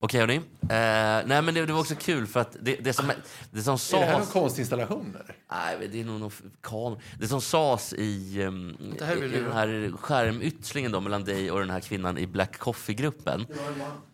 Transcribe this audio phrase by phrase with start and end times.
[0.00, 0.36] Okej hörni.
[0.36, 3.12] Eh, nej men det, det var också kul för att det, det som,
[3.50, 5.16] det som Är det här någon konstinstallation?
[5.24, 5.36] Eller?
[5.50, 6.98] Nej, det är nog någon kan.
[7.18, 11.60] Det som sades i, um, Det i, i den här skärmytslingen då mellan dig och
[11.60, 13.46] den här kvinnan i Black Coffee-gruppen.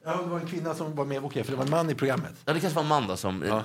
[0.05, 1.25] Ja, det var en kvinna som var med.
[1.25, 2.33] Okej, för det var en man i programmet.
[2.45, 3.45] Ja, det kanske var en man då som...
[3.49, 3.63] Ja.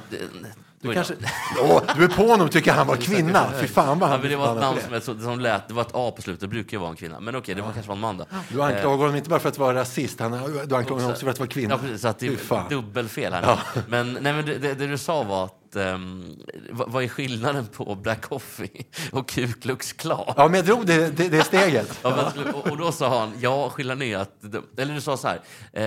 [0.82, 1.14] Du, kanske...
[1.62, 3.52] Åh, du är på honom tycker han var kvinna.
[3.60, 5.82] Fy fan vad Ja, han men det var ett namn som, som lät, det var
[5.82, 7.20] ett A på slutet, det brukar ju vara en kvinna.
[7.20, 8.26] Men okej, det var kanske var en man då.
[8.50, 11.32] Du anklagar honom inte bara för att vara rasist, han, du anklagar honom också för
[11.32, 11.74] att vara kvinna.
[11.74, 13.48] Ja, precis, så att det är dubbelfel här nu.
[13.48, 13.82] Ja.
[13.88, 16.36] Men, nej, men det, det, det du sa var att, ehm,
[16.72, 20.34] vad, är skillnaden på Black Coffee och Ku Klux Klan?
[20.38, 22.00] Ja, men jag drog det, det, det steget.
[22.04, 24.44] Ja, men, och, och då sa han, ja, skillnaden är att...
[24.78, 25.42] Eller du sa så här,
[25.74, 25.84] eh,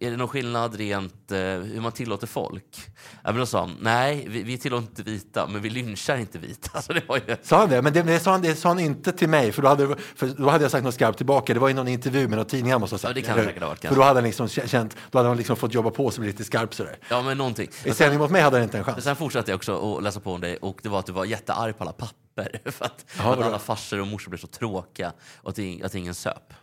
[0.00, 2.76] är det någon skillnad rent eh, hur man tillåter folk?
[3.22, 6.38] Ja, men då sa han, nej, vi, vi tillåter inte vita, men vi lynchar inte
[6.38, 6.70] vita.
[6.76, 7.36] Alltså, det var ju...
[7.42, 7.82] Sa han det?
[7.82, 10.26] Men det, det, sa han, det sa han inte till mig, för då hade, för
[10.26, 11.54] då hade jag sagt något skarpt tillbaka.
[11.54, 13.08] Det var i någon intervju med någon tidning han måste ha sagt.
[13.08, 15.36] Ja, det kan säkert ha varit, För då hade han liksom känt, då hade han
[15.36, 16.98] liksom fått jobba på sig lite skarp sådär.
[17.08, 17.68] Ja, men någonting.
[17.84, 18.96] I sändning mot mig hade han inte en chans.
[19.16, 21.24] Sen fortsatte jag också att läsa på om dig och det var att du var
[21.24, 22.60] jättearg på alla papper.
[22.70, 23.42] För att, att vadå?
[23.42, 26.54] alla farsor och morsor blev så tråkiga och att, att ingen söp.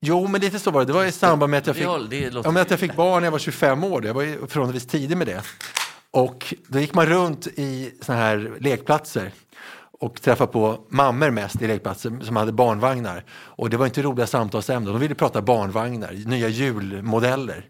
[0.00, 0.86] Jo, men lite så var det.
[0.86, 3.32] Det var i samband med att jag fick, ja, att jag fick barn när jag
[3.32, 4.06] var 25 år.
[4.06, 5.42] Jag var ju förhållandevis tidig med det.
[6.10, 9.32] Och då gick man runt i såna här lekplatser
[10.00, 13.24] och träffade på mammor mest i lekplatser som hade barnvagnar.
[13.30, 14.92] Och det var inte roliga samtalsämnen.
[14.92, 17.66] De ville prata barnvagnar, nya julmodeller.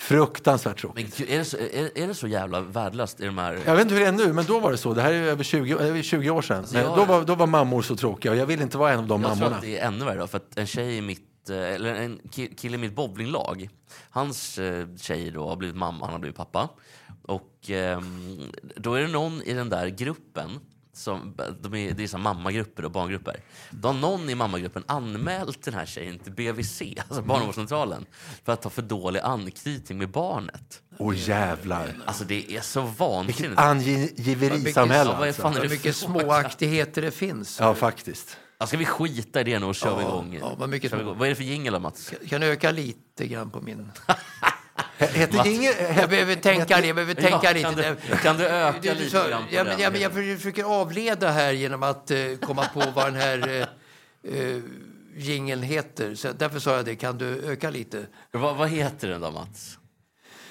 [0.00, 1.18] Fruktansvärt tråkigt.
[1.18, 3.58] Men är det, så, är, är det så jävla värdelöst i de här...
[3.66, 4.94] Jag vet inte hur det är nu, men då var det så.
[4.94, 6.64] Det här är över 20, över 20 år sedan.
[6.74, 9.06] Jag- då, var, då var mammor så tråkiga och jag vill inte vara en av
[9.06, 9.56] de Jag tror mammorna.
[9.56, 12.20] att det är ännu värre då, för att en tjej i mitt, eh, eller en
[12.20, 13.68] ki- kille i mitt bowlinglag,
[14.10, 16.68] hans eh, tjej då har blivit mamma, han har blivit pappa.
[17.22, 18.38] Och ehm,
[18.76, 20.50] då är det någon i den där gruppen,
[20.92, 23.36] som, de är, det är så här mammagrupper och barngrupper.
[23.70, 28.06] Då har någon i mammagruppen anmält den här tjejen till BVC, alltså barnavårdscentralen,
[28.44, 30.82] för att ha för dålig anknytning med barnet.
[30.98, 31.94] Åh jävlar.
[32.06, 33.40] Alltså det är så vansinnigt.
[33.40, 35.42] Vilket angiverisamhälle Ja, alltså.
[35.42, 37.60] fan är Vad det mycket småaktigheter det finns.
[37.60, 38.36] Ja, faktiskt.
[38.58, 40.38] Ja, ska vi skita i det nu och kör vi igång?
[40.40, 41.18] ja, vad mycket Kör vi små- igång.
[41.18, 42.12] vad är det för jingel då, Mats?
[42.20, 43.90] Jag kan öka lite grann på min...
[45.06, 45.72] Heter ingen...
[45.96, 47.62] Jag behöver tänka det, jag behöver tänka Ja, lite.
[47.62, 47.74] kan,
[48.10, 49.66] du, kan du öka Du- du lite grann på ja, den?
[49.72, 53.66] men, ja, men jag försöker avleda här genom att eh, komma på vad den här
[54.24, 54.58] eh, eh,
[55.16, 56.14] jingeln heter.
[56.14, 56.96] Så därför sa jag det.
[56.96, 58.06] Kan du öka lite?
[58.30, 59.76] vad, vad heter den då, Mats?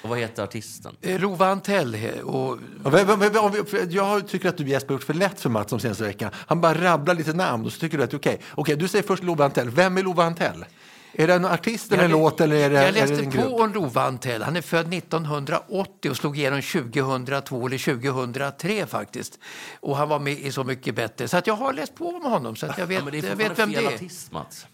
[0.02, 0.96] Och vad heter artisten?
[1.00, 2.58] Eh, Rova Antell och
[3.88, 6.30] Jag tycker att du Jesper gjort för lätt för Mats de senaste veckan.
[6.34, 8.40] Han bara rabblar lite namn och så tycker du att okej.
[8.54, 9.70] Okej, du säger först Love Antell.
[9.70, 10.64] Vem är Love Antell?
[11.12, 13.24] Är det en artist eller en Jag- låt eller är det, Jag är det läste
[13.24, 13.44] en grupp?
[13.44, 14.42] på om Rova Antell.
[14.42, 19.38] Han är född 1980 och slog igenom 2002 eller 2003 faktiskt.
[19.80, 21.28] Och han var med i Så mycket bättre.
[21.28, 23.28] Så att jag har läst på om honom så att jag vet, ja, men det
[23.28, 23.94] jag vet vem det är.
[23.94, 24.66] artist, Mats.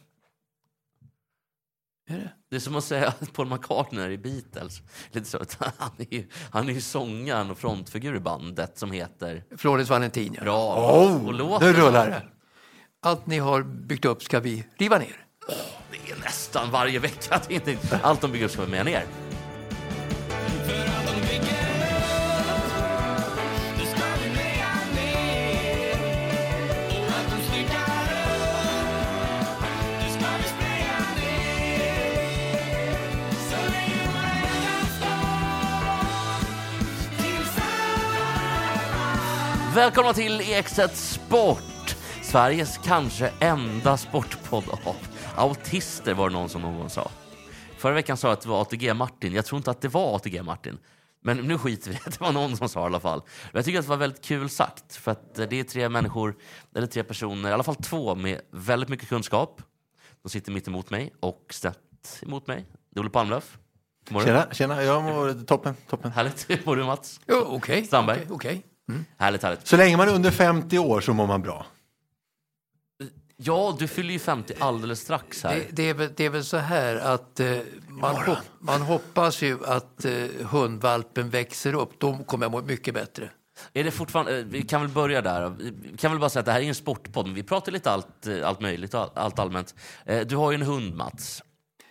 [2.09, 2.33] Är det?
[2.51, 4.81] Det är som att säga att Paul McCartney är i Beatles.
[5.11, 5.39] Lite så.
[5.39, 9.45] att Han är ju, han är ju sångaren och frontfigur i bandet som heter...
[9.57, 10.35] Florence Valentin.
[10.39, 10.43] ja.
[10.45, 10.75] Bra.
[10.77, 12.23] Oh, och låten, nu rullar det.
[13.03, 15.27] Allt ni har byggt upp ska vi riva ner.
[16.05, 17.41] Det är nästan varje vecka.
[17.49, 19.05] Det är inte, allt de bygger upp ska är med ner.
[39.75, 41.97] Välkomna till Exet Sport!
[42.23, 44.77] Sveriges kanske enda sportpodd av
[45.37, 47.11] autister var det någon som någon sa.
[47.79, 49.33] Förra veckan sa jag att det var ATG-Martin.
[49.33, 50.79] Jag tror inte att det var ATG-Martin.
[51.23, 52.11] Men nu skiter vi i det.
[52.19, 53.23] Det var någon som sa i alla fall.
[53.53, 54.97] Jag tycker att det var väldigt kul sagt.
[54.97, 56.37] För att det är tre människor,
[56.77, 59.63] eller tre personer, i alla fall två med väldigt mycket kunskap.
[60.23, 62.67] De sitter mitt emot mig och snett emot mig.
[62.91, 63.59] Det är Olle Palmlöf.
[64.25, 64.83] Tjena, tjena.
[64.83, 66.13] Jag mår toppen, toppen.
[66.13, 66.51] Härligt.
[66.51, 67.21] Hur mår du Mats?
[67.27, 67.85] Jo, Okej.
[67.85, 68.17] Strandberg.
[68.31, 68.97] okej, okej.
[69.19, 69.67] Härligt, härligt.
[69.67, 71.67] Så länge man är under 50 år så mår man bra.
[73.39, 75.55] Ja, du fyller ju 50 alldeles strax här.
[75.55, 77.57] Det, det, är väl, det är väl så här att eh,
[77.89, 80.13] man, hop, man hoppas ju att eh,
[80.51, 82.01] hundvalpen växer upp.
[82.01, 83.31] Då kommer jag må mycket bättre.
[83.73, 85.55] Är det fortfarande, eh, vi kan väl börja där.
[85.59, 87.91] Vi kan väl bara säga att det här är en sportpodd, men vi pratar lite
[87.91, 89.75] allt, eh, allt möjligt allt allmänt.
[90.05, 91.43] Eh, Du har ju en hund, Mats.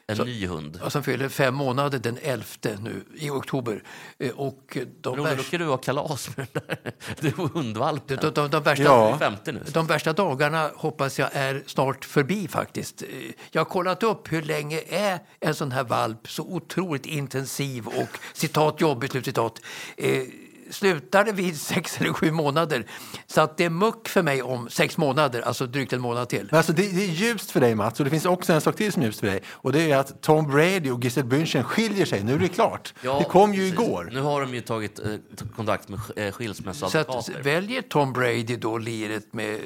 [0.07, 0.79] En ny hund.
[0.87, 2.45] Som fyller fem månader den 11
[2.79, 3.83] nu i oktober.
[4.19, 6.91] Eh, Och de, Roger, då värsta, ska du ha kalas med den där.
[7.19, 8.17] Du hundvalpen.
[8.21, 9.07] de, de, de, värsta, Ja.
[9.19, 9.63] Du är 50 nu.
[9.73, 13.01] de värsta dagarna hoppas jag är snart förbi faktiskt.
[13.01, 13.07] Eh,
[13.51, 18.17] Jag har kollat upp hur länge är en sån här valp så otroligt intensiv och
[18.33, 19.61] citat jobbig, slutcitat.
[19.97, 20.21] Eh,
[20.71, 22.85] slutar det vid sex eller sju månader.
[23.27, 26.47] Så att det är muck för mig om sex månader, alltså drygt en månad till.
[26.51, 28.75] Men alltså det, det är ljust för dig Mats och det finns också en sak
[28.75, 31.63] till som är ljust för dig och det är att Tom Brady och Gisele Bündchen
[31.63, 32.23] skiljer sig.
[32.23, 32.93] Nu är det klart.
[33.01, 34.09] Ja, det kom ju igår.
[34.11, 35.15] Nu har de ju tagit eh,
[35.55, 37.43] kontakt med eh, Så att, skilsmässoadvokater.
[37.43, 39.59] väljer Tom Brady då liret med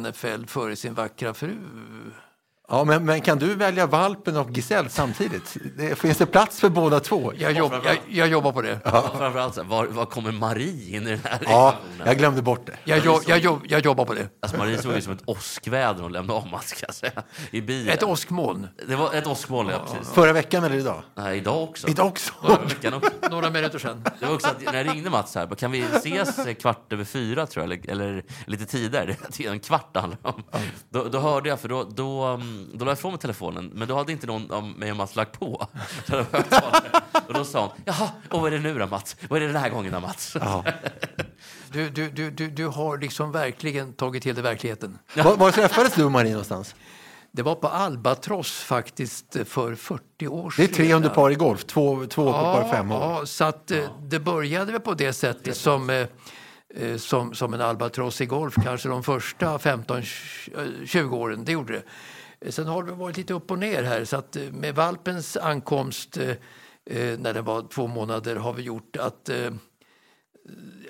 [0.00, 1.56] NFL före sin vackra fru?
[2.68, 5.56] Ja, men, men kan du välja valpen och Giselle samtidigt?
[5.76, 7.32] Det, finns det plats för båda två?
[7.36, 8.80] Jag, jobb, jag, jag jobbar på det.
[8.84, 9.10] Ja.
[9.18, 11.74] Framförallt, var, var kommer Marie in i den här Ja,
[12.04, 12.76] jag glömde bort det.
[12.84, 14.28] Jag, jobb, jag, jobb, jag jobbar på det.
[14.40, 17.94] Alltså Marie såg ut som ett åskväder hon lämnade av Mats, ska säga, i bilen.
[17.94, 18.68] Ett åskmoln.
[18.88, 20.12] Det var ett åskmoln, ja, precis.
[20.14, 21.02] Förra veckan eller idag?
[21.14, 21.88] Nej, idag också.
[21.88, 22.32] Idag också.
[22.42, 23.10] Förra veckan också.
[23.30, 24.04] Några minuter sedan.
[24.20, 27.46] Det var också att när jag ringde Mats här, kan vi ses kvart över fyra
[27.46, 30.42] tror jag, eller, eller lite tidigare, en kvart handlar om.
[30.90, 33.88] Då, då hörde jag, för då, då, mm, då la jag ifrån mig telefonen, men
[33.88, 35.66] då hade inte någon av mig och Mats lagt på.
[37.28, 39.16] Och då sa hon, jaha, och vad är det nu då Mats?
[39.28, 40.36] Vad är det den här gången då Mats?
[41.72, 44.98] Du, du, du, du, du har liksom verkligen tagit till dig verkligheten.
[45.16, 46.74] Var, var träffades du och Marie någonstans?
[47.36, 50.76] Det var på Albatross faktiskt för 40 år Det är sedan.
[50.76, 53.00] 300 par i golf, två, två på par fem år.
[53.00, 56.06] Ja, så att eh, det började väl på det sättet som, eh,
[56.74, 61.44] eh, som, som en albatross i golf, kanske de första 15-20 åren.
[61.44, 61.82] Det gjorde det.
[62.48, 66.16] Sen har det varit lite upp och ner här, så att eh, med valpens ankomst
[66.16, 66.30] eh,
[66.86, 69.50] eh när den var två månader har vi gjort att eh,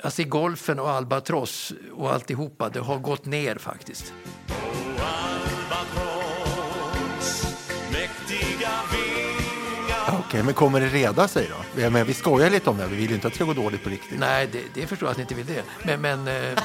[0.02, 4.12] Alltså i golfen och albatross och alltihopa, det har gått ner faktiskt.
[10.26, 11.80] Okej, men kommer det reda sig då?
[11.82, 13.52] Jag menar, vi skojar lite om det, vi vill ju inte att det ska gå
[13.52, 14.18] dåligt på riktigt.
[14.18, 15.62] Nej, det, det förstår jag att ni inte vill det.
[15.84, 16.58] Men, men eh,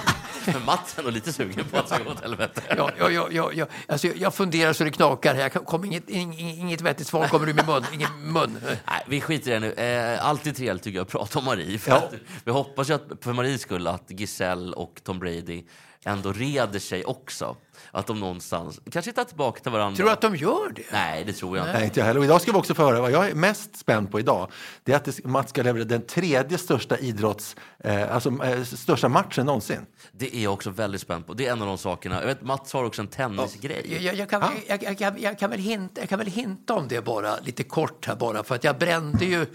[0.46, 2.62] Men Mats är nog lite sugen på att det ska gå åt helvete.
[2.78, 3.66] Ja, ja, ja, ja, ja.
[3.88, 5.36] Alltså, jag- jag funderar så det knakar.
[5.36, 5.42] här.
[5.42, 7.86] Jag kan- kommer inget, inget, inget vettigt svar kommer ur min mun.
[7.94, 8.58] Ingen mun.
[8.64, 9.74] Nej, vi skiter i det nu.
[9.74, 11.80] Eh, alltid trevligt tycker jag att prata om Marie.
[11.80, 11.98] För Ja.
[11.98, 12.14] att,
[12.44, 15.64] vi hoppas ju att, för Maries skull att Giselle och Tom Brady
[16.06, 17.56] ändå reder sig också.
[17.92, 19.98] Att de någonstans kanske hittar tillbaka till varandra.
[19.98, 20.84] Tror du att de gör det?
[20.92, 21.78] Nej, det tror jag inte.
[21.78, 22.20] Nej, inte jag heller.
[22.20, 24.52] Och idag ska vi också få höra vad jag är mest spänd på idag.
[24.84, 29.10] Det är att det, Mats ska leverera den tredje största idrotts, eh, alltså eh, största
[29.10, 29.86] matchen någonsin.
[30.12, 31.34] Det är jag också väldigt spänd på.
[31.34, 32.20] Det är en av de sakerna.
[32.20, 33.86] Jag vet, Mats har också en tennisgrej.
[33.94, 36.74] Jag, jag, jag, kan, jag, jag, jag, jag, kan väl hinta, jag kan väl hinta
[36.74, 38.44] om det bara, lite kort här bara.
[38.44, 39.46] För att jag brände ju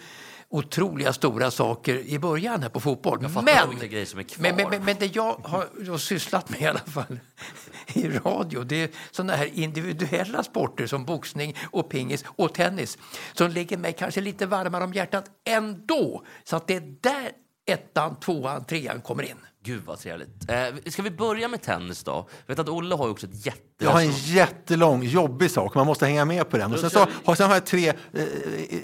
[0.54, 3.20] otroliga stora saker i början här på fotboll.
[4.38, 7.20] Men, men, men, men, det jag har då sysslat med i alla fall
[7.92, 12.98] i radio, det är sådana här individuella sporter som boxning och pingis och tennis
[13.32, 16.24] som ligger mig kanske lite varmare om hjärtat ändå.
[16.44, 17.30] Så att det är där
[17.66, 19.36] ettan, tvåan, trean kommer in.
[19.64, 20.50] Gud vad trevligt.
[20.50, 22.28] Eh, ska vi börja med tennis då?
[22.46, 23.60] Jag vet att Olle har ju också ett jätte...
[23.78, 25.74] Jag har en jättelång, jobbig sak.
[25.74, 26.72] Man måste hänga med på den.
[26.72, 28.24] Och sen, så, har, sen har jag tre, eh,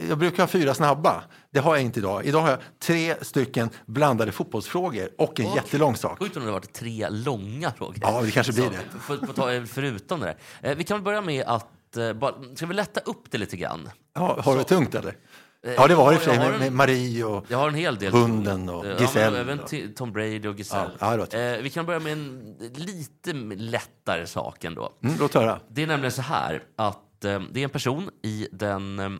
[0.08, 1.22] jag brukar ha fyra snabba.
[1.50, 2.24] Det har jag inte idag.
[2.24, 6.18] Idag har jag tre stycken blandade fotbollsfrågor och en jättelång sak.
[6.18, 7.98] Sjukt om det har varit tre långa frågor.
[8.00, 8.98] Ja, det kanske blir Så, det.
[9.00, 10.26] För, för, ta, förutom det
[10.60, 10.70] där.
[10.70, 11.96] Eh, vi kan börja med att...
[11.96, 13.90] Eh, bara, ska vi lätta upp det lite grann?
[14.14, 15.16] Ja, har du det tungt eller?
[15.62, 17.44] Ja, det var det för sig med, med Marie och...
[17.48, 18.12] Jag har en hel del.
[18.12, 20.90] Hunden och Ja, Giselle men även och- till Tom Brady och Giselle.
[20.98, 24.92] Ja, ja, eh, vi kan börja med en lite lättare sak ändå.
[25.02, 25.60] Mm, låt höra.
[25.68, 28.98] Det är nämligen så här att eh, det är en person i den...
[28.98, 29.10] Eh,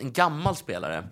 [0.00, 1.04] en gammal spelare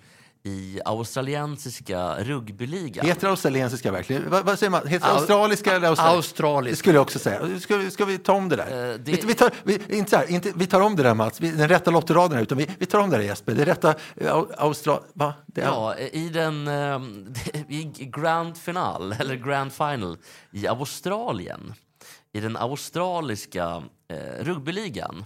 [0.49, 3.07] i australiensiska rugbyligan.
[3.07, 4.31] Heter det australiensiska verkligen?
[4.31, 4.87] Vad, vad säger man?
[4.87, 6.17] Heter det Au- australiska eller australiensiska?
[6.17, 6.73] Australisk.
[6.73, 7.61] Det skulle jag också säga.
[7.61, 8.91] Ska, ska vi ta om det där?
[8.93, 11.15] Eh, det- Vi, vi, tar, vi, inte så här, inte, vi tar om det där
[11.15, 13.55] Mats, vi, den rätta lottraden här, utan vi, vi tar om det där Jesper.
[13.55, 15.01] Det rätta eh, au- Austral...
[15.15, 15.35] Va?
[15.47, 17.01] Det är, Ja, i den eh,
[17.69, 20.17] i Grand Final, eller Grand Final
[20.53, 21.75] i Australien.
[22.33, 25.25] I den australiska eh, rugbyligan.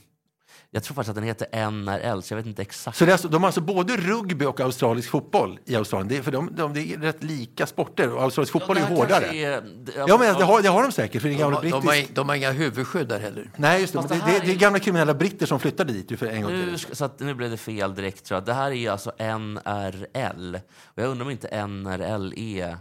[0.75, 2.97] Jag tror faktiskt att den heter NRL, så jag vet inte exakt.
[2.99, 6.09] Så det är alltså, de har alltså både rugby och australisk fotboll i Australien.
[6.09, 8.89] Det är, för de, de, det är rätt lika sporter och australisk fotboll Ja, är
[8.97, 9.25] hårdare.
[9.27, 11.57] är- det- Ja, men det har, det har de säkert, för det är De, gamla
[11.57, 12.09] har- de, brittisk...
[12.09, 13.51] har, de har inga huvudskydd där heller.
[13.57, 13.99] Nej, just det.
[13.99, 16.53] Fast det det, det, är är- gamla kriminella britter som flyttade dit för en gång
[16.53, 18.25] Nu, så att, nu blev det fel direkt.
[18.25, 18.45] Tror jag.
[18.45, 20.55] Det här är alltså NRL.
[20.85, 22.77] Och jag undrar om inte NRL är...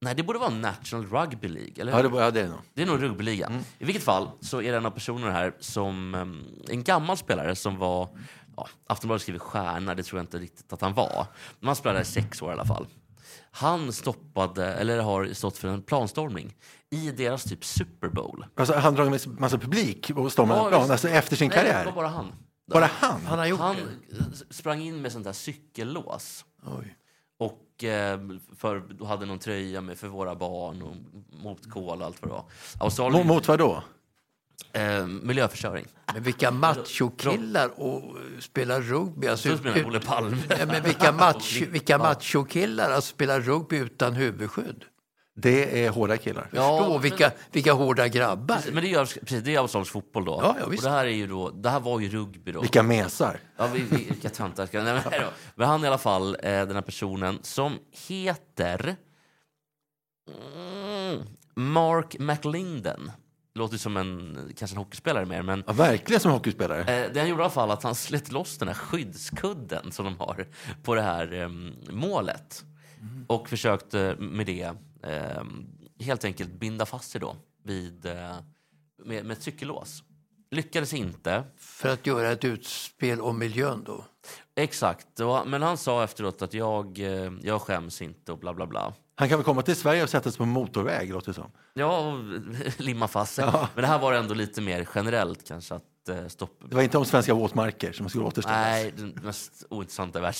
[0.00, 1.72] Nej, det borde vara National Rugby League.
[1.78, 1.92] Eller?
[1.92, 2.58] Ja, det, ja, det är det nog.
[2.74, 3.62] Det är nog rugbyliga.
[3.78, 7.54] I vilket fall så är det en av personerna här som um, en gammal spelare
[7.56, 8.08] som var,
[8.56, 11.26] ja, Aftonbladet skriver stjärna, det tror jag inte riktigt att han var.
[11.60, 12.86] Men han spelade i sex år i alla fall.
[13.50, 16.54] Han stoppade, eller har stått för en planstormning
[16.90, 18.46] i deras typ Super Bowl.
[18.56, 21.70] Alltså, han drog med massa publik och stormade Ja, plan alltså, efter sin Nej, det
[21.70, 21.84] karriär.
[21.84, 22.32] var bara han.
[22.72, 23.26] Bara han?
[23.26, 23.76] Han har gjort Han
[24.08, 24.54] det.
[24.54, 26.44] sprang in med sånt där cykellås.
[26.62, 26.96] Oj.
[27.84, 28.18] Eh,
[28.56, 30.96] för, då hade någon tröja med för våra barn och
[31.42, 32.44] mot kol och allt vad det var.
[32.80, 33.82] Australien, Mot, vad då?
[34.72, 35.86] eh, miljöförstöring.
[36.14, 38.02] Men vilka machokillar och
[38.40, 39.26] spelar rugby.
[39.26, 40.36] Alltså, Så menar ut- Olle Palme.
[40.66, 44.84] Men vilka, match, vilka machokillar alltså, spelar rugby utan huvudskydd.
[45.38, 46.48] Det är hårda killar.
[46.52, 48.58] Ja, vilka, vilka hårda grabbar.
[48.72, 50.40] Men det, gör, precis, det är australisk fotboll då.
[50.42, 50.82] Ja, ja, och visst.
[50.82, 52.60] det här, är ju då, det här var ju rugby då.
[52.60, 53.40] Vilka mesar.
[53.56, 54.68] Ja, vi, vi, vilka töntar.
[54.72, 55.22] Nej, men, nej
[55.54, 57.78] men han i alla fall, eh, den här personen som
[58.08, 58.96] heter
[60.54, 61.22] mm,
[61.54, 63.10] Mark McLinden.
[63.54, 66.80] Låter som en, kanske en hockeyspelare mer, men Ja, verkligen som hockeyspelare.
[66.80, 70.04] Eh, det han gjorde i alla fall att han slet loss den här skyddskudden som
[70.04, 70.46] de har
[70.82, 72.64] på det här em, målet.
[73.26, 74.72] Och försökte med det
[75.06, 75.66] em,
[76.00, 78.36] helt enkelt binda fast sig då vid, eh,
[79.04, 80.02] med, med ett cykellås.
[80.50, 81.44] Lyckades inte.
[81.56, 84.04] För att göra ett utspel om miljön då.
[84.54, 85.08] Exakt.
[85.46, 88.94] Men han sa efteråt att jag, eh, jag skäms inte och bla bla bla.
[89.14, 91.50] Han kan väl komma till Sverige och sätta sig på motorväg, låter det som.
[91.74, 92.24] Ja, och
[92.76, 93.44] limma fast sig.
[93.74, 95.84] Men det här var ändå lite mer generellt kanske att
[96.28, 96.66] stoppa.
[96.66, 98.58] Det var inte om svenska våtmarker som skulle återställas.
[98.66, 100.34] Nej, det mest ointressanta i.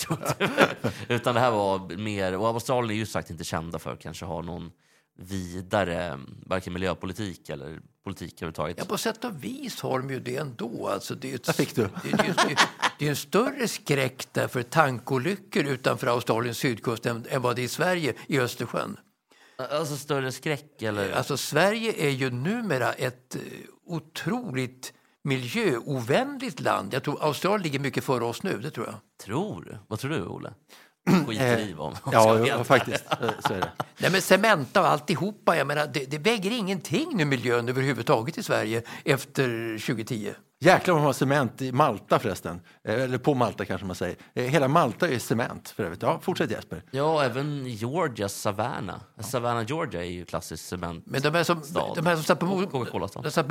[1.08, 4.25] Utan det här var mer, och Australien är ju sagt inte kända för att kanske
[4.25, 4.70] ha någon
[5.18, 8.76] vidare, varken miljöpolitik eller politik överhuvudtaget.
[8.78, 10.88] Ja, på sätt och vis har de ju det ändå.
[10.88, 11.82] Alltså, det är ett, Där fick du.
[11.82, 12.58] Det, är- det, är- det, är-
[12.99, 17.62] det är en större skräck där för tankolyckor utanför Australiens sydkust än, än vad det
[17.62, 18.96] är i Sverige i Östersjön.
[19.70, 21.12] Alltså större skräck eller?
[21.12, 23.40] Alltså Sverige är ju numera ett eh,
[23.87, 24.92] otroligt
[25.26, 26.95] miljöovänligt land.
[26.95, 28.95] Jag tror Australien ligger mycket före oss nu, det tror jag.
[29.25, 29.80] Tror?
[29.88, 30.52] Vad tror du, Olle?
[31.26, 33.04] Skiter vad om Ja, ja, faktiskt.
[33.23, 33.73] Eh, Så är det.
[33.99, 38.42] Nej men Cementa och alltihopa, jag menar, det, det väger ingenting nu miljön överhuvudtaget i
[38.42, 40.33] Sverige efter 2010.
[40.60, 42.60] Jäklar vad de har cement i Malta förresten.
[42.88, 44.16] Eh, Eller på Malta kanske man säger.
[44.34, 46.02] Eh, Hela Malta är cement för övrigt.
[46.02, 46.82] Ja, fortsätt Jesper.
[46.90, 49.00] Ja, även Georgias Savannah.
[49.20, 51.04] Savannah, Georgia är ju klassisk cement.
[51.06, 51.96] Men de här som, Stad.
[51.96, 52.84] de här som satt på, på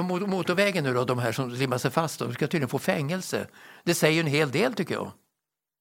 [0.04, 3.48] mo- motorvägen nu då, de här som limmar sig fast, de ska tydligen få fängelse.
[3.84, 5.12] Det säger ju en hel del tycker jag.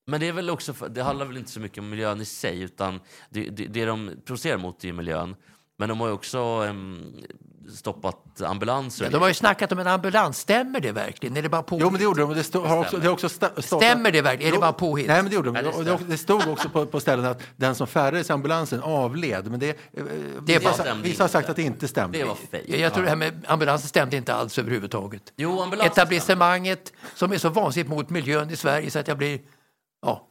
[0.06, 2.24] Men det är väl också, för, det handlar väl inte så mycket om miljön i
[2.24, 3.00] sig, utan
[3.30, 5.36] det, det, det de provocerar mot är miljön.
[5.78, 7.14] Men de har ju också em,
[7.72, 9.04] stoppat ambulanser.
[9.04, 11.36] Ja, de har ju snackat om en ambulans, stämmer det verkligen?
[11.36, 11.78] Är det bara på...
[11.80, 12.34] Jo, men det gjorde de.
[12.34, 14.48] Det, stod, har också, det har också stått Stämmer det verkligen?
[14.48, 15.06] Är det bara påhitt?
[15.06, 15.84] Nej, men det gjorde de.
[15.84, 19.50] Det det, stod också på, på ställen att den som färdades i ambulansen avled.
[19.50, 20.04] Men det, eh,
[20.42, 22.18] Det vissa, stämde vissa har sagt att det inte stämde.
[22.18, 22.64] Det var fejk.
[22.68, 25.32] Jag, jag tror det här med ambulansen stämde inte alls överhuvudtaget.
[25.36, 29.40] Jo, ambulansen Etablissemanget som är så vansinnigt mot miljön i Sverige så att jag blir...
[30.02, 30.28] Ja,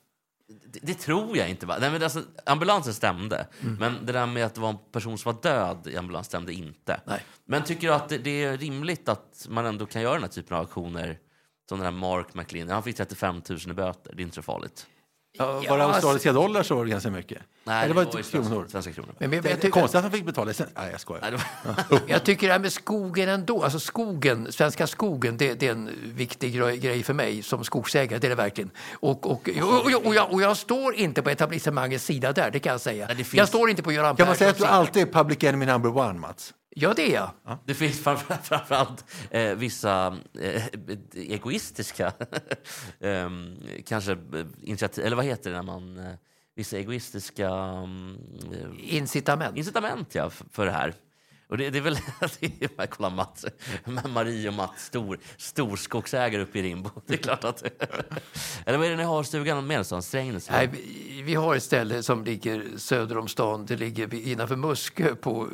[0.47, 1.65] Det, det tror jag inte.
[1.65, 1.77] Va?
[1.79, 3.75] Nej, men alltså, ambulansen stämde, Mm.
[3.75, 6.53] men det där med att det var en person som var död i ambulans stämde
[6.53, 7.01] inte.
[7.05, 7.23] Nej.
[7.45, 10.29] Men tycker du att det, det är rimligt att man ändå kan göra den här
[10.29, 11.19] typen av aktioner?
[11.69, 12.69] Som den här Mark McLean.
[12.69, 14.13] Han fick 35 000 i böter.
[14.15, 14.87] Det är inte så farligt.
[15.37, 17.41] Ja, var det Ja, australiska dollar så var det ganska mycket.
[17.63, 18.67] Nej, Eller var ju det svenska, kronor?
[18.69, 19.15] svenska kronor.
[19.17, 20.53] men, men, Det jag, tycker, konstigt att han fick betala.
[20.53, 21.21] Sen, nej, jag skojar.
[21.21, 21.99] Nej, det var...
[22.07, 25.89] jag tycker det här med skogen ändå, alltså skogen, svenska skogen, det, det är en
[26.15, 28.71] viktig grej, för mig som skogsägare, det är det verkligen.
[28.93, 32.59] Och, och, och, och, och, jag, och jag står inte på etablissemangets sida där, det
[32.59, 33.05] kan jag säga.
[33.07, 35.11] Nej, det finns- Jag står inte på Göran Kan man säga att du alltid är
[35.11, 36.53] public enemy number one, Mats?
[36.75, 37.57] Ja, det är jag.
[37.65, 40.63] Det finns framför, framförallt eh, vissa eh,
[41.13, 42.07] egoistiska
[42.99, 43.29] eh,
[43.85, 44.17] kanske
[44.61, 46.13] initiativ, eller vad heter det när man, eh,
[46.55, 49.57] vissa egoistiska eh, Incitament.
[49.57, 50.93] incitament ja, för, för det här.
[51.47, 51.97] Och det, det är väl,
[52.89, 53.45] kollar Mats,
[54.09, 56.89] Marie och Mats, stor, stor skogsägare uppe i Rimbo.
[57.05, 57.63] Det är klart att...
[58.65, 60.07] Eller vad är det ni har stugan med någonstans?
[60.07, 60.49] Strängnäs?
[60.49, 60.55] va?
[60.57, 63.65] Nej, vi, vi har ett ställe som ligger söder om stan.
[63.65, 65.15] Det ligger innanför Muskö.
[65.15, 65.47] På,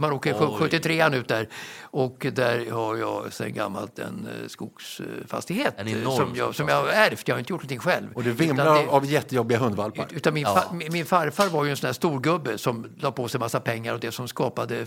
[0.00, 0.56] man åker Oj.
[0.58, 1.48] 73 ut där.
[1.80, 5.74] Och där har jag sedan gammalt en eh, skogsfastighet.
[5.76, 7.28] En enorm som, jag, som jag har ärvt.
[7.28, 8.06] Jag har inte gjort någonting själv.
[8.14, 10.06] Och det Utan vimlar det- av, jättejobbiga hundvalpar.
[10.10, 13.28] Utan min, fa, min min farfar var ju en sån här storgubbe som la på
[13.28, 14.86] sig massa pengar och det som skapade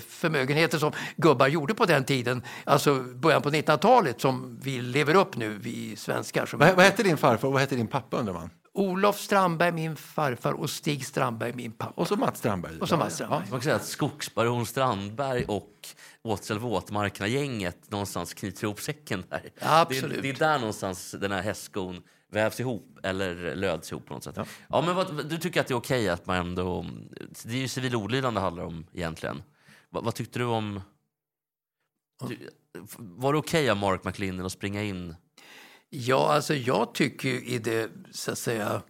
[0.60, 5.38] förmögenheter som gubbar gjorde på den tiden, alltså början på 1900-talet som vi lever upp
[5.38, 6.46] nu, vi svenskar.
[6.46, 8.50] Som Vad, vad hette din farfar och vad hette din pappa undrar man?
[8.74, 12.02] Olof Strandberg, min farfar och Stig Strandberg, min pappa.
[12.02, 12.80] Och så Mats Strandberg.
[12.80, 13.40] Och så Mats Strandberg.
[13.40, 15.88] Man kan säga att Skogsbaron Strandberg och
[16.24, 19.50] Åtsel Våtmarknad-gänget någonstans knyter ihop säcken där.
[19.60, 20.16] Absolut.
[20.16, 22.02] Det, det är där någonstans den här hästskon
[22.32, 24.38] vävs ihop eller löds ihop på något sätt.
[24.70, 24.82] Ja.
[24.82, 26.86] men vad, du tycker att det är okej att man ändå...
[27.44, 29.44] Det är ju civil olydnad det handlar om egentligen.
[29.90, 30.82] Vad, vad tyckte du om...
[32.28, 32.50] Du,
[32.98, 35.16] var det okej av Mark McLinden att springa in?
[35.90, 38.82] Ja, alltså jag tycker ju i det så att säga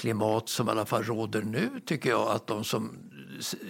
[0.00, 3.10] klimat som i alla fall råder nu tycker jag att de som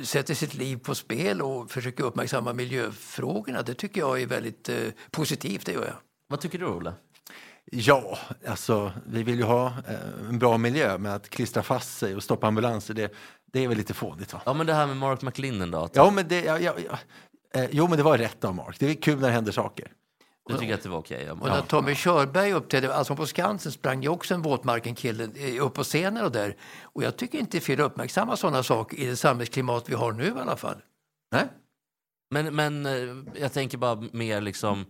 [0.03, 4.77] sätter sitt liv på spel och försöker uppmärksamma miljöfrågorna, det tycker jag är väldigt eh,
[5.11, 5.67] positivt.
[5.67, 5.97] Det gör jag.
[6.29, 6.95] Vad tycker du, Olle?
[7.73, 12.17] Ja, alltså vi vill ju ha eh, en bra miljö, men att klistra fast sig
[12.17, 13.13] och stoppa ambulanser, det,
[13.53, 14.41] det är väl lite fånigt va?
[14.47, 15.79] Ja, men det här med Mark McLinnon då?
[15.79, 16.99] Att Ja, men det, ja, ja, ja.
[17.61, 18.77] Eh, jo, men det var rätt av Mark.
[18.79, 19.93] Det är kul när det händer saker.
[20.49, 21.25] Du tycker att det var okej?
[21.27, 21.33] ja.
[21.33, 25.75] Och när Tommy Körberg uppträdde, alltså på Skansen sprang ju också en Våtmarken-kille eh, upp
[25.75, 26.57] på scenen och där.
[26.83, 29.95] Och jag tycker inte det är fel att uppmärksamma sådana saker i det samhällsklimat vi
[29.95, 30.77] har nu i alla fall.
[31.33, 31.49] Nej?
[32.31, 34.87] Men, men eh, jag tänker bara mer liksom,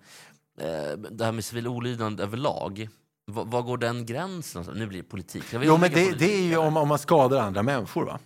[0.60, 2.88] eh, det här med civil olydnad överlag.
[3.26, 4.66] Var, var går den gränsen?
[4.74, 5.44] Nu blir det politik.
[5.50, 8.18] Jo, men det, det är politik ju om, om man skadar andra människor va?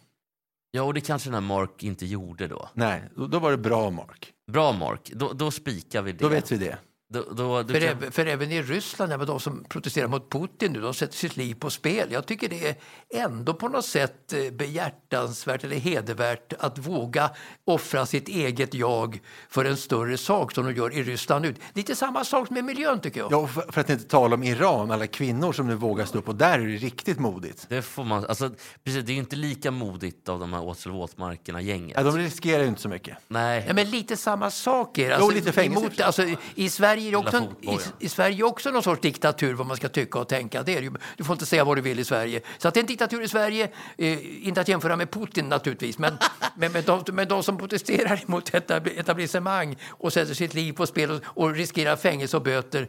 [0.75, 2.69] Ja, och det kanske den här Mark inte gjorde då.
[2.75, 4.33] Nej, då, då var det bra Mark.
[4.53, 6.19] Bra Mark, då, då spikar vi det.
[6.19, 6.79] Då vet vi det.
[7.15, 7.89] Då, då, För, kan...
[7.89, 11.37] även, för även i Ryssland, även de som protesterar mot Putin nu, de sätter sitt
[11.37, 12.09] liv på spel.
[12.13, 12.77] Jag tycker det är
[13.25, 17.31] ändå på något sätt eh, behjärtansvärt eller hedervärt att våga
[17.65, 21.55] offra sitt eget jag för en större sak som de gör i Ryssland nu.
[21.75, 23.33] Lite samma sak med miljön tycker jag.
[23.33, 26.29] Ja, för, för att inte tala om Iran, alla kvinnor som nu vågar stå upp
[26.29, 27.67] och där är det riktigt modigt.
[27.69, 28.51] Det får man, alltså,
[28.85, 31.97] precis, det är ju inte lika modigt av de här Åsele Våtmarkerna-gänget.
[31.97, 33.17] Ja, de riskerar ju inte så mycket.
[33.29, 35.11] Nej, Ja, men lite samma saker.
[35.11, 35.81] Alltså, lite fängelse.
[35.87, 36.23] emot- alltså,
[36.55, 39.89] I Sverige det också, Lilla i, i Sverige också någon sorts diktatur vad man ska
[39.89, 40.63] tycka och tänka.
[40.63, 40.93] Det är ju.
[41.17, 42.41] Du får inte säga vad du vill i Sverige.
[42.59, 45.99] Så att det är en diktatur i Sverige, eh, inte att jämföra med Putin naturligtvis,
[45.99, 46.19] men,
[46.57, 50.87] men, men, de, men de som protesterar mot etabli- etablissemang och sätter sitt liv på
[50.87, 52.89] spel och, och riskerar fängelse och böter,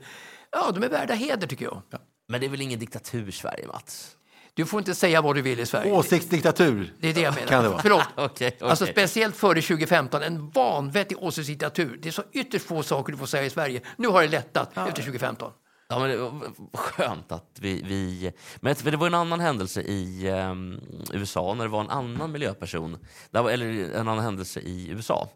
[0.52, 1.82] ja, de är värda heder tycker jag.
[2.28, 4.15] men det är väl ingen diktatur Sverige, Mats?
[4.56, 5.92] Du får inte säga vad du vill i Sverige.
[5.92, 7.48] Åsiktsdiktatur Det är det jag menar.
[7.48, 7.82] kan det vara.
[7.82, 8.04] Förlåt.
[8.16, 8.70] Okej, okej.
[8.70, 12.00] Alltså speciellt före 2015, en vanvettig åsiktsdiktatur.
[12.02, 13.82] Det är så ytterst få saker du får säga i Sverige.
[13.98, 15.52] Nu har det lättat efter 2015.
[15.88, 17.82] Ja, men det var skönt att vi...
[17.82, 20.80] vi men det var en annan händelse i ehm,
[21.14, 22.98] USA när det var en annan miljöperson.
[23.32, 25.30] Det var, eller en annan händelse i USA.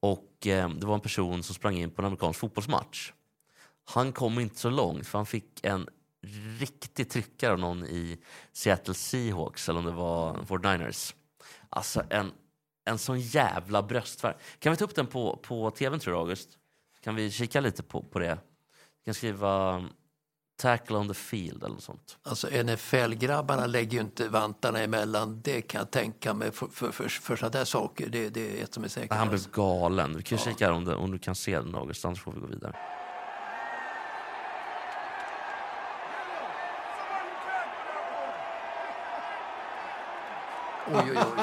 [0.00, 3.12] Och ehm, Det var en person som sprang in på en amerikansk fotbollsmatch.
[3.88, 5.88] Han kom inte så långt för han fick en
[6.58, 8.18] riktig tryckare av någon i
[8.52, 11.14] Seattle Seahawks eller om det var 49ers.
[11.70, 12.32] Alltså en,
[12.84, 14.36] en sån jävla bröstvärk.
[14.58, 16.48] Kan vi ta upp den på, på tvn tror du August?
[17.00, 18.38] Kan vi kika lite på, på det?
[19.00, 19.88] Vi kan skriva um,
[20.56, 22.18] tackle on the field eller något sånt.
[22.22, 25.40] Alltså NFL-grabbarna lägger ju inte vantarna emellan.
[25.42, 28.08] Det kan jag tänka mig för, för, för, för sådana där saker.
[28.08, 29.12] Det, det är ett som är säkert.
[29.12, 30.16] Han blev galen.
[30.16, 32.40] Vi kan kika här om, det, om du kan se den August, annars får vi
[32.40, 32.76] gå vidare.
[40.92, 41.42] Oj, oj, oj.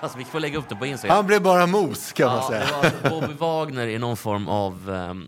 [0.00, 1.16] Alltså, vi får lägga upp det på Instagram.
[1.16, 2.64] Han blev bara mos kan man Ja, säga.
[2.82, 4.90] det var Bobby Wagner i någon form av...
[4.90, 5.26] ehm,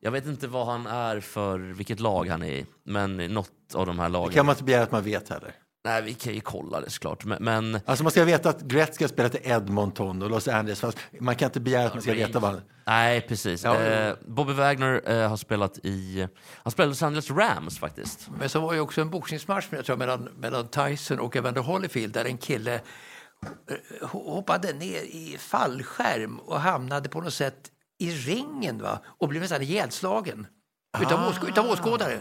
[0.00, 3.50] jag vet inte vad han är för, vilket lag han är i, men i något
[3.74, 4.28] av de här lagen.
[4.28, 5.54] Det kan man inte begära att man vet heller.
[5.84, 7.24] Nej, vi kan ju kolla det såklart.
[7.24, 10.80] Men, men Alltså man ska veta att Gretzky har spelat i Edmonton och Los Angeles.
[10.80, 13.64] Fast man kan inte begära att man ska veta vad nej, precis.
[13.64, 16.28] Ja, eh, Bobby Wagner eh, har spelat i...
[16.62, 18.28] Han spelade Los Angeles Rams faktiskt.
[18.38, 22.12] Men så var ju också en boxningsmatch jag tror, mellan, mellan Tyson och Evander Holyfield
[22.14, 28.82] där en kille eh, hoppade ner i fallskärm och hamnade på något sätt i ringen
[28.82, 28.98] va?
[29.06, 30.46] och blev nästan ihjälslagen
[31.02, 32.20] utav, åsk- utav åskådare.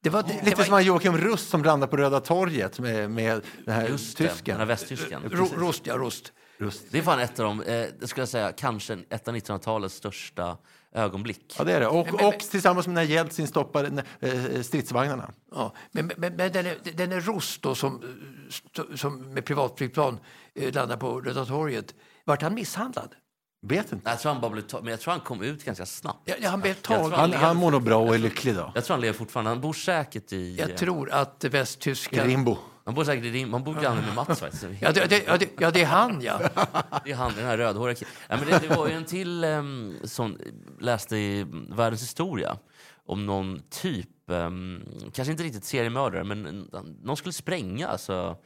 [0.00, 2.78] Det var, det, det Lite var, som han Joakim Rust som landade på Röda torget
[2.78, 4.68] med, med den här Just det, den här tysken.
[4.68, 5.22] västtysken.
[5.30, 6.32] ro, rost, ja, rost.
[6.58, 6.82] Rust.
[6.90, 9.94] Det är fan ett av de, eh, det skulle jag säga, kanske ett av 1900-talets
[9.94, 10.56] största
[10.92, 11.54] ögonblick.
[11.58, 11.86] Ja, det är det.
[11.86, 15.32] Och, Men- men- och tillsammans med när Jeltsin stoppade eh, stridsvagnarna.
[15.54, 18.02] Ja, men, men, men den, är, den är Rost då som,
[18.48, 20.18] st- som med privatflygplan
[20.54, 21.94] eh, landar på Röda torget.
[22.24, 23.14] Vart han misshandlad?
[23.60, 24.10] Vet inte.
[24.10, 26.30] Jag tror han bara blev men jag tror han kom ut ganska snabbt.
[26.40, 27.12] Ja, han blev tagen.
[27.12, 28.72] Han, han mår nog bra och är lycklig då.
[28.74, 29.50] Jag tror han lever fortfarande.
[29.50, 30.56] Han bor säkert i...
[30.56, 32.28] Jag tror att I Västtyskland...
[32.28, 32.56] Rimbo.
[32.84, 33.52] Han bor säkert i Rim.
[33.52, 34.66] Han bor granne med Mats faktiskt.
[34.80, 36.38] Ja det, det, ja, det, ja, det är han, ja.
[37.04, 38.12] Det är han, den här rödhåriga killen.
[38.28, 40.38] Ja, men det, det var ju en till um, som
[40.80, 42.58] läste i Världens historia
[43.06, 48.36] om någon typ, ehm, kanske inte riktigt seriemördare, men en- någon skulle spränga alltså,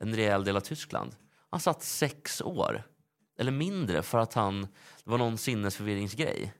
[0.00, 1.14] en rejäl del av Tyskland.
[1.50, 2.82] Han satt sex år,
[3.38, 4.62] eller mindre, för att han,
[5.04, 6.52] det var någon sinnesförvirringsgrej.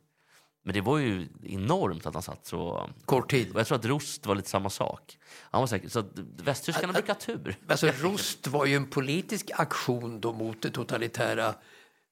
[0.65, 2.91] Men det var ju enormt att han satt så...
[3.05, 3.53] Kort tid.
[3.53, 5.19] Och jag tror att Rust var lite samma sak.
[5.51, 7.57] Han var säker, så att västtyskarna brukar tur.
[7.69, 11.55] Alltså, Rost var ju en politisk aktion då mot det totalitära.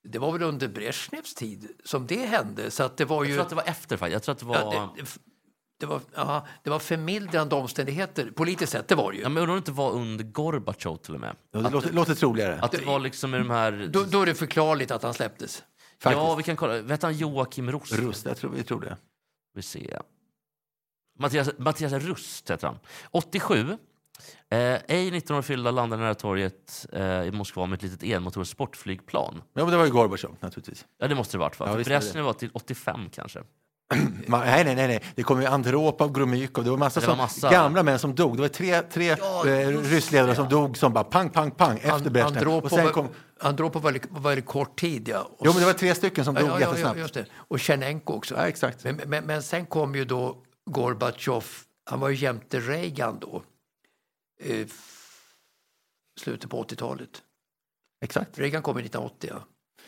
[0.04, 2.70] Det var väl under Brezjnevs tid som det hände.
[2.70, 3.34] Så att det var Jag ju...
[3.34, 4.08] tror att det var efter.
[4.08, 4.56] Jag tror att det var...
[4.56, 5.18] ja, det,
[5.80, 8.88] det, var, ja, det var förmildrande omständigheter, politiskt sett.
[8.88, 9.22] Det var det ju.
[9.22, 11.36] Ja, men undrar om det inte var under Gorbatjov till och med?
[11.52, 12.60] Ja, det låter, låter troligare.
[12.60, 13.88] Att det var liksom med de här...
[13.92, 15.64] Då, då är det förklarligt att han släpptes.
[16.02, 16.22] Faktiskt.
[16.22, 16.82] ja, vi kan kolla.
[16.82, 17.92] Vet han Joakim Rust?
[17.92, 18.96] Rust, jag tror, vi tror det.
[19.54, 20.02] Vi ser.
[21.18, 22.78] Mattias, Mattias Rust heter han.
[23.10, 23.78] 87.
[24.48, 28.44] Eh, ej 19 år fyllda landade nära torget eh, i Moskva med ett litet elmotor
[28.44, 29.42] sportflygplan.
[29.52, 30.86] Ja, men det var ju Gorbatjov naturligtvis.
[30.98, 31.78] Ja, det måste det varit va?
[31.78, 31.84] Ja.
[31.84, 33.42] Brezhnev var till 85 kanske.
[34.26, 35.02] Nej, nej, nej, nej.
[35.14, 37.50] Det kom ju Andropov, Gromykov, det var massa, Det var massa.
[37.50, 38.36] gamla män som dog.
[38.36, 42.16] Det var tre, tre Ja, eh, ryssledare som dog som bara pang, pang, pang efter.
[42.16, 43.08] Och Andropov, kom,
[43.40, 45.20] Andropov var, var väldigt kort tid, ja.
[45.20, 47.14] Och jo, men det var tre stycken som Ja, dog ja, ja, jättesnabbt.
[47.14, 47.26] det.
[47.34, 48.34] Och Tjernenko också.
[48.34, 48.84] Ja, exakt.
[48.84, 50.36] Men, men, men sen kom ju då
[50.70, 51.44] Gorbatjov,
[51.90, 53.42] han var ju jämte Reagan då.
[54.42, 55.22] Eh, f-
[56.20, 57.22] slutet på 80-talet.
[58.04, 58.38] Exakt.
[58.38, 59.44] Reagan kom i 1980 ja.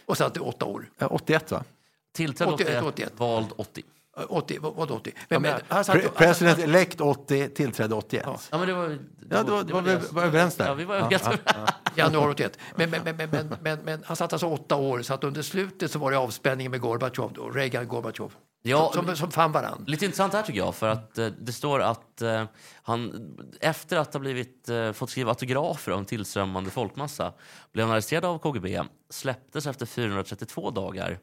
[0.07, 0.91] Och satt i åtta år.
[0.99, 1.65] Ja, 81 va?
[2.13, 3.13] Tillträdd 81, 81, 81.
[3.17, 3.83] vald 80.
[4.19, 5.13] Eh, 80, vad vad 80?
[5.29, 8.23] Men, men, han satt, Pre- President elect 80, tillträdde 81.
[8.27, 8.99] Ja, Ja, men det var, det
[9.29, 10.13] det var, det var, vi det.
[10.13, 10.67] var överens där.
[10.67, 11.23] Ja, vi var överens.
[11.97, 12.59] januari 81.
[12.77, 15.43] Men, men, men, men, men, men, men han satt alltså åtta år, så att under
[15.43, 18.35] slutet så var det avspänning med Gorbatjov då, Reagan Gorbatjov.
[18.65, 19.85] Ja, som, som, som fann varandra.
[19.87, 22.45] Lite intressant här tycker jag, för att eh, det står att eh,
[22.83, 23.29] han
[23.61, 27.33] efter att ha blivit, eh, fått skriva autografer av en tillströmmande folkmassa
[27.73, 31.19] blev han arresterad av KGB, släpptes efter 432 dagar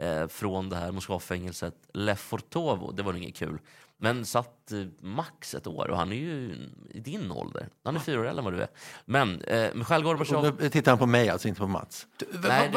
[0.00, 2.92] eh, från det här Moskvafängelset Lefortovo.
[2.92, 3.58] Det var inget kul.
[3.98, 6.56] Men satt eh, max ett år och han är ju
[6.90, 7.68] i din ålder.
[7.84, 8.68] Han är fyra år äldre än vad du är.
[9.04, 10.44] Men eh, Mikhail Gorbatjov...
[10.44, 12.06] Och nu tittar han på mig, alltså inte på Mats.
[12.42, 12.70] Nej,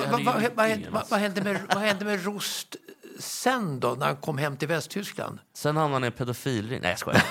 [1.10, 2.76] vad, hände med, vad hände med Rust
[3.20, 5.40] sen då, när han kom hem till Västtyskland?
[5.54, 6.80] Sen hamnade han i en pedofilring.
[6.82, 7.24] Nej, jag skojar.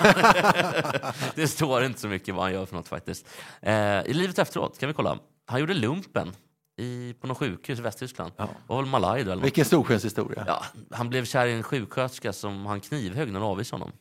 [1.35, 3.27] det står inte så mycket vad han gör för något faktiskt.
[3.61, 5.19] Eh, I livet efteråt kan vi kolla.
[5.45, 6.33] Han gjorde lumpen
[6.77, 8.31] i, på något sjukhus i Västtyskland.
[8.37, 8.49] Ja.
[8.67, 9.43] var väl Malaj då eller.
[9.43, 10.43] Vilken solskenshistoria.
[10.47, 13.97] Ja, han blev kär i en sjuksköterska som han knivhögg när hon avvisade honom.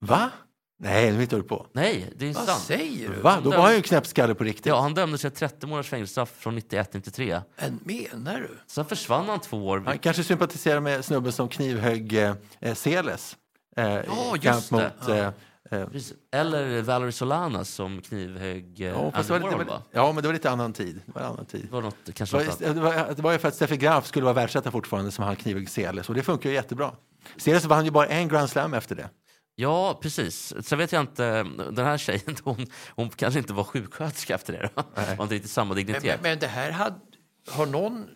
[0.00, 0.30] Va?
[0.82, 1.66] Nej, nu hittar du på.
[1.72, 2.60] Nej, det är Vad sant.
[2.62, 3.20] säger du?
[3.20, 3.40] Va?
[3.44, 4.66] Då var han ju knäppskalle på riktigt.
[4.66, 7.40] Ja, han dömdes till 30 månaders fängelsestraff från 91 till 93.
[7.60, 8.58] Men menar du?
[8.66, 9.82] Sen försvann han två år.
[9.86, 13.36] Han kanske sympatiserar med snubben som knivhögg eh, eh, Seles.
[13.76, 14.92] Eh, Ja, just kamp det.
[15.00, 15.30] mot, eh,
[15.70, 15.86] eh.
[16.32, 19.82] Eller Valerie Solanas som knivhögg eh, ja, det Andy var lite, Warhol, va?
[19.92, 21.00] ja, men det var lite annan tid.
[21.06, 21.64] Det var, annan tid.
[21.64, 22.74] Det var något, Det kanske var, något annat.
[22.76, 25.36] det, var, det var ju för att Steffi Graf skulle vara världsetta fortfarande som han
[25.36, 26.92] knivhögg Seles och det funkar ju jättebra.
[27.36, 29.08] Seles vann ju bara en Grand Slam efter det.
[29.54, 30.54] Ja, precis.
[30.66, 34.70] Sen vet jag inte, den här tjejen, hon, hon kanske inte var sjuksköterska efter det.
[34.74, 34.82] Då.
[35.16, 36.20] Var inte riktigt samma Men, men, dignitet.
[36.22, 36.96] men det här hade,
[37.50, 38.06] har någon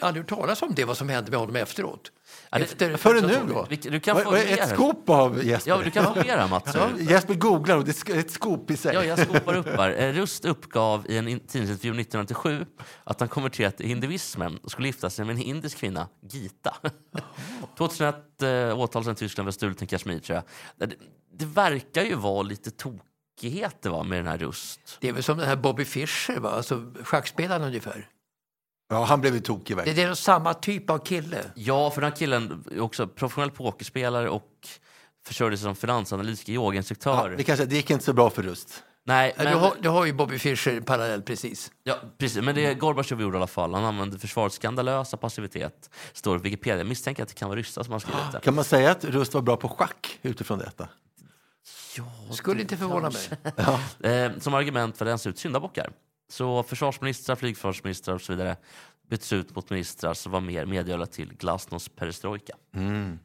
[0.00, 2.12] aldrig hört talas om det, vad som hände med honom efteråt?
[2.52, 3.66] Ja, det- Efter, Före nu då?
[3.90, 5.70] Du kan få ett scoop av Jesper.
[5.70, 6.74] Ja, du kan få mer Mats.
[6.74, 8.94] Ja, Jesper googlar och det är ett scoop i sig.
[8.94, 9.90] Ja, jag skopar upp här.
[9.90, 12.66] Eh, Rust uppgav i en in- tidningsintervju 1997
[13.04, 16.76] att han konverterat till hinduismen och skulle gifta sig med en indisk kvinna, Gita.
[17.78, 20.88] 2001 eh, åtalades han i Tyskland för stulet en Kashmir, tror jag.
[20.88, 20.94] Det,
[21.38, 24.80] det verkar ju vara lite tokigheter va, med den här Rust.
[25.00, 26.50] Det är väl som den här Bobby Fischer, va?
[26.50, 28.08] Alltså, schackspelaren ungefär.
[28.90, 29.96] Ja, han blev ju tokig Det, verkligen.
[29.96, 31.44] det är nog samma typ av kille.
[31.54, 34.68] Ja, för den här killen är också professionell pokerspelare och
[35.26, 37.42] försörjde sig som finansanalytiker, Ja, yogainstruktör.
[37.42, 38.82] kan säga, det gick inte så bra för Rust.
[39.04, 39.46] Nej, Men...
[39.46, 41.72] Du, har, du har ju Bobby Fischer parallell precis.
[41.84, 43.74] ja, precis, men det Gorbatjov gjorde i alla fall.
[43.74, 46.78] Han använde försvarets skandalösa passivitet, står det på Wikipedia.
[46.78, 48.40] Jag misstänker att det kan vara ryssar som har skrivit det.
[48.40, 50.88] Kan man säga att Rust var bra på schack utifrån detta?
[51.96, 53.10] Ja, Skulle inte förvåna
[54.00, 54.12] mig.
[54.26, 55.90] eh, som argument för att rensa ut syndabockar.
[56.30, 58.56] Så försvarsministrar, flygförsvarsministrar och så vidare
[59.10, 62.54] byttes ut mot ministrar som var mer medgörliga till glasnost perestrojka.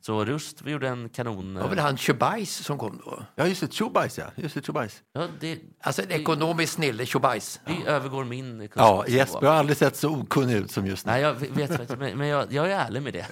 [0.02, 1.54] Så Rust vi gjorde en kanon...
[1.54, 3.24] Det var väl han Chubais som kom då?
[3.36, 4.26] Ja, just det, Chubais ja.
[4.36, 5.04] Just det, Chubais.
[5.14, 7.60] Ja, det, Alltså en ekonomisk snille, Chubais.
[7.66, 9.18] det övergår min Ja, kunskapsnivå.
[9.18, 11.12] Jesper har aldrig sett så okunnig ut som just nu.
[11.12, 13.28] Nej, jag vet, men jag, jag är ärlig med det.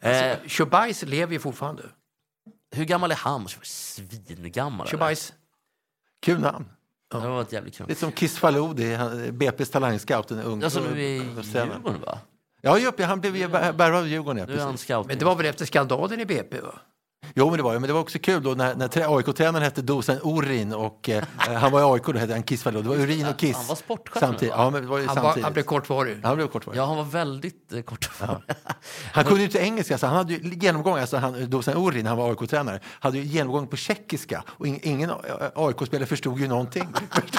[0.00, 1.82] eh, Chubais lever ju fortfarande.
[2.72, 3.48] hur gammal är han?
[3.62, 4.86] Svingammal.
[4.88, 5.32] Chubais.
[6.22, 6.64] Kul namn.
[7.10, 7.88] Det var ett jävligt kul.
[7.88, 8.96] Lite som Kiss Faludi,
[9.30, 10.30] BP's talangscout.
[10.30, 11.16] En ung, Alltså nu är i.
[11.16, 12.18] Djurgården va?
[12.60, 14.38] Ja, Jupp, han blev ju värvad av Djurgården.
[14.38, 14.88] Ja, precis.
[15.06, 16.60] Men det var väl efter skandalen i BP?
[16.60, 16.74] Va?
[17.34, 17.72] Jo, men det var.
[17.72, 21.24] Men det var också kul då när, när trä- AIK-tränaren hette Dosen Orin och eh,
[21.36, 22.62] han var i AIK, då hette han Kiss.
[22.62, 23.56] Det var Urin och Kiss.
[23.56, 24.54] Han var sportchef, Samtidigt.
[24.56, 25.44] Ja, men det var ju Han, var, samtidigt.
[25.44, 26.20] han blev kortvarig.
[26.22, 26.78] Han blev kortvarig.
[26.78, 28.10] Ja, han var väldigt eh, kort.
[29.12, 32.16] Han kunde ju inte engelska, så han hade ju genomgång, alltså han, Dosen Orin, han
[32.16, 35.10] var AIK-tränare, hade ju genomgång på tjeckiska och ing, ingen
[35.54, 36.88] AIK-spelare förstod ju någonting.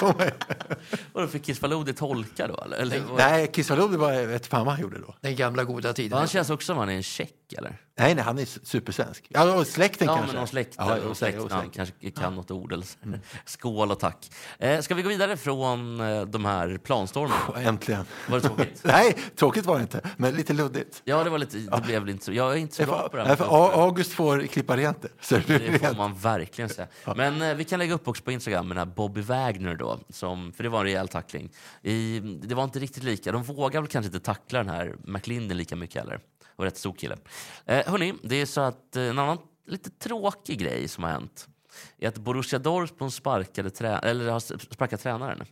[1.12, 2.56] Vadå, fick Kiss Faludi tolka då?
[2.64, 2.76] Eller?
[2.76, 5.14] eller var- Nej, Kiss Faludi var, vet fan vad han gjorde då.
[5.20, 6.18] Den gamla goda tiden.
[6.18, 7.76] Han känns också som han är en tjeck, eller?
[7.98, 9.26] Nej, nej, han är supersvensk.
[9.28, 10.36] Ja, och släkten Ja, kanske.
[10.36, 11.76] men släkt, Ja, ja, säkert, släkt jo, han säkert.
[11.76, 12.72] kanske kan något ord.
[12.72, 12.84] Eller...
[12.86, 12.96] så.
[13.44, 14.30] Skål och tack.
[14.58, 17.68] Eh, ska vi gå vidare från eh, de här planstormarna?
[17.68, 18.04] Äntligen.
[18.28, 18.80] Var det tråkigt?
[18.84, 21.02] Nej, tråkigt var det inte, men lite luddigt.
[21.04, 22.32] Ja, det var lite, det blev inte så.
[22.32, 23.36] Jag är inte så bra på det här.
[23.84, 25.08] August får klippa rent det.
[25.20, 25.98] Så det Det får rent.
[25.98, 26.88] man verkligen säga.
[27.16, 29.98] Men eh, vi kan lägga upp också på Instagram med den här Bobby Wagner då,
[30.08, 31.50] som, för det var en rejäl tackling.
[31.82, 33.32] I, det var inte riktigt lika.
[33.32, 36.20] De vågar väl kanske inte tackla den här McLinden lika mycket heller.
[36.60, 37.16] Och rätt stor kille.
[37.64, 41.48] Eh, hörni, det är så att eh, en annan lite tråkig grej som har hänt
[41.98, 44.40] är att Borussia Dortmund sparkade trä, eller har
[44.74, 45.44] sparkat tränaren.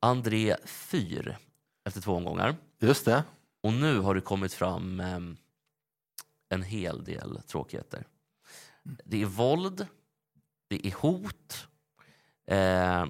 [0.00, 1.36] André Fyr
[1.84, 2.56] efter två omgångar.
[2.80, 3.24] Just det.
[3.62, 5.18] Och nu har det kommit fram eh,
[6.48, 8.06] en hel del tråkigheter.
[9.04, 9.86] Det är våld,
[10.68, 11.68] det är hot,
[12.50, 12.58] eh,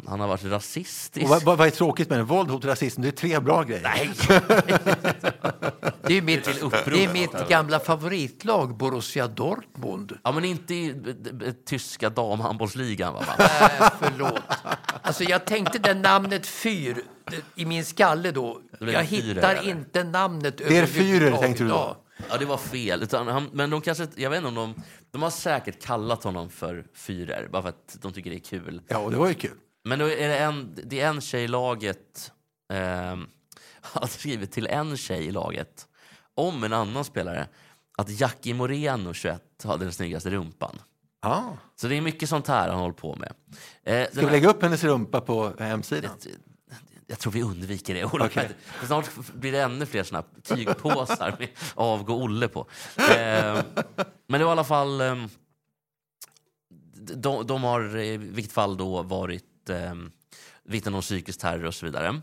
[0.06, 1.24] han har varit rasistisk.
[1.24, 2.22] Och vad, vad, vad är tråkigt med det?
[2.22, 3.82] Våld, hot rasism, det är tre bra grejer.
[3.82, 4.10] Nej!
[6.02, 6.44] Det är mitt,
[6.84, 10.18] det är mitt gamla favoritlag, Borussia Dortmund.
[10.24, 10.94] Ja, men inte i
[11.66, 13.14] tyska damhandbollsligan.
[13.14, 13.24] Va?
[13.38, 14.42] Nej, förlåt.
[15.02, 17.02] Alltså, jag tänkte det namnet Fyr
[17.54, 18.60] i min skalle då.
[18.80, 19.70] Jag hittar eller?
[19.70, 21.40] inte namnet Det är överhuvudtaget.
[21.40, 21.74] tänkte du då?
[21.74, 21.96] Ja.
[22.30, 23.02] Ja, det var fel.
[23.02, 24.74] Utan han, men de kanske, jag vet inte om de,
[25.10, 28.82] de har säkert kallat honom för Führer, bara för att de tycker det är kul.
[28.88, 29.58] Ja, och det var ju kul.
[29.84, 32.32] Men då är det, en, det är en tjej i laget,
[32.72, 32.78] eh,
[33.80, 35.88] har skrivit till en tjej i laget
[36.34, 37.48] om en annan spelare
[37.98, 40.78] att Jackie Moreno, 21, hade den snyggaste rumpan.
[41.22, 41.56] Ja.
[41.76, 43.32] Så det är mycket sånt här han håller på med.
[43.82, 46.10] Eh, Ska vi lägga upp hennes rumpa på hemsidan?
[47.10, 48.04] Jag tror vi undviker det.
[48.24, 48.50] Okej.
[48.64, 52.66] För Snart blir det ännu fler såna tygpåsar med avgå Olle på.
[52.96, 53.62] Eh,
[54.26, 55.00] men det var i alla fall...
[55.00, 55.26] Eh,
[57.14, 59.94] de, de har i vilket fall då varit eh,
[60.62, 62.20] vittnen om psykisk terror och så vidare.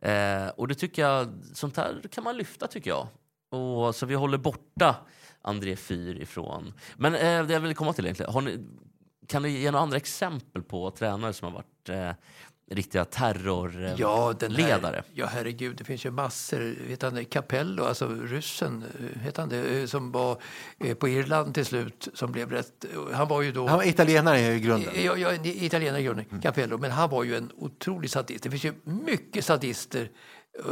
[0.00, 3.08] Eh, och det tycker jag, sånt här kan man lyfta tycker jag.
[3.50, 4.96] Och, så vi håller borta
[5.42, 6.74] André Fyr ifrån.
[6.96, 8.66] Men eh, det jag vill komma till egentligen, ni,
[9.26, 12.12] kan ni ge några andra exempel på tränare som har varit eh,
[12.70, 13.96] riktiga terrorledare?
[13.98, 15.02] Ja, den här, ledare?
[15.12, 16.88] ja, herregud, det finns ju massor.
[16.88, 20.42] Vet han, Capello, alltså ryssen, eh, heter han det, eh, som var
[20.78, 22.84] eh, på Irland till slut, som blev rätt...
[23.12, 23.66] Han var ju då...
[23.66, 24.92] Han var italienare i grunden.
[25.04, 28.42] Ja, ja, en italienare i grunden, Capello, men han var ju en otrolig sadist.
[28.42, 30.10] Det finns ju mycket sadister,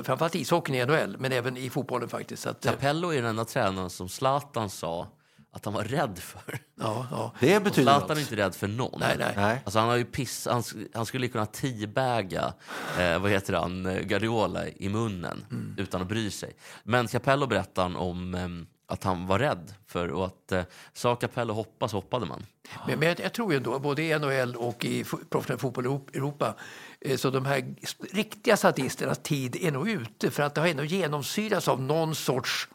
[0.03, 2.47] framförallt i ishockeyn i NHL, men även i fotbollen faktiskt.
[2.47, 5.09] Att, Capello är den enda tränaren som Zlatan sa
[5.53, 6.59] att han var rädd för.
[6.81, 7.33] ja, ja.
[7.41, 9.01] Det betyder Zlatan är inte rädd för någon.
[9.01, 9.33] Nej, nej.
[9.37, 9.61] Nej.
[9.65, 10.63] Alltså han har ju piss, han,
[10.95, 12.53] han skulle kunna teabaga,
[12.99, 15.75] eh, vad heter han, eh, Guardiola i munnen Mm.
[15.79, 16.53] utan att bry sig.
[16.83, 18.49] Men Capello berättar om eh,
[18.93, 22.47] att han var rädd för och att eh, sa Capello hoppa så hoppade man.
[22.87, 25.89] Men, men jag, jag tror ju ändå, både i NHL och i professionell fotboll i
[25.89, 26.55] Europ- Europa,
[27.01, 27.75] eh, så de här
[28.13, 32.69] riktiga sadisternas tid är nog ute för att det har ändå genomsyrats av någon sorts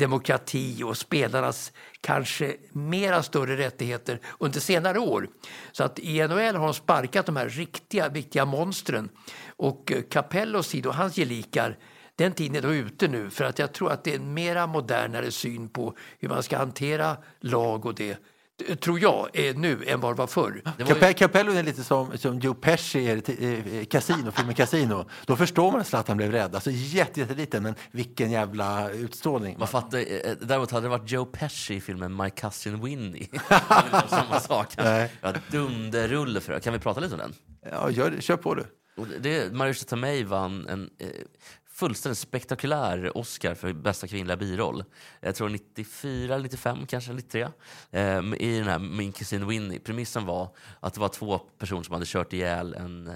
[0.00, 5.28] demokrati och spelarnas kanske mera större rättigheter under senare år.
[5.72, 9.08] Så att i NHL har de sparkat de här riktiga, viktiga monstren.
[9.46, 11.78] Och eh, Capellos tid och hans gelikar
[12.16, 14.66] den tiden är då ute nu för att jag tror att det är en mera
[14.66, 18.18] modernare syn på hur man ska hantera lag och det
[18.80, 20.62] tror jag, är nu än vad det var förr.
[20.78, 25.04] Det var ju, Cape- Capello är lite som, som Joe Pesci i Casino, filmen Casino.
[25.26, 26.54] Då förstår man att Zlatan blev rädd.
[26.54, 29.56] Alltså jätte- jätteliten, men vilken jävla utstrålning.
[29.58, 33.28] man fattar, eh, däremot hade det varit Joe Pesci i filmen My Cousin Winnie.
[34.08, 34.68] samma sak.
[34.76, 36.60] Ja, dunderrulle för det.
[36.60, 37.32] Kan vi prata lite om den?
[37.72, 38.64] Ja, gör, kör på du.
[39.20, 41.06] Det- Marisa Tomei vann en eh,
[41.80, 44.84] fullständigt spektakulär Oscar för bästa kvinnliga biroll.
[45.20, 47.48] Jag tror 94 eller 95, kanske 93.
[47.90, 48.02] Eh,
[48.38, 49.78] I den här Min kusin Winnie.
[49.78, 53.14] Premissen var att det var två personer som hade kört ihjäl en, eh,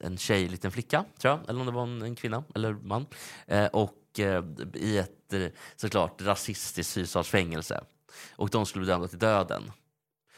[0.00, 1.48] en tjej, liten flicka, tror jag.
[1.48, 3.06] Eller om det var en, en kvinna eller man.
[3.46, 7.84] Eh, och eh, i ett eh, såklart rasistiskt fängelse
[8.36, 9.62] Och de skulle bli dömda till döden.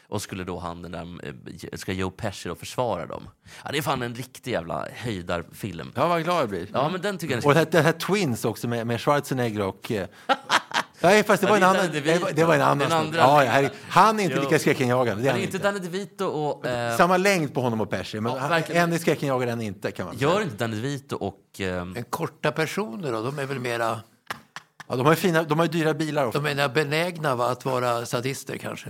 [0.09, 3.29] Och skulle då han, den där, eh, ska Joe Pesci då försvara dem.
[3.65, 5.91] Ja, det är fan en riktig jävla höjdarfilm.
[5.95, 6.67] Ja, vad glad jag blir.
[6.73, 9.61] Ja, men den tycker jag Och det här, det här Twins också med, med Schwarzenegger
[9.61, 9.91] och...
[9.91, 10.07] eh,
[11.01, 11.91] Nej, fast det Ja, var en det är annan.
[11.93, 12.19] DeVito.
[12.25, 12.91] var, det var en annan.
[12.91, 14.41] Andra- ja, ja, herre- han är inte Jo.
[14.41, 15.23] lika skräckenjagande.
[15.23, 15.67] Det är han inte inte.
[15.67, 16.65] Danny DeVito och...
[16.65, 18.83] Eh, Samma längd på honom och Pesci, men Ja, verkligen.
[18.83, 20.29] en är skräckenjagare, en inte kan man säga.
[20.29, 21.61] gör inte Danny DeVito och...
[21.61, 23.99] Eh, Men korta personer då, de är väl mera
[24.89, 26.39] Ja, de har ju fina, de har ju dyra bilar ofta.
[26.39, 28.89] de är benägna va, att vara sadister kanske.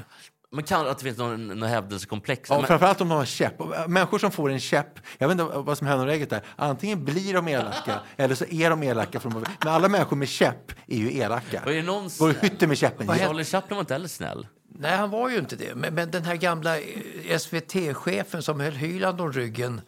[0.51, 2.49] Men kan att det finns någon, någon hävdelsekomplex.
[2.49, 3.61] Ja, men, framförallt om de har käpp.
[3.61, 6.41] Äh, Människor som får en käpp, jag vet inte vad som är hönörägget där.
[6.55, 9.19] Antingen blir de elaka eller så är de elaka.
[9.19, 11.61] Från, men alla människor med käpp är ju elaka.
[11.65, 12.35] och är någon Går snäll?
[12.41, 13.07] hytter med käppen.
[13.07, 14.47] Charlie Chaplin var inte heller snäll.
[14.79, 15.75] Nej, han var ju inte det.
[15.75, 19.81] Men, men den här gamla eh, SVT-chefen som höll Hyland om ryggen,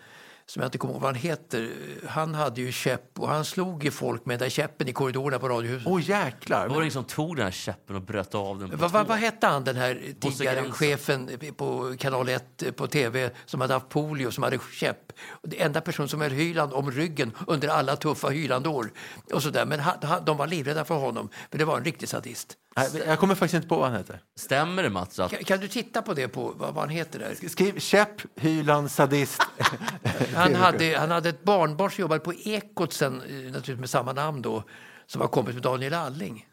[0.50, 1.72] som jag inte kommer ihåg vad han heter,
[2.08, 5.40] han hade ju käpp och han slog ju folk med den där käppen i korridorerna
[5.40, 5.88] på Radiohuset.
[5.88, 6.64] Åh jäklar.
[6.64, 8.92] Det var det ingen som tog den här käppen och bröt av den på Vad
[8.92, 9.04] två.
[9.04, 13.90] vad hette han, den här tidigare chefen på kanal 1 på tv som hade haft
[13.90, 15.09] polio, som hade käpp?
[15.44, 18.92] Det enda person som höll Hyland om ryggen under alla tuffa Hylandår.
[19.34, 19.66] Och sådär.
[19.66, 22.56] Men han, han, de var livrädda för honom, för det var en riktig sadist.
[22.76, 24.22] Nej, Jag kommer faktiskt inte på vad han heter.
[24.36, 27.20] Stämmer det Mats att Kan, kan du titta på det, på vad, vad han heter
[27.20, 27.50] där?
[27.50, 29.42] Skriv käpp, Hyland, sadist.
[30.36, 34.14] Han hade, han hade ett barnbarn som jobbade på Ekot sen, eh, naturligtvis med samma
[34.14, 34.64] namn då,
[35.08, 36.46] som var kompis med Daniel Alling.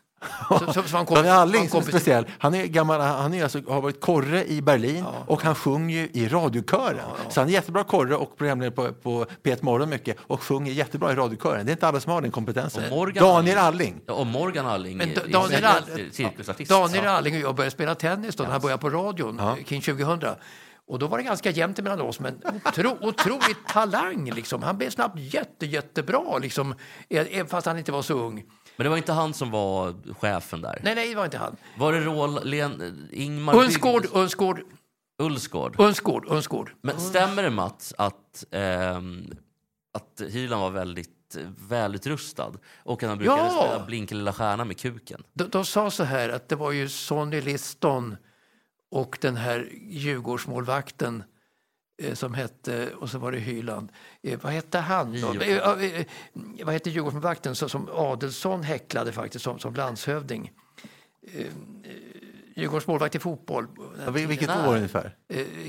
[0.48, 3.34] Så, så, så han kom, Daniel Alling han är kom- speciell, han, är gammal, han
[3.34, 6.98] är alltså, har varit korre i Berlin och han sjunger ju i radiokören.
[7.28, 11.12] Så han är jättebra korre och programledare på, på P1 Morgon mycket och sjunger jättebra
[11.12, 11.66] i radiokören.
[11.66, 12.84] Det är inte alla som har den kompetensen.
[12.84, 14.00] Och Morgan Daniel Alling.
[14.06, 15.66] Ja, och Morgan Alling Men är- Da- är Daniel, cir-
[16.06, 16.70] All- cirkusartist.
[16.70, 17.10] Daniel Ja.
[17.10, 20.20] Alling och jag började spela tennis då, när han började på radion kring 2000.
[20.88, 24.30] Och då var det ganska jämnt mellan oss, men otro, otrolig talang.
[24.30, 24.62] Liksom.
[24.62, 26.74] Han blev snabbt jätte, jättebra, liksom,
[27.08, 28.44] eh, fast han inte var så ung.
[28.76, 30.80] Men det var inte han som var chefen där.
[30.82, 31.56] Nej, nej, det var inte han.
[31.78, 34.60] Var det Rål, Len, Ingmar Unsgård, Unsgård,
[35.22, 35.80] Ullsgård?
[35.80, 36.70] Unsgård, Unsgård.
[36.82, 39.30] Men stämmer det Mats att, ehm,
[39.94, 41.10] att Hyland var väldigt
[41.68, 43.62] välutrustad och att han brukade Ja!
[43.68, 45.22] spela Blinka lilla stjärna med kuken?
[45.32, 48.16] De, de sa så här att det var ju Sonny Liston
[48.90, 51.24] och den här Djurgårdsmålvakten
[52.02, 53.92] eh, som hette, och så var det Hyland.
[54.26, 55.14] Eh, vad hette han.
[55.14, 56.04] Eh, eh,
[56.64, 60.52] vad hette Djurgårdsmålvakten som, Adelsson häcklade faktiskt som, som landshövding?
[62.56, 63.66] Djurgårdens målvakt i fotboll.
[64.04, 64.68] Ja, vil- Vilket Nej.
[64.68, 65.14] år ungefär?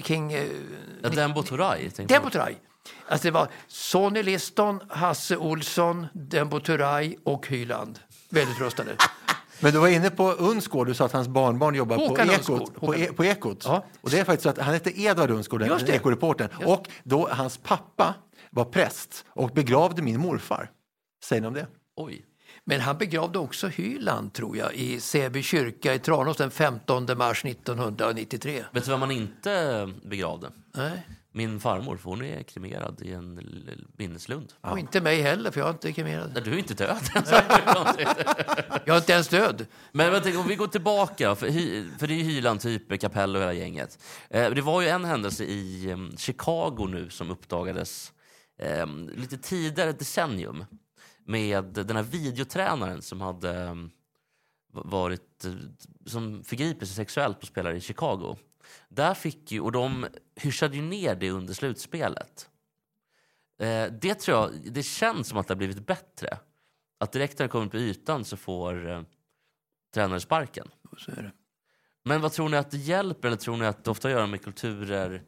[0.04, 0.34] King...
[0.34, 0.46] Eh,
[1.04, 1.44] Ja, Dembo
[1.98, 2.08] jag.
[2.08, 2.56] Dembo Turay.
[3.08, 8.00] Alltså det var Sonny Liston, Hasse Olsson, Dembo Turay och Hyland.
[8.30, 8.90] Väldigt rustade.
[9.60, 12.76] Men du var inne på Unsgård, du sa att hans barnbarn jobbar på Ekot.
[12.76, 13.64] På, e, på Ekot.
[13.66, 13.86] Ja.
[14.02, 15.90] Och det är faktiskt så att han hette Edvard Unsgård, den.
[15.90, 16.50] Ekoreportern.
[16.66, 18.14] Och då, hans pappa
[18.58, 20.72] var präst och begravde min morfar.
[21.24, 21.68] Säger ni om det?
[21.96, 22.26] Oj.
[22.64, 27.46] Men han begravde också Hyland, tror jag, i Säby kyrka i Tranås den 15 mars
[27.46, 28.64] 1993.
[28.72, 30.50] Vet du vem man inte begravde?
[30.76, 33.40] Nej, Min farmor, för hon är kremerad i en
[33.98, 34.54] minneslund.
[34.62, 36.32] och inte mig heller, för jag är inte kremerad.
[36.34, 36.98] Nej, Du är inte död.
[38.86, 39.66] Jag är inte ens död.
[39.92, 43.42] Men tänker, om vi går tillbaka, för, hy, för det är ju Hyland-typer, Capello och
[43.44, 44.00] hela gänget.
[44.30, 48.14] Eh, det var ju en händelse i eh, Chicago nu som uppdagades
[48.58, 50.66] eh, lite tidigare, decennium,
[51.26, 53.76] med den här videotränaren som hade eh,
[54.72, 55.54] varit, eh,
[56.06, 58.38] som förgriper sig sexuellt på spelare i Chicago.
[58.90, 62.50] Där fick ju, och de hyschade ju ner det under slutspelet.
[63.60, 66.38] Eh, det tror jag, det känns som att det har blivit bättre.
[67.00, 69.02] Att direkt när det kommer på ytan så får eh,
[69.94, 70.68] tränare sparken.
[72.06, 73.28] Men vad tror ni att det hjälper?
[73.28, 75.24] Eller tror ni att det ofta gör med kulturer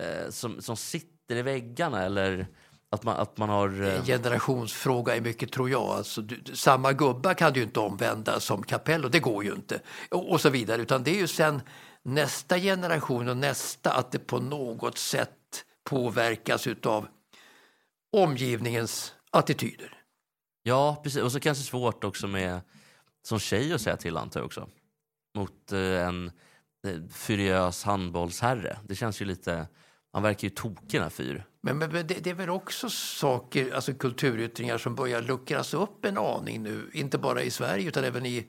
[0.00, 2.02] eh, som, som sitter i väggarna?
[2.02, 2.46] Eller
[2.94, 3.82] att man, att man har...
[3.82, 5.82] Eh, En generationsfråga är mycket, tror jag.
[5.82, 9.80] Alltså, du, samma gubbar kan du ju inte omvända som Capello, det går ju inte.
[10.10, 10.82] Och, och så vidare.
[10.82, 11.62] Utan det är ju sen
[12.02, 17.06] nästa generation och nästa att det på något sätt påverkas utav
[18.12, 19.98] omgivningens attityder.
[20.62, 21.22] Ja, precis.
[21.22, 22.60] Och så kanske svårt också med
[23.22, 24.68] som tjej att säga till antar jag också.
[25.34, 26.32] Mot eh, en
[26.86, 28.78] eh, furiös handbollsherre.
[28.84, 29.66] Det känns ju lite...
[30.12, 31.44] Han verkar ju tokig den här fyr.
[31.64, 36.04] Men, men men det, det är väl också saker, alltså kulturyttringar som börjar luckras upp
[36.04, 36.90] en aning nu.
[36.92, 38.46] Inte bara i Sverige utan även i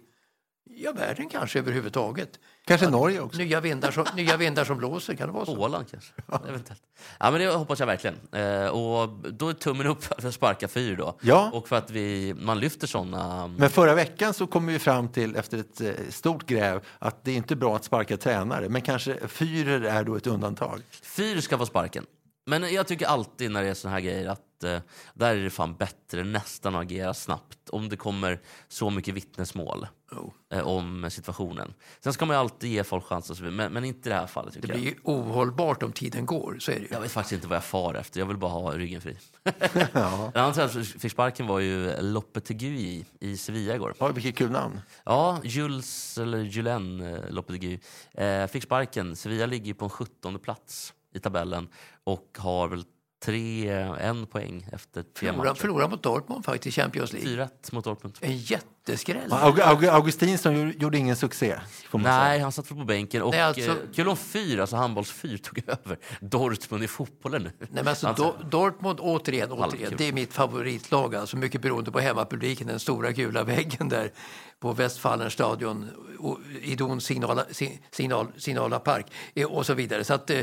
[0.63, 2.39] ja, världen kanske överhuvudtaget.
[2.65, 3.37] Kanske Norge också?
[3.37, 5.57] Nya vindar, som, nya vindar som blåser, kan det vara så?
[5.57, 6.13] Åland kanske.
[6.49, 6.81] Eventuellt.
[7.19, 8.15] Ja, men det hoppas jag verkligen.
[8.31, 11.17] Eh, och då är tummen upp för att sparka fyr då.
[11.21, 11.49] Ja.
[11.53, 13.47] Och för att vi, man lyfter såna...
[13.47, 17.31] Men förra veckan så kom vi fram till, efter ett eh, stort gräv, att det
[17.31, 18.69] är inte bra att sparka tränare.
[18.69, 20.81] Men kanske Führer är då ett undantag.
[21.01, 22.05] Fyr ska få sparken.
[22.45, 24.79] Men jag tycker alltid när det är såna här grejer att eh,
[25.13, 29.87] där är det fan bättre nästan att agera snabbt om det kommer så mycket vittnesmål
[30.11, 30.33] Jo.
[30.53, 31.73] eh, om situationen.
[31.99, 34.53] Sen ska man ju alltid ge folk chansen, men, men inte i det här fallet.
[34.53, 34.85] Det blir jag.
[34.85, 36.87] ju ohållbart om tiden går, så är det ju.
[36.91, 38.19] jag vet faktiskt inte vad jag far efter.
[38.19, 39.17] Jag vill bara ha ryggen fri.
[39.93, 43.93] En annan tränare som fick sparken var ju Lopetegui i Sevilla igår.
[43.99, 44.81] Ja, vilket kul namn.
[45.05, 47.79] Ja, Jules, eller Julen eh, Lopetegui
[48.13, 49.15] eh, fick sparken.
[49.15, 51.67] Sevilla ligger på en 17 plats i tabellen
[52.05, 52.83] och har väl
[53.25, 55.59] tre, en poäng efter tre Förlora, matcher.
[55.59, 57.29] förlora mot Dortmund faktiskt i Champions League.
[57.45, 58.17] 4-1 mot Dortmund.
[58.21, 59.31] En jätteskräll.
[59.33, 61.59] Aug Aug Augustinsson gjorde- ingen succé.
[61.89, 62.43] Får man Nej, säga.
[62.43, 63.21] han satt på bänken.
[63.21, 67.51] Och Nej, alltså- eh, kul om Fyr, alltså handbollsfyr, tog över Dortmund i fotbollen nu.
[67.59, 71.15] Nej, men alltså, Alltså- Do- Dortmund, återigen, återigen, det är mitt favoritlag.
[71.15, 74.11] Alltså, mycket beroende på hemmapubliken, den stora gula väggen där
[74.59, 75.89] på Westfalenstadion,
[76.19, 80.03] och Idon signala, si- signal, Signala Park eh, och så vidare.
[80.03, 80.41] Så att, eh,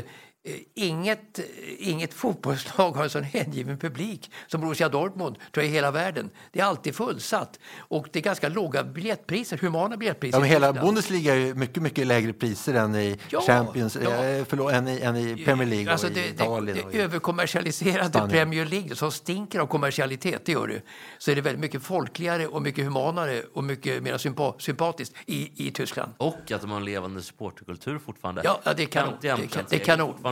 [0.73, 1.45] inget, eh,
[1.77, 6.29] inget fotbollslag har en sån hängiven publik som Borussia Dortmund tror jag, i hela världen.
[6.51, 10.39] Det är alltid fullsatt och det är ganska låga biljettpriser, humana biljettpriser.
[10.39, 10.73] Ja, hela.
[10.73, 14.09] Bundesliga är ju mycket, mycket lägre priser än i Ja, Champions, ja.
[14.25, 16.77] eh, förlåt, än, i, än i Premier League Alltså och det, i Italien.
[16.77, 18.29] det, det i- överkommersialiserade Spanien.
[18.29, 20.81] Premier League som stinker av kommersialitet, det gör det.
[21.17, 25.67] Så är det väldigt mycket folkligare och mycket humanare och mycket mer sympa, sympatiskt i,
[25.67, 26.11] i Tyskland.
[26.17, 28.41] Och att de har en levande supporterkultur fortfarande.
[28.43, 29.13] Ja, det är kanon.
[29.21, 29.79] 51 Det är, kan- procent det är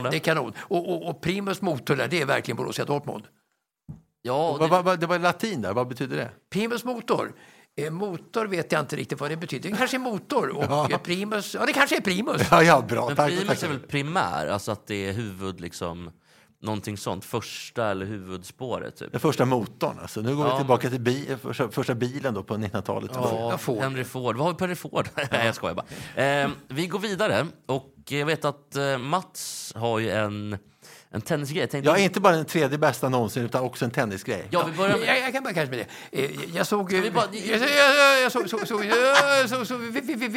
[0.02, 0.10] kanon.
[0.10, 0.52] Det är kanon.
[0.58, 3.24] Och, och, och primus motor där, det är verkligen Borussia Dortmund.
[4.22, 6.30] Ja, det, vad- vad- det var latin där, vad betyder det?
[6.50, 7.32] Primus motor,
[7.76, 9.70] Eh, motor vet jag inte riktigt vad det betyder.
[9.70, 10.48] Det kanske är motor.
[10.56, 10.98] Och ja.
[11.04, 12.42] primus, ja det kanske är primus.
[12.50, 13.06] Ja, ja bra.
[13.16, 16.10] Men primus är väl primär, alltså att det är huvud liksom
[16.62, 17.24] någonting sånt.
[17.24, 18.96] Första eller huvudspåret.
[18.96, 19.12] Typ.
[19.12, 19.98] Den första motorn.
[20.02, 20.20] Alltså.
[20.20, 20.52] Nu går ja.
[20.52, 23.10] vi tillbaka till bi första, första, bilen då på 1900-talet.
[23.14, 23.82] Ja, Ford.
[23.82, 24.36] Henry Ford.
[24.36, 25.08] Vad har vi på Henry Ford?
[25.30, 26.22] Nej, jag skojar bara.
[26.24, 30.58] Eh, vi går vidare och jag vet att eh, Mats har ju en
[31.12, 31.66] en tennisgrej.
[31.66, 31.90] Tänkte...
[31.90, 34.46] Ja, inte bara den tredje bästa någonsin, utan också en tennisgrej.
[34.50, 35.08] Ja, vi börjar med...
[35.08, 36.24] jag, jag kan bara kanske med det.
[36.24, 36.92] Eh, jag såg...
[36.92, 37.24] Jag, bara...
[37.32, 38.84] jag, jag, jag såg, såg, såg,
[39.48, 39.80] såg, såg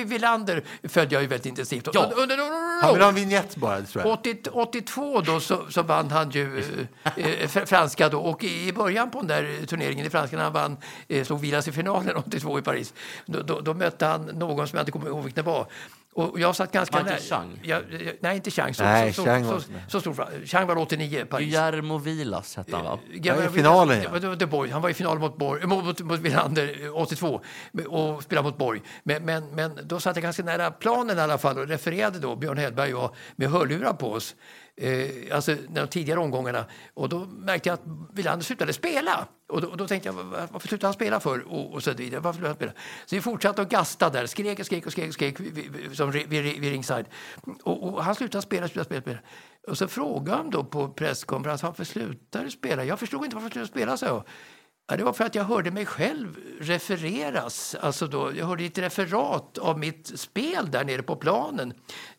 [0.06, 1.90] Wilander följde jag ju väldigt intensivt.
[1.94, 2.12] Ja.
[2.16, 2.38] Under,
[2.82, 4.14] han vill ha en vignett bara, tror jag.
[4.14, 6.64] 80, 82 då så, så vann han ju
[7.04, 8.20] eh, eh franska då.
[8.20, 11.68] Och i början på den där turneringen i franska när han vann, eh, slog Vilas
[11.68, 12.94] i finalen 82 i Paris,
[13.26, 15.68] då, då, då mötte han någon som jag inte kommer ihåg vilken det var.
[16.16, 17.18] Och jag satt ganska nära.
[17.18, 17.60] Chang?
[17.64, 17.84] Jag,
[18.20, 18.74] nej, inte Chang.
[18.74, 20.46] Så, nej, så, Chang, så, var så, så stor.
[20.46, 21.46] Chang var 89, Paris.
[21.46, 23.00] Guillermo Vilas hette han, va?
[23.24, 24.20] Ja, i finalen, ja.
[24.20, 24.70] Det, det, Borg.
[24.70, 27.42] Han var i final mot, Borg, mot, mot, mot Wilander 82
[27.88, 28.82] och spelade mot Borg.
[29.04, 32.36] Men, men, men då satt jag ganska nära planen i alla fall och refererade då,
[32.36, 34.36] Björn Hellberg och jag, med hörlurar på oss
[34.78, 36.66] eh, alltså de tidigare omgångarna.
[36.94, 39.28] Och då märkte jag att Wilander slutade spela.
[39.48, 41.54] Och då, och då, tänkte jag, varför slutade han spela för?
[41.54, 42.20] Och, och så vidare.
[42.20, 42.74] Varför slutade han spela?
[43.06, 46.12] Så vi fortsatte att gasta där, skrek och skrek och skrek, och skrek vid, som
[46.12, 47.06] vid, vid vid ringside.
[47.64, 49.20] Och, och, han slutade spela, slutade spela, spela.
[49.68, 52.84] Och så frågade han då på presskonferens, varför slutar du spela?
[52.84, 54.24] Jag förstod inte varför du slutade spela, så.
[54.88, 57.76] Ja, det var för att jag hörde mig själv refereras.
[57.82, 61.74] Alltså då, jag hörde ett referat av mitt spel där nere på planen,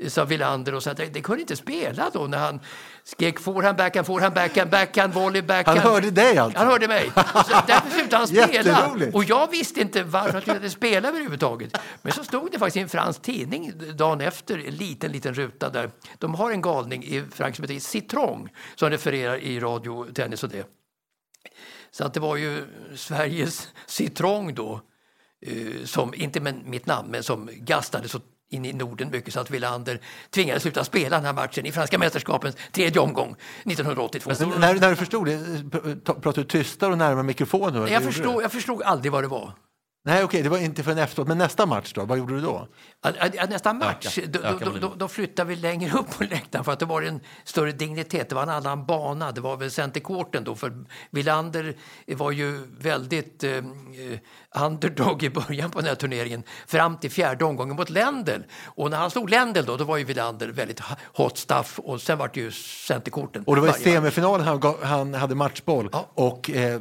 [0.09, 0.75] sa Wilander.
[0.75, 2.61] Och så att det kunde inte spela då när han
[3.05, 5.79] skrek forehand, backhand, forehand, backhand, backhand, volley, backhand.
[5.79, 6.59] Han hörde dig alltså?
[6.59, 7.11] Han hörde mig.
[7.15, 8.93] Så därför slutade han spela.
[9.13, 11.77] Och jag visste inte varför han slutade spela överhuvudtaget.
[12.03, 15.71] Men så stod det faktiskt i en fransk tidning dagen efter, en liten, liten ruta
[15.71, 15.91] där.
[16.19, 20.49] De har en galning i Frankrike som heter Citron som refererar i radio, tennis och
[20.49, 20.76] det.
[21.97, 24.81] Så att det var ju Sveriges Citroën då,
[25.47, 28.21] eh, som, inte med mitt namn, men som gastade så
[28.51, 31.99] in i Norden mycket så att Wilander tvingades sluta spela den här matchen i franska
[31.99, 34.33] mästerskapens tredje omgång 1982.
[34.41, 35.65] Men när, när du förstod det,
[36.05, 37.93] pratade du tystare och närmare mikrofonen?
[37.93, 39.53] Jag förstod, jag förstod aldrig vad det var.
[40.07, 41.29] Nej, okej, okay, det var inte förrän efteråt.
[41.29, 42.05] Men nästa match då?
[42.05, 42.69] Vad gjorde du då?
[43.49, 46.85] Nästa match, då, då, då, då, flyttade vi längre upp på läktaren för att det
[46.85, 48.29] var en större dignitet.
[48.29, 49.33] Det var en annan bana.
[49.33, 51.77] Det var väl centercourten då, för Villander
[52.07, 53.63] var ju väldigt eh,
[54.65, 58.41] underdog i början på den här turneringen fram till fjärde omgången mot Lendl.
[58.65, 60.81] Och när han slog Lendl då, då var ju Villander väldigt
[61.13, 63.45] hot stuff och sen var det ju centerkorten.
[63.47, 66.07] Och det var i semifinalen han, han hade matchboll ja.
[66.15, 66.81] och eh,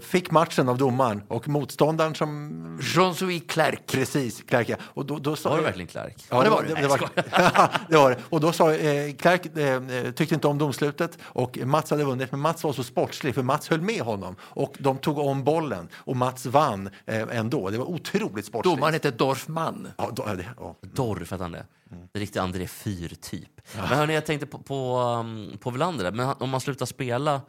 [0.00, 2.57] fick matchen av domaren och motståndaren som...
[2.80, 3.78] Jean-Louis Clerc.
[3.86, 4.76] Precis, Clerc ja.
[4.82, 6.14] Och då, då sa, var det verkligen Clerc?
[6.30, 6.74] Ja, det var det.
[6.74, 6.98] det, var,
[7.88, 8.18] det, var det.
[8.22, 12.40] Och då sa eh, Clerc eh, tyckte inte om domslutet och Mats hade vunnit men
[12.40, 16.16] Mats var så sportslig för Mats höll med honom och de tog om bollen och
[16.16, 17.70] Mats vann eh, ändå.
[17.70, 18.76] Det var otroligt sportsligt.
[18.76, 19.88] Domaren hette Dorfman.
[19.96, 20.76] Ja, do, det, ja.
[20.80, 21.66] Dorf hette han det.
[21.90, 22.08] Mm.
[22.12, 23.60] Riktig André Fyr-typ.
[23.76, 23.80] Ja.
[23.88, 27.40] Men hörni, jag tänkte på, på, um, på Wilander, men om man slutar spela,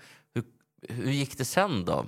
[0.82, 2.06] hur, gick det sen då?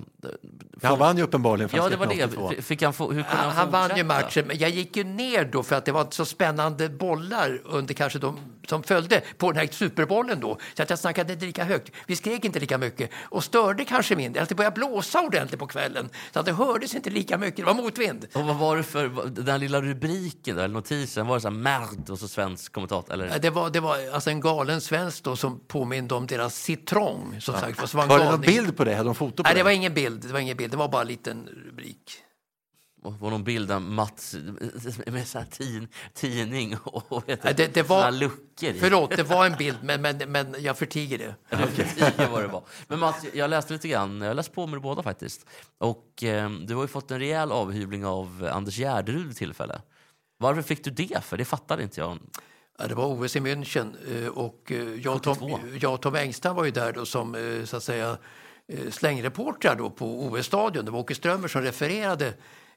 [0.82, 1.70] Han vann ju uppenbarligen.
[1.74, 2.62] Ja, det var det.
[2.62, 5.62] Fick han, få, hur han, han vann ju matchen, men jag gick ju ner då
[5.62, 9.68] för att det var så spännande bollar under kanske de som följde på den här
[9.72, 10.58] superbollen då.
[10.74, 11.92] Så att jag snackade inte lika högt.
[12.06, 14.42] Vi skrek inte lika mycket och störde kanske mindre.
[14.42, 16.10] Att det började blåsa ordentligt på kvällen.
[16.32, 17.56] Så att det hördes inte lika mycket.
[17.56, 18.26] Det var motvind.
[18.32, 22.10] Och vad var det för, den lilla rubriken där, notisen, var det så här märd
[22.10, 23.14] och så svensk kommentator?
[23.14, 23.38] Eller?
[23.38, 27.36] Det var, det var alltså en galen svensk då som påminde om deras citron.
[27.40, 27.86] Som sagt, ja.
[27.92, 28.94] var, var det någon bild på det?
[28.94, 29.60] Hade de foto på Nej, det?
[29.60, 30.22] det var ingen bild.
[30.22, 30.70] Det var ingen bild.
[30.70, 32.22] Det var bara en liten rubrik
[33.02, 34.36] var någon bild av Mats
[35.06, 38.78] med så tin, tidning och vet det, det var, luckor i.
[38.80, 41.34] Förlåt, det var en bild, men, men, men jag förtiger det.
[41.50, 42.28] Okay.
[42.30, 42.64] vad det var.
[42.88, 45.46] Men Mats, jag läste lite grann, jag läste på med det båda faktiskt.
[45.78, 49.80] Och eh, du har ju fått en rejäl avhyvling av Anders Gärderud tillfälle.
[50.38, 51.24] Varför fick du det?
[51.24, 52.18] För det fattade inte jag.
[52.78, 56.14] Ja, det var OS i München eh, och eh, jag och Tom, jag och Tom
[56.14, 58.18] Engström var ju där då som eh, så att säga
[58.90, 60.84] slängreportrar då på OS-stadion.
[60.84, 62.32] Det var Åke Strömmer som refererade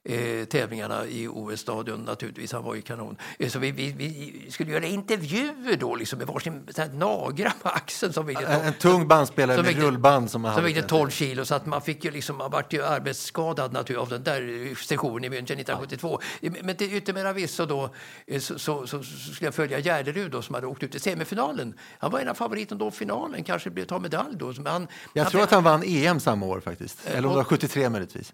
[0.06, 2.51] eh, tävlingarna i OS-stadion naturligtvis.
[2.51, 3.18] Han var ju kanon.
[3.39, 8.14] Eh, så vi, vi, vi, skulle göra intervjuer då liksom, med varsin nagra på axeln.
[8.14, 11.45] Som vägde, en, en tung bandspelare med vägde, rullband som, som vägde 12 kilo.
[11.45, 15.24] Så att man fick ju liksom, man vart ju arbetsskadad natur, av den där sessionen
[15.24, 16.20] i München 1972.
[16.39, 16.51] Ja.
[16.64, 17.89] Men till yttermera visso då
[18.28, 21.74] eh, så, så, så, skulle jag följa Gärderud då, som hade åkt ut i semifinalen.
[21.99, 24.53] Han var en av favoriterna då finalen, kanske blev ta medalj då.
[24.66, 27.08] han, jag han, tror att han vann EM samma år faktiskt.
[27.08, 28.34] Eller om det var 73 möjligtvis.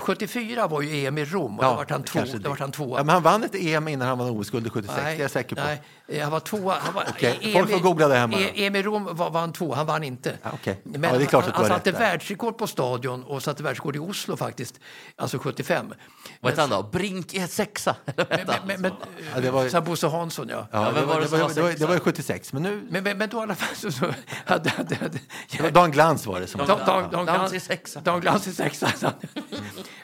[0.00, 2.98] 74 var ju EM i Rom och Ja, då var han, två, han tvåa.
[2.98, 5.30] Ja, men han vann ett EM innan han vann OS-guld i 76, det är jag
[5.30, 5.62] säker på.
[5.62, 5.82] Nej,
[6.22, 6.74] han var tvåa.
[6.80, 8.36] Han var, Okej, EM folk får googla det hemma.
[8.38, 10.38] E- EM i Rom var, var han tvåa, han vann inte.
[10.42, 10.80] Ja, okej.
[10.82, 13.62] Men Ja, det är klart han, han har satte rätt världsrekord på stadion och satte
[13.62, 14.80] världsrekord i Oslo faktiskt,
[15.16, 15.94] alltså 75.
[16.40, 16.82] Vad hette han då?
[16.82, 17.96] Brink är sexa?
[18.16, 18.56] Men, han?
[18.66, 18.92] men, men,
[19.34, 20.66] Ja, det var- Bosse Hansson, ja.
[20.70, 22.04] Ja, det, var var, det det, som var, var det, var, det var ju sexa?
[22.04, 22.86] 76, men nu...
[22.90, 24.06] Men, men, men då i alla fall så, så
[24.46, 25.18] hade, hade, hade,
[25.50, 26.66] Det var Dan Glans var det som...
[26.66, 28.00] Dan, Dan, Dan, Glans Glans- är sexa.
[28.00, 29.12] Dan Glans är sexa.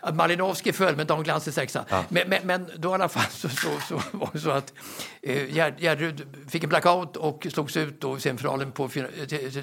[0.01, 1.85] Att Malinowski föll, men Dan Glans är sexa.
[2.09, 4.73] Men, men, men då i alla fall så, så, så var det så att
[5.23, 5.35] eh,
[5.97, 9.09] Gerd- fick en blackout och slogs ut då i semifinalen på fyra-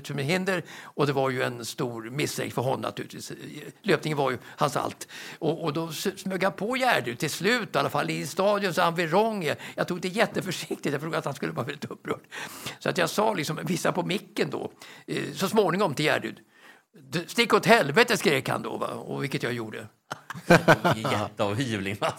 [0.10, 0.64] eh, hinder.
[0.84, 3.32] Och det var ju en stor missräkning för honom naturligtvis.
[3.82, 5.08] Löpningen var ju hans allt.
[5.40, 8.82] Och, och då smög han på Gertrud till slut, i alla fall i stadion, så
[8.82, 9.56] han vid Rånge.
[9.76, 12.22] Jag tog det jätteförsiktigt, jag trodde att han skulle vara väldigt upprörd.
[12.80, 14.72] Så att jag sa liksom, visa på micken då,
[15.08, 16.40] eh, så småningom till Gertrud.
[17.28, 18.88] Stick åt helvete, skrek han då, va?
[18.88, 19.88] och vilket jag gjorde.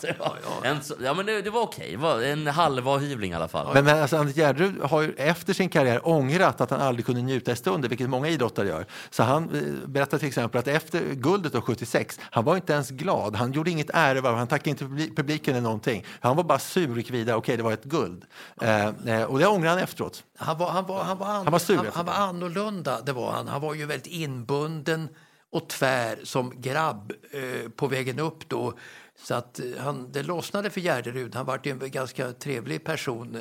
[0.00, 1.90] Det var en, ja, men det, det var okej.
[1.90, 3.74] Det var en halvavhyvling i alla fall.
[3.74, 7.22] Men, men alltså, Anders Gärderud har ju efter sin karriär ångrat att han aldrig kunde
[7.22, 8.86] njuta i stunden, vilket många idrottare gör.
[9.10, 12.90] Så han eh, berättar till exempel att efter guldet då 76, han var inte ens
[12.90, 13.36] glad.
[13.36, 16.04] Han gjorde inget ärevarv, han tackade inte publi- publiken eller någonting.
[16.20, 18.24] Han var bara sur vidare, okej det var ett guld.
[18.62, 20.24] Eh, eh, och det ångrar han efteråt.
[20.38, 23.12] Han var, han var, han var, an, Han var sur han, han var annorlunda, det
[23.12, 23.48] var han.
[23.48, 25.08] Han var ju väldigt inbunden
[25.52, 28.74] och tvär som grabb eh, på vägen upp då.
[29.22, 31.34] Så att eh, han, det lossnade för Gärderud.
[31.34, 33.36] Han var ju en ganska trevlig person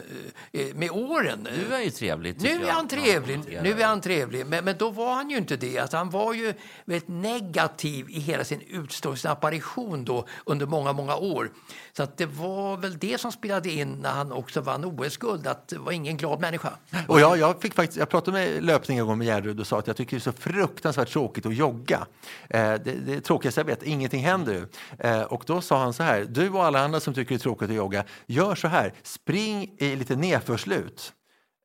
[0.52, 1.48] eh, eh, med åren.
[1.58, 2.42] Nu är han ju trevlig.
[2.42, 4.46] Nu är han trevlig, nu är han trevlig.
[4.46, 5.78] Men, men då var han ju inte det.
[5.80, 6.54] Alltså, han var ju
[6.86, 11.52] väldigt negativ i hela sin utstrålning, sin apparition då under många, många år.
[11.94, 15.68] Så att det var väl det som spelade in när han också vann OS-guld, att
[15.68, 16.74] det var ingen glad människa.
[17.08, 19.80] Och jag, jag, fick faktiskt, jag pratade med löpning en gång med Gärderud och sa
[19.80, 22.08] att jag tycker det är så fruktansvärt tråkigt att jogga.
[22.50, 24.68] Eh, det, det är tråkigaste jag vet, ingenting händer ju.
[25.00, 27.40] Eh, och då sa han så här, du och alla andra som tycker det är
[27.40, 31.14] tråkigt att jogga, gör så här, spring i lite nedförslut.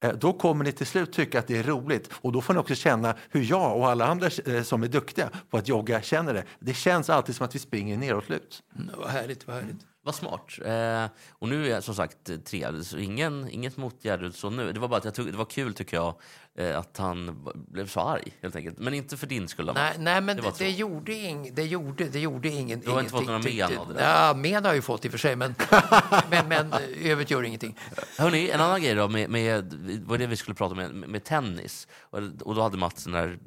[0.04, 2.60] Eh, då kommer ni till slut tycka att det är roligt och då får ni
[2.60, 6.34] också känna hur jag och alla andra eh, som är duktiga på att jogga känner
[6.34, 6.44] det.
[6.58, 8.62] Det känns alltid som att vi springer neråtlut.
[8.76, 9.86] Mm, vad härligt, vad härligt.
[10.04, 10.58] Vad smart.
[10.64, 14.50] Eh, och nu är jag som sagt eh, tre, så ingen, inget mot Gertrud så
[14.50, 14.72] nu.
[14.72, 16.14] Det var bara att jag tog, det var kul tycker jag
[16.54, 18.78] eh, att han blev så arg helt enkelt.
[18.78, 19.70] Men inte för din skull.
[19.74, 23.00] Nej, nej men Det det, det, gjorde ing, det gjorde, det gjorde ingen, Du har
[23.00, 24.26] inte fått några men av det där?
[24.26, 25.54] Ja, men har jag ju fått i och för sig, men,
[26.30, 27.78] men, men i övrigt gör ingenting.
[28.18, 29.74] Hörrni, en annan grej då med, med
[30.06, 31.88] vad det vi skulle prata om med, med tennis.
[32.00, 33.38] Och, och då hade Mats den där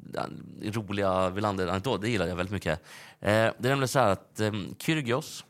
[0.72, 2.80] roliga Wilander-anekdot, det gillade jag väldigt mycket.
[3.20, 5.44] Eh, det är nämligen så här att eh, Kyrgios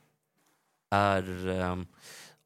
[0.91, 1.76] är eh,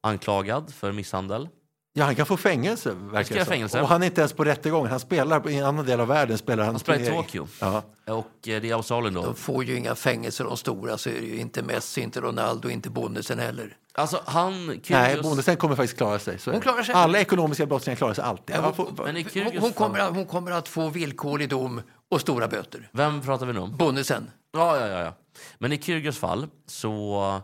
[0.03, 1.49] anklagad för misshandel.
[1.93, 3.81] Ja, han kan få fängelse, verkar ska det fängelse.
[3.81, 6.37] Och han är inte ens på rättegång, han spelar i en annan del av världen.
[6.37, 7.07] Spelar han Han spelar i.
[7.07, 7.47] Tokyo.
[7.59, 7.83] Ja.
[8.07, 9.21] Och eh, det är Australien då.
[9.23, 12.69] De får ju inga fängelser de stora, så är det ju inte Messi, inte Ronaldo,
[12.69, 13.77] inte Bonnesen heller.
[13.93, 15.21] Alltså han, Nej, Kyrgios...
[15.21, 16.39] Bondesen kommer faktiskt klara sig.
[16.39, 16.95] Så Hon klarar sig.
[16.95, 18.55] Alla ekonomiska brottslingar klarar sig alltid.
[18.55, 20.89] Ja, hon- får- Men i Hon, Kyrgios hon, fall- kommer att, hon kommer att få
[20.89, 21.81] villkorlig dom
[22.11, 22.89] och stora böter.
[22.93, 23.77] Vem pratar vi nu om?
[23.77, 24.31] Bonnesen.
[24.53, 25.13] Ja, ja, ja, ja.
[25.57, 27.41] Men i Kyrgios fall så...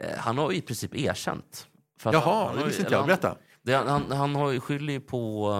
[0.00, 1.66] Eh, han har i princip erkänt.
[1.98, 2.98] För Jaha, han det visste inte jag.
[2.98, 3.36] han- Berätta.
[3.62, 5.50] Det, han, han har ju skyller på...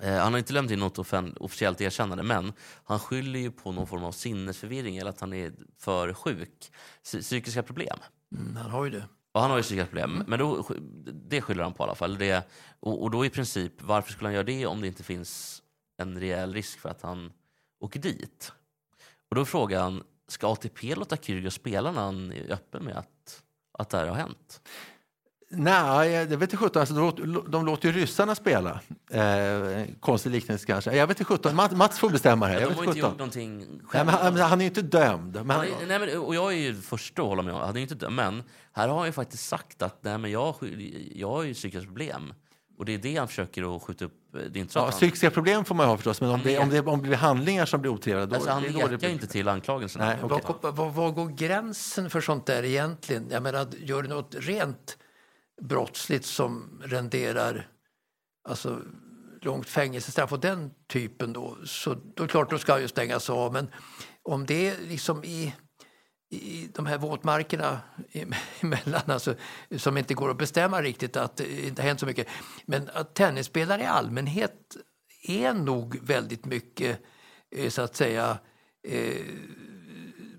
[0.00, 2.52] Eh, han har inte lämnat in något offen, officiellt erkännande, men
[2.84, 6.72] han skyller ju på någon form av sinnesförvirring eller att han är för sjuk.
[7.04, 7.98] Psy- Psykiska problem.
[8.36, 9.04] Mm, han har ju det.
[9.32, 10.64] Och han har ju psykiska problem, men då,
[11.28, 12.18] det skyller han på i alla fall.
[12.18, 12.48] Det,
[12.80, 15.62] och, och då i princip, varför skulle han göra det om det inte finns
[16.02, 17.32] en rejäl risk för att han
[17.80, 18.52] åker dit?
[19.30, 23.42] Och då frågar han, ska ATP låta Kyrgios spela när han är öppen med att,
[23.78, 24.60] att det här har hänt?
[25.54, 26.80] Nej, det vet inte sjutton.
[26.80, 28.80] Alltså, de, låter- de låter ju ryssarna spela.
[29.10, 30.96] Eh, konstig liknelse kanske.
[30.96, 31.56] Jag vet inte sjutton.
[31.56, 32.60] Mats, Mats får bestämma här.
[32.60, 34.12] Ja, de har inte gjort någonting Nej, själva.
[34.12, 35.32] men han, han är ju inte dömd.
[35.46, 37.94] Men han, nej, men, och jag är ju första att hålla med han är inte
[37.94, 38.42] dömd, men
[38.72, 40.54] här har han ju faktiskt sagt att nej, men jag,
[41.14, 42.34] jag har ju psykiska problem.
[42.82, 44.12] Och det är det han försöker att skjuta upp.
[44.32, 46.58] Det är inte så ja, han, psykiska problem får man ha förstås, men om det,
[46.58, 49.08] om det, om det blir handlingar som blir otrevliga, då, alltså, han nekar det blir-
[49.08, 50.06] inte till anklagelserna.
[50.06, 50.56] Nej, okej.
[50.60, 53.26] Var, var, var går gränsen för sånt där egentligen?
[53.30, 54.98] Jag menar, gör du något rent
[55.62, 57.68] brottsligt som renderar
[58.48, 58.78] alltså,
[59.42, 63.30] långt fängelsestraff och den typen då, så då är det klart då ska ju stängas
[63.30, 63.52] av.
[63.52, 63.68] Men
[64.22, 65.54] om det är liksom i,
[66.32, 67.80] i de här våtmarkerna
[68.60, 69.34] emellan, alltså,
[69.76, 72.26] som inte går att bestämma riktigt, att det inte har hänt så mycket.
[72.66, 74.76] Men att tennisspelare i allmänhet
[75.28, 77.00] är nog väldigt mycket,
[77.50, 78.38] eh, så att säga,
[78.88, 79.26] eh,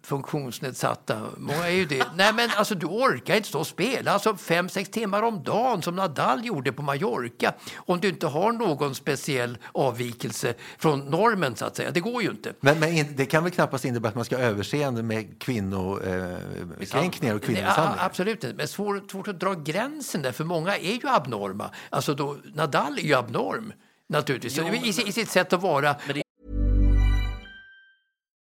[0.04, 1.22] funktionsnedsatta.
[1.38, 2.06] Många är ju det.
[2.16, 5.82] Nej men alltså du orkar inte stå och spela alltså fem, sex timmar om dagen
[5.82, 7.54] som Nadal gjorde på Mallorca.
[7.76, 11.92] Om du inte har någon speciell avvikelse från normen så att säga.
[11.92, 12.54] Det går ju inte.
[12.60, 17.36] Men, men det kan väl knappast innebära att man ska ha överseende med kvinnokränkningar eh,
[17.36, 17.96] och kvinnomisshandel?
[17.98, 18.58] Ja, absolut inte.
[18.58, 21.70] Men svårt, svårt att dra gränsen där, för många är ju abnorma.
[21.90, 23.74] Alltså då, Nadal är ju abnorm.
[24.10, 25.96] Naturligtvis, jo, I, i sitt sätt att vara.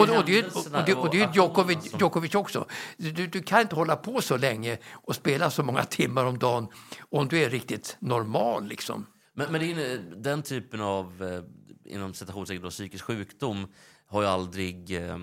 [0.00, 2.66] Och, och, det, och, det, och det är Djokovic, Djokovic också.
[2.96, 6.68] Du, du, kan inte hålla på så länge och spela så många timmar om dagen
[7.10, 8.66] om du är riktigt normal.
[8.66, 9.06] Liksom.
[9.32, 13.66] Men, men är, den typen av, eh, inom citationstecken, psykisk sjukdom
[14.06, 15.18] har ju aldrig eh,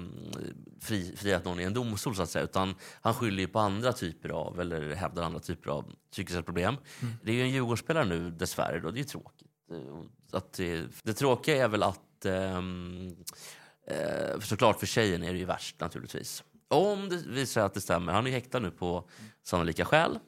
[0.82, 3.94] fri, friat någon i en domstol så att säga, utan han skyller ju på andra
[3.94, 6.76] typer av, eller hävdar andra typer av psykiska problem.
[7.02, 7.14] Mm.
[7.24, 9.48] Det är ju en Djurgårdsspelare nu dessvärre och det är tråkigt.
[9.72, 13.16] Eh, att det, det tråkiga är väl att ehm,
[13.88, 16.44] eh, såklart för tjejen är det ju värst naturligtvis.
[16.68, 19.10] Om det visar att det stämmer, han är häktad nu på
[19.44, 20.20] sannolika skäl.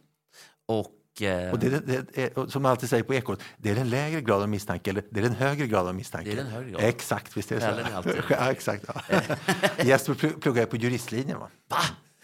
[0.66, 3.90] Och Eh, och det, det, det, som man alltid säger på Ekot, det är den
[3.90, 6.30] lägre graden av misstanke eller det är den högre graden av misstanke.
[6.30, 6.90] Det är den högre graden.
[6.90, 8.10] Exakt, visst är det så.
[8.10, 8.86] Är ja, exakt.
[8.88, 9.22] Ja.
[9.84, 11.40] Jesper pluggar på juristlinjen.
[11.40, 11.50] Va?
[11.68, 11.82] Va?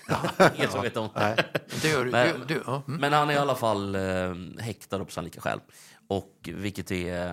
[0.08, 0.50] Ja.
[0.56, 1.10] Ingen som vet om.
[1.82, 2.84] Det gör, men, du, du, ja.
[2.88, 3.02] mm.
[3.02, 4.02] men han är i alla fall eh,
[4.60, 5.60] häktad på sannolika skäl.
[6.08, 7.30] Och vilket är,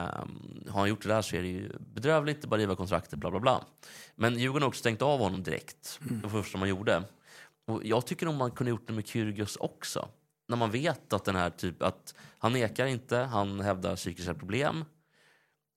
[0.68, 3.40] har han gjort det där så är det ju bedrövligt, bara riva kontraktet, bla bla
[3.40, 3.64] bla.
[4.14, 6.20] Men Djurgården har också stängt av honom direkt, mm.
[6.22, 7.04] det första man gjorde.
[7.66, 10.08] Och jag tycker nog man kunde gjort det med Kyrgios också
[10.52, 14.84] när man vet att den här typ, att han nekar inte, han hävdar psykiska problem.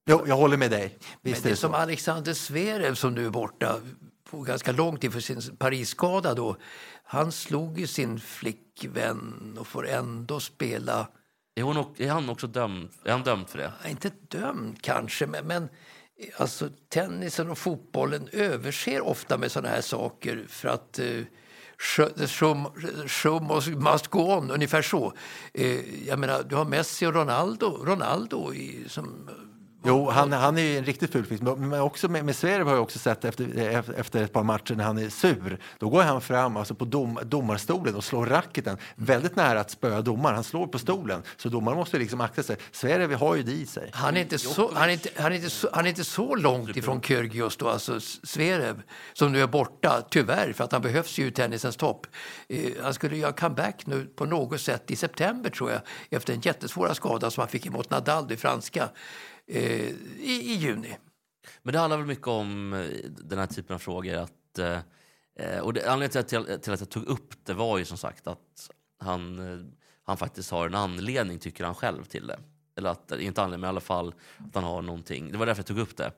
[0.10, 0.98] Jo, jag håller med dig.
[1.22, 3.80] Visst Men det är, det som Alexander Zverev som nu är borta
[4.30, 6.58] på ganska lång tid för sin Paris-skada då.
[7.04, 11.08] Han slog ju sin flickvän och får ändå spela.
[11.56, 12.90] Är, hon, är han också dömd?
[13.04, 13.72] Är han dömd för det?
[13.90, 15.70] Inte dömd kanske, men, men
[16.38, 21.22] alltså tennisen och fotbollen överser ofta med sådana här saker för att eh,
[23.08, 23.42] show,
[23.78, 25.14] must go on, ungefär så.
[25.54, 29.30] Eh, jag menar, du har Messi och Ronaldo, Ronaldo i, som
[29.88, 31.44] Jo, han, han är ju en riktigt ful fisk.
[31.44, 33.60] Men också med, med Sverige har jag också sett efter,
[33.98, 35.60] efter ett par matcher när han är sur.
[35.80, 40.02] Då går han fram alltså på dom, domarstolen och slår racketen väldigt nära att spöa
[40.02, 40.36] domaren.
[40.36, 42.58] Han slår på stolen, så domaren måste liksom akta sig.
[42.72, 43.90] Sverige har ju det i sig.
[43.94, 46.36] Han är inte så, han är inte, han är inte så, han är inte så
[46.36, 48.82] långt ifrån Kyrgios då, alltså Zverev,
[49.14, 52.08] som nu är borta, tyvärr, för att han behövs ju i tennisens topp.
[52.50, 56.42] Eh, han skulle göra comeback nu på något sätt i september tror jag, efter en
[56.42, 58.90] jättesvåra skada som han fick emot Nadal, det franska
[59.48, 59.90] eh,
[60.20, 60.98] i, i, juni.
[61.64, 64.16] Men det handlar väl mycket om eh, den här typen av frågor.
[64.16, 64.80] Att, eh,
[65.36, 68.28] eh och det, anledningen till, till, att jag tog upp det var ju som sagt
[68.28, 68.70] att
[69.00, 69.66] han, eh,
[70.04, 72.40] han faktiskt har en anledning, tycker han själv, till det.
[72.78, 75.32] Eller att, inte anledning, men i alla fall att han har någonting.
[75.32, 76.12] Det var därför jag tog upp det.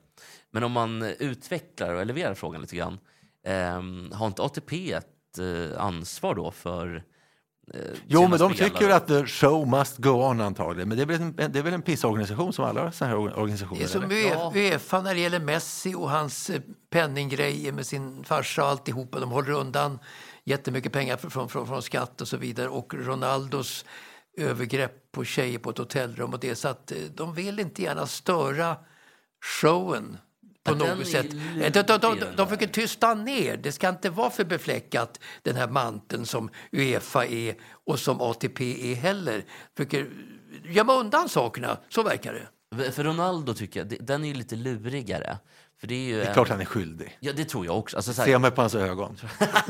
[0.50, 2.98] Men om man utvecklar och eleverar frågan lite grann.
[3.44, 7.02] Eh, har inte ATP ett eh, ansvar då för Eh,
[8.06, 10.88] jo, men de tycker att the show must go on antagligen.
[10.88, 13.80] Men det är väl en, det är väl en pissorganisation som alla sådana här organisationer?
[13.80, 16.60] Det är som Uefa när det gäller Messi och hans eh,
[16.90, 19.20] penninggrejer med sin farsa och alltihopa.
[19.20, 19.98] De håller undan
[20.44, 22.68] jättemycket pengar från, från, från skatt och så vidare.
[22.68, 23.84] Och Ronaldos
[24.38, 26.54] övergrepp på tjejer på ett hotellrum och det.
[26.54, 28.76] Så att eh, de vill inte gärna störa
[29.60, 30.18] showen
[30.64, 31.30] på något sätt.
[31.72, 33.56] De, de, de, de försöker tysta ner.
[33.56, 37.54] Det ska inte vara för befläckat, den här manteln som Uefa är
[37.86, 39.44] och som ATP är heller.
[39.76, 40.10] Försöker
[40.64, 42.48] gömma undan sakerna, så verkar det.
[42.92, 45.38] För Ronaldo tycker jag, den är ju lite lurigare.
[45.80, 47.18] För det är, ju det är klart han är skyldig.
[47.20, 47.96] Ja, det tror jag också.
[47.96, 48.28] Alltså, så här...
[48.28, 49.16] Se mig på hans ögon.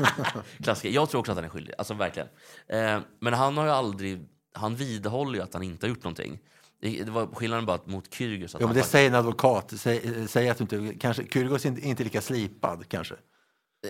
[0.63, 0.95] Klassiker.
[0.95, 1.73] Jag tror också att han är skyldig.
[1.77, 2.27] Alltså verkligen.
[2.67, 4.27] Eh, men han har ju aldrig...
[4.53, 6.39] Han vidhåller ju att han inte har gjort någonting.
[6.81, 8.55] Det var skillnaden bara mot Kyrgios.
[8.55, 9.73] att Jo, men det faktiskt- säger en advokat.
[9.77, 10.99] Säg, säg att du inte...
[10.99, 13.15] Kanske, Kyrgios är inte, inte lika slipad kanske.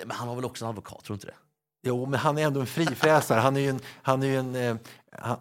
[0.06, 1.34] Men han har väl också en advokat, tror du inte det?
[1.84, 3.40] Jo, men han är ändå en frifräsare.
[3.40, 4.76] Han är ju en, han är ju en, eh,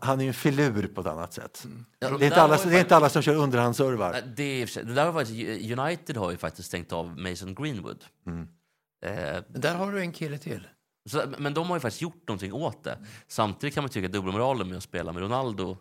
[0.00, 1.66] han, är ju en filur på ett annat sätt.
[1.98, 4.22] Ja, Det, är inte alla, var det är inte alla som kör underhandsservar.
[4.36, 8.04] Det, är, det där var faktiskt, United har ju faktiskt stängt av Mason Greenwood.
[8.26, 8.48] Mm.
[9.04, 10.68] Eh, Men där har du en kille till.
[11.10, 12.98] så, men de har ju faktiskt gjort någonting åt det.
[13.28, 15.76] Samtidigt kan man tycka att dubbelmoralen med att spela med Ronaldo,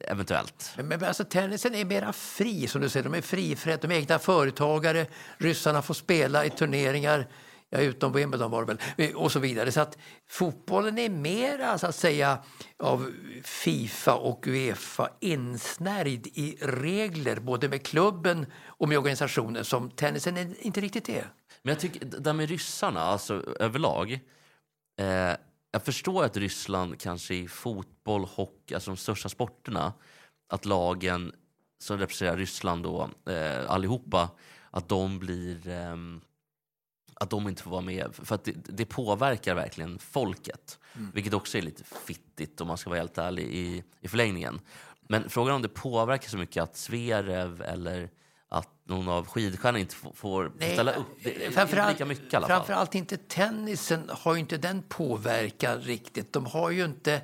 [0.00, 0.72] eventuellt.
[0.76, 3.04] Men, men alltså, tennisen är mera fri, som du säger.
[3.04, 5.06] De är frifrätt, de är egna företagare.
[5.38, 7.26] Ryssarna får spela i turneringar,
[7.70, 9.72] ja, utom Wimbledon var det väl, och så vidare.
[9.72, 12.38] Så att fotbollen är mera, så att säga,
[12.78, 13.12] av
[13.44, 20.80] Fifa och Uefa insnärjd i regler, både med klubben och med organisationen, som tennisen inte
[20.80, 21.32] riktigt är.
[21.62, 24.12] Men jag tycker, det där med ryssarna, alltså överlag.
[25.00, 25.32] Eh,
[25.72, 29.92] jag förstår att Ryssland kanske i fotboll, hockey, alltså de största sporterna,
[30.48, 31.32] att lagen
[31.78, 34.30] som representerar Ryssland då, eh, allihopa,
[34.70, 35.68] att de blir...
[35.68, 36.20] ehm,
[37.14, 38.14] att de inte får vara med.
[38.14, 40.78] För att det, det påverkar verkligen folket.
[41.14, 44.60] Vilket också är lite fittigt om man ska vara helt ärlig i, i förlängningen.
[45.00, 48.10] Men frågan om det påverkar så mycket att Zverev eller
[48.92, 51.06] någon av skidstjärnorna inte får, får ställa upp.
[51.22, 52.46] Det, inte framförallt- lika mycket.
[52.46, 56.32] Framförallt inte tennisen har ju inte den påverkan riktigt.
[56.32, 57.20] De har ju inte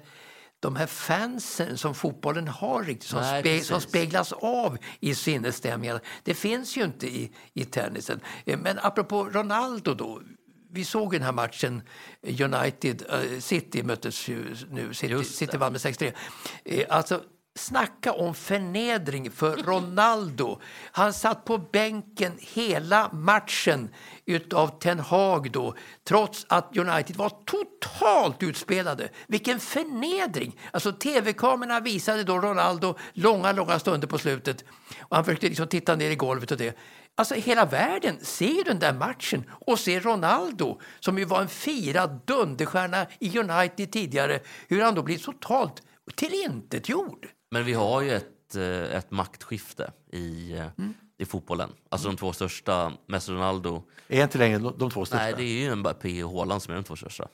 [0.61, 6.01] de här fansen som fotbollen har riktigt, som, Nej, spe, som speglas av i sinnesstämningarna.
[6.23, 8.21] Det finns ju inte i, i tennisen.
[8.47, 10.21] Eh, Men apropå Ronaldo då.
[10.71, 11.83] Vi såg den här matchen,
[12.23, 15.25] United, eh, City möttes ju nu, City.
[15.25, 16.13] City vann med 6-3.
[16.65, 17.21] Eh, Alltså,
[17.59, 20.61] Snacka om förnedring för Ronaldo.
[20.93, 23.95] Han satt på bänken hela matchen
[24.27, 29.09] utav Ten Hag då, trots att United var totalt utspelade.
[29.27, 30.61] Vilken förnedring!
[30.71, 34.65] Alltså tv-kamerorna visade då Ronaldo långa, långa stunder på slutet.
[35.01, 36.79] Och han försökte liksom titta ner i golvet och det.
[37.15, 41.49] Alltså hela världen ser ju den där matchen och ser Ronaldo, som ju var en
[41.49, 45.83] firad dunderstjärna i United tidigare, hur han då blir totalt
[46.17, 47.29] tillintetgjord.
[47.51, 50.95] Men vi har ju ett, eh, ett maktskifte i, eh, Mm.
[51.19, 51.71] i fotbollen.
[51.89, 53.83] Alltså de två största, Messi och Ronaldo.
[54.09, 55.17] Är inte längre de, två största?
[55.25, 57.29] Nej, det är ju Mbappé och Haaland som är de två största.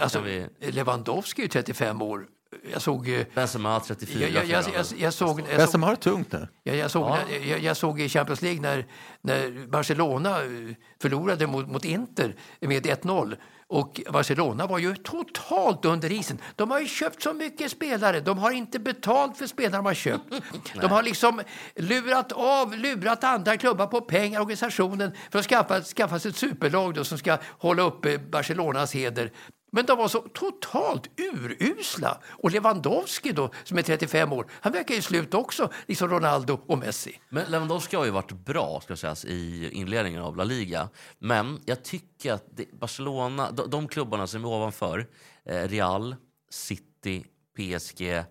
[0.00, 2.26] Alltså, Kan vi- Lewandowski är ju 35 år.
[2.72, 3.08] Jag såg...
[3.08, 4.20] eh, Benzema 34.
[4.20, 6.48] Jag, jag, jag, jag, jag såg, jag Vem såg, som har det tungt nu?
[6.62, 7.18] jag, jag, såg, Ja.
[7.46, 8.86] jag, jag såg i Champions League när,
[9.20, 13.36] när Barcelona eh, förlorade mot, mot Inter med 1-0.
[13.74, 16.38] Och Barcelona var ju totalt under isen.
[16.56, 18.20] De har köpt så mycket spelare.
[18.20, 20.34] De har inte betalt för spelare de har köpt.
[20.80, 21.42] De har liksom
[21.76, 26.94] lurat av, lurat andra klubbar på pengar, organisationen, för att skaffa, skaffa sig ett superlag
[26.94, 29.30] då, som ska hålla uppe Barcelonas heder.
[29.74, 32.20] Men de var så totalt urusla.
[32.30, 36.78] Och Lewandowski då, som är 35 år, han verkar ju slut också, liksom Ronaldo och
[36.78, 37.20] Messi.
[37.28, 40.88] Men Lewandowski har ju varit bra ska sägas, i inledningen av La Liga.
[41.18, 45.06] Men jag tycker att det, Barcelona, de, de klubbarna som är ovanför,
[45.44, 46.16] eh, Real,
[46.50, 47.24] City,
[47.56, 48.24] PSG,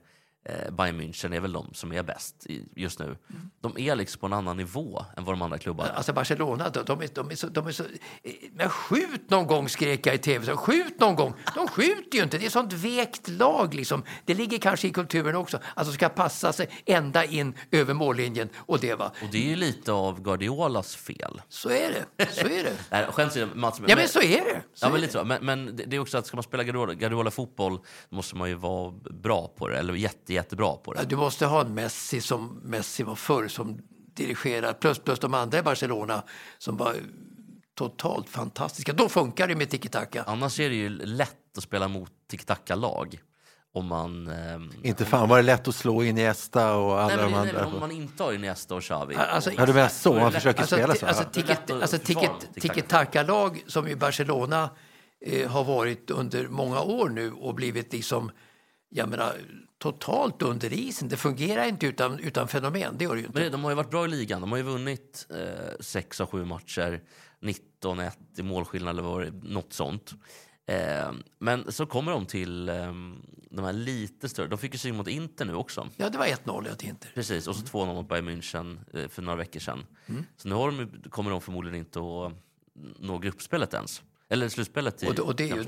[0.72, 3.18] Bayern München är väl de som är bäst just nu.
[3.62, 5.90] De är liksom på en annan nivå än vad de andra klubbarna.
[5.90, 7.84] Alltså Barcelona, de, de, är, de, är så, de är så...
[7.84, 10.46] eh, Men skjut någon gång, skrek jag i tv.
[10.46, 11.34] Så, skjut någon gång!
[11.56, 12.38] De skjuter ju inte.
[12.38, 13.74] Det är ett sånt vekt lag.
[13.74, 14.04] Liksom.
[14.26, 15.60] Det ligger kanske i kulturen också.
[15.76, 18.50] De ska passa sig ända in över mållinjen.
[18.56, 19.12] Och det, va?
[19.22, 21.42] Och det är ju lite av Guardiolas fel.
[21.50, 22.26] Så är det.
[22.32, 22.74] Så är det.
[22.90, 23.82] Nej, skämt Mats.
[23.88, 24.62] Ja, men så är det.
[24.74, 25.24] Så Ja, men lite så.
[25.24, 27.80] Men, men det är också att ska man spela Guardiola, Guardiola fotboll
[28.10, 31.00] måste man ju vara bra på det, eller jätte, jättebra på det.
[31.00, 33.78] Ja, Du måste ha en Messi som Messi var förr som
[34.16, 34.74] dirigerar.
[34.74, 36.24] Plus, plus de andra i Barcelona
[36.58, 36.96] som var
[37.76, 38.94] totalt fantastiska.
[38.94, 40.24] Då funkar det med tiki-taka.
[40.28, 43.20] Annars är det ju lätt att spela mot tiki-taka-lag.
[43.76, 44.28] Om man...
[44.28, 47.26] ehm, Inte fan var det lätt att slå in i Esta och alla nej, men,
[47.26, 47.74] de nej, men andra.
[47.76, 49.16] om man inte har Iniesta och Xavi.
[49.16, 50.14] Alltså, och- Ja, du menar så?
[50.14, 51.06] Man lätt- försöker Alltså, spela så?
[51.06, 51.24] alltså,
[51.82, 51.98] alltså,
[52.60, 54.70] tiki-taka-lag som i Barcelona
[55.26, 58.32] eh, har varit under många år nu och blivit liksom,
[58.94, 59.36] jag menar,
[59.78, 61.10] totalt under isen.
[61.10, 63.40] Det fungerar inte utan, utan fenomen, det gör det ju inte.
[63.40, 64.42] Men de har ju varit bra i ligan.
[64.42, 67.02] De har ju vunnit eh, sex av sju matcher.
[67.42, 70.14] 19-1 i målskillnad eller det något sånt.
[70.66, 72.94] Eh, men så kommer de till eh,
[73.50, 74.48] de här lite större.
[74.48, 75.90] De fick ju syn mot Inter nu också.
[75.96, 77.12] Ja, det var 1-0 jag till Inter.
[77.14, 79.86] Precis, och så 2-0 mot Bayern München eh, för några veckor sedan.
[80.06, 80.26] Mm.
[80.38, 82.34] Så nu har de, kommer de förmodligen inte att
[83.00, 84.02] nå gruppspelet ens.
[84.34, 85.66] Eller slutspelet i Och det, och det är ju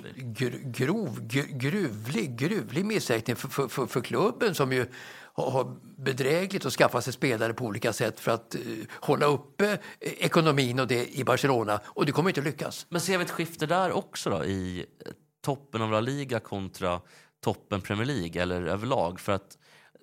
[0.63, 4.86] grov, gr, gruvlig, gruvlig missräkning för, för, för, för klubben som ju
[5.34, 8.61] har, bedrägligt att skaffa sig spelare på olika sätt för att eh,
[8.91, 11.80] hålla uppe eh, ekonomin och det i Barcelona.
[11.86, 12.86] Och det kommer inte att lyckas.
[12.89, 15.11] Men ser vi ett skifte där också då i eh,
[15.41, 17.01] toppen av La Liga kontra
[17.43, 19.20] toppen Premier League eller överlag?
[19.20, 19.57] För att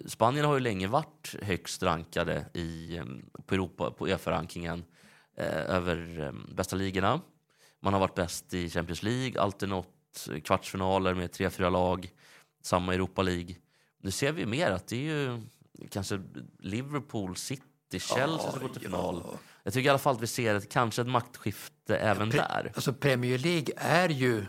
[0.07, 3.01] Spanien har ju länge varit högst rankade i,
[3.47, 4.85] på, Europa, på Uefa-rankingen
[5.37, 7.21] eh, över eh, bästa ligorna.
[7.83, 12.11] Man har varit bäst i Champions League, alltid nått kvartsfinaler med tre, fyra lag.
[12.62, 13.57] Samma Europa League.
[14.03, 15.41] Nu ser vi mer att det är ju
[15.91, 16.22] kanske
[16.59, 19.22] Liverpool, City, Chelsea som går till final.
[19.62, 22.72] Jag tycker i alla fall att vi ser ett, kanske ett maktskifte även där.
[22.74, 24.47] Alltså Premier League är ju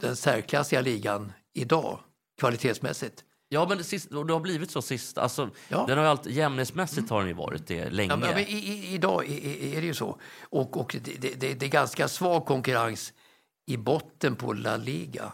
[0.00, 2.00] den särklassiga ligan idag,
[2.38, 3.24] kvalitetsmässigt.
[3.48, 5.18] Ja, men det, sist, det har blivit så sist.
[5.18, 5.84] Alltså, Ja.
[5.88, 8.12] den har ju alltid, jämnhetsmässigt har den ju varit det länge.
[8.12, 10.18] Ja, men, men i, i, idag är, det ju så.
[10.42, 13.12] Och, och det, det, det är ganska svag konkurrens
[13.66, 15.32] i botten på La Liga.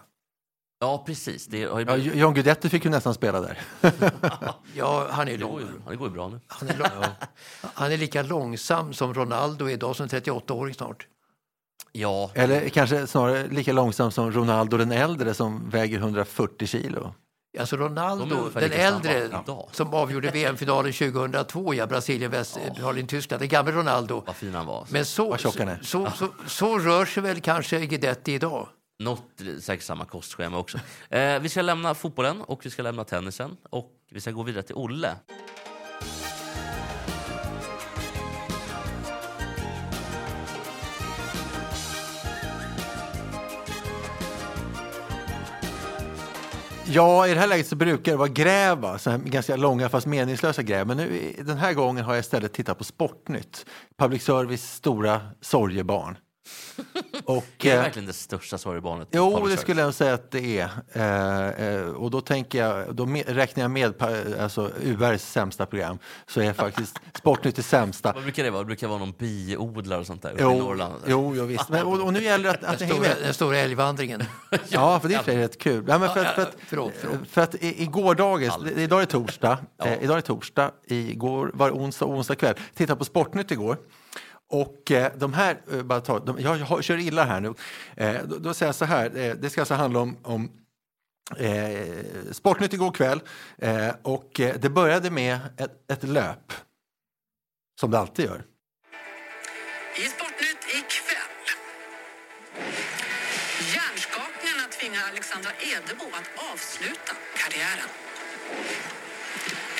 [0.80, 1.46] Ja, precis.
[1.46, 3.58] Det har ju Ja, John Guidetti fick ju nästan spela där.
[4.74, 5.60] Ja, han är, lång,
[5.90, 6.40] det går ju bra nu.
[6.46, 6.88] han, är lång,
[7.60, 11.06] han är lika långsam som Ronaldo är idag som 38-åring snart.
[11.92, 17.14] Ja, Eller kanske snarare lika långsam som Ronaldo den äldre som väger 140 kilo.
[17.58, 19.42] Alltså De Ronaldo, ungefär den äldre
[19.72, 23.40] som avgjorde VM-finalen 2002 i Brasilien, Väst, Italien, Tyskland.
[23.40, 24.22] Den gamle Ronaldo.
[24.26, 24.86] vad fin han var.
[24.90, 28.68] Men så, så, så, så, så rör sig väl kanske Guidetti idag.
[28.98, 29.24] Något
[29.60, 30.78] säkert samma kostschema också.
[31.10, 34.62] Eh, vi ska lämna fotbollen och vi ska lämna tennisen och vi ska gå vidare
[34.62, 35.16] till Olle.
[46.94, 48.98] Ja, i det här läget så brukar det vara gräv, va?
[48.98, 50.86] så här ganska långa fast meningslösa gräv.
[50.86, 53.66] Men nu, den här gången har jag istället tittat på Sportnytt.
[53.98, 56.16] Public service stora sorgebarn.
[57.24, 59.08] Och, Det är eh, verkligen det största sorgebarnet.
[59.10, 59.60] Jo, det service.
[59.60, 60.68] skulle jag säga att det är.
[60.92, 64.02] Eh, eh, och då tänker jag, då räknar jag med
[64.40, 65.98] alltså, URs sämsta program.
[66.26, 68.12] Så är faktiskt Sportnytt det sämsta.
[68.12, 68.62] Vad brukar det vara?
[68.62, 70.94] Det brukar vara någon biodlare och sånt där uppe i Jo, Norrland.
[71.06, 71.68] jo, jo visst.
[71.68, 73.16] Men, och, och nu gäller det att, att Den stora, med.
[73.22, 74.22] den stora älgvandringen.
[74.68, 75.84] Ja, för det är och rätt kul.
[75.88, 77.28] Ja, men för, att, för, att, Förlåt, förlåt.
[77.30, 81.74] för att i, i gårdagens, idag är torsdag, eh, idag är torsdag, igår var det
[81.74, 82.54] onsdag, onsdag kväll.
[82.74, 83.76] Titta på Sportnytt igår.
[84.52, 87.54] Och eh, de här, eh, bara ta, de, jag, jag kör illa här nu.
[87.96, 90.50] Eh, då, då säger jag så här, eh, det ska alltså handla om, om
[91.38, 93.20] eh, Sportnytt igår kväll.
[93.58, 96.52] Eh, och det började med ett, ett löp.
[97.80, 98.44] Som det alltid gör.
[99.96, 101.34] I Sportnytt ikväll.
[103.74, 107.88] Hjärnskakningarna tvingar Alexandra Edebo att avsluta karriären.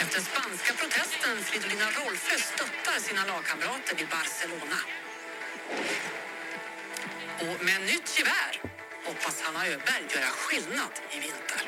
[0.03, 4.78] Efter spanska protesten Fridolina Rolfö stöttar sina lagkamrater i Barcelona.
[7.40, 8.55] Och med nytt gevär
[9.05, 11.62] hoppas Hanna Öberg göra skillnad i vinter.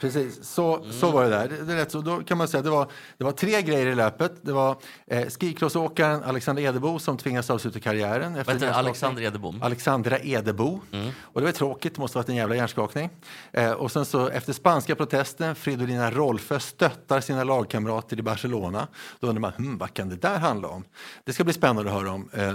[0.00, 1.48] Precis, så, så var det där.
[1.48, 2.88] Det, det är så då kan man säga att det var,
[3.18, 4.32] det var tre grejer i löpet.
[4.42, 4.76] Det var
[5.06, 8.36] eh, skikrossåkaren Alexander Edebo som tvingas avsluta karriären.
[8.36, 8.78] Efter hjärnskakning.
[8.78, 9.62] Alexander Edebom?
[9.62, 10.80] Alexandra Edebo.
[11.20, 13.10] Och det var tråkigt, det måste ha varit en jävla hjärnskakning.
[13.52, 18.88] Eh, och sen så efter spanska protesten, Fridolina Rolfö stöttar sina lagkamrater i Barcelona.
[19.20, 20.84] Då undrar man, hm, vad kan det där handla om?
[21.24, 22.28] Det ska bli spännande att höra om.
[22.32, 22.54] Eh,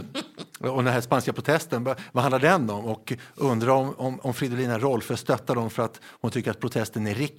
[0.71, 2.85] och den här spanska protesten, vad, vad handlar den om?
[2.85, 7.07] Och undrar om, om, om Fridolina Rolfö stöttar dem för att hon tycker att protesten
[7.07, 7.32] är riktig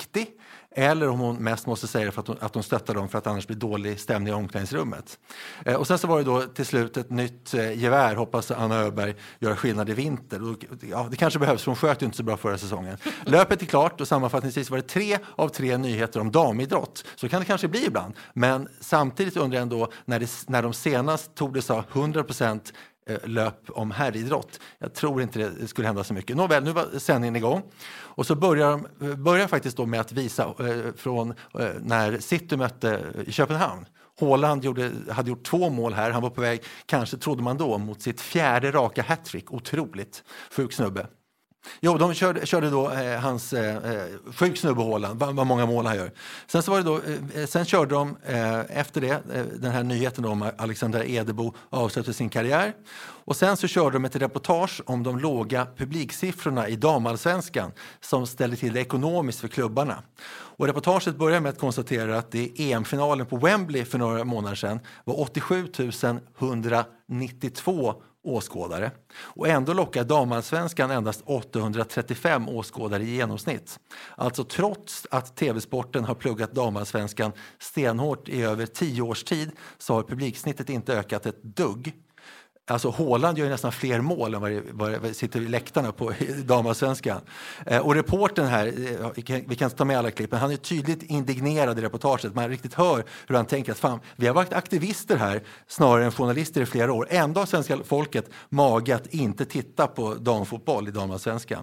[0.76, 3.18] eller om hon mest måste säga det för att hon, att hon stöttar dem för
[3.18, 5.18] att annars blir dålig stämning i omklädningsrummet.
[5.64, 8.74] Eh, och sen så var det då till slut ett nytt eh, gevär, hoppas Anna
[8.74, 10.50] Öberg göra skillnad i vinter.
[10.50, 12.98] Och, ja, det kanske behövs, för hon sköt ju inte så bra förra säsongen.
[13.24, 17.04] Löpet är klart och sammanfattningsvis var det tre av tre nyheter om damidrott.
[17.16, 18.14] Så kan det kanske bli ibland.
[18.32, 22.72] Men samtidigt undrar jag ändå, när, det, när de senast tog det sa 100 procent
[23.06, 24.60] Eh, löp om herridrott.
[24.78, 26.36] Jag tror inte det skulle hända så mycket.
[26.36, 27.62] Nåväl, nu var sändningen igång.
[27.92, 32.18] Och så börjar de eh, börjar faktiskt då med att visa eh, från eh, när
[32.18, 33.86] City mötte eh, Köpenhamn.
[34.20, 36.10] Haaland gjorde, hade gjort två mål här.
[36.10, 39.52] Han var på väg, kanske trodde man då, mot sitt fjärde raka hattrick.
[39.52, 40.24] Otroligt.
[40.50, 41.06] Sjuk snubbe.
[41.80, 45.66] Jo, de körde, körde då eh, hans eh, eh sjuk snubbe Haaland, vad, vad många
[45.66, 46.12] mål han gör.
[46.46, 49.72] Sen, så var det då, eh, eh sen körde de eh, efter det, eh, den
[49.72, 52.72] här nyheten om att Alexander Edebo avslutade sin karriär.
[53.26, 58.56] Och sen så körde de ett reportage om de låga publiksiffrorna i damallsvenskan som ställde
[58.56, 60.02] till det ekonomiskt för klubbarna.
[60.56, 64.56] Och reportaget börjar med att konstatera att det i EM-finalen på Wembley för några månader
[64.56, 65.68] sedan var 87
[66.38, 67.94] 192
[68.24, 68.90] åskådare.
[69.16, 73.80] Och ändå lockar damallsvenskan endast 835 åskådare i genomsnitt.
[74.16, 80.02] Alltså trots att tv-sporten har pluggat damallsvenskan stenhårt i över tio års tid så har
[80.02, 81.92] publiksnittet inte ökat ett dugg.
[82.66, 85.92] Alltså Haaland gör ju nästan fler mål än vad det, vad det sitter i läktarna
[85.92, 87.20] på i damallsvenskan.
[87.66, 90.40] Eh, och reporten här, eh, vi kan, vi kan inte ta med alla klipp, men
[90.40, 92.34] han är tydligt indignerad i reportaget.
[92.34, 96.12] Man riktigt hör hur han tänker att fan, vi har varit aktivister här snarare än
[96.12, 97.06] journalister i flera år.
[97.10, 101.62] Ändå har svenska folket mage att inte titta på damfotboll i damallsvenskan.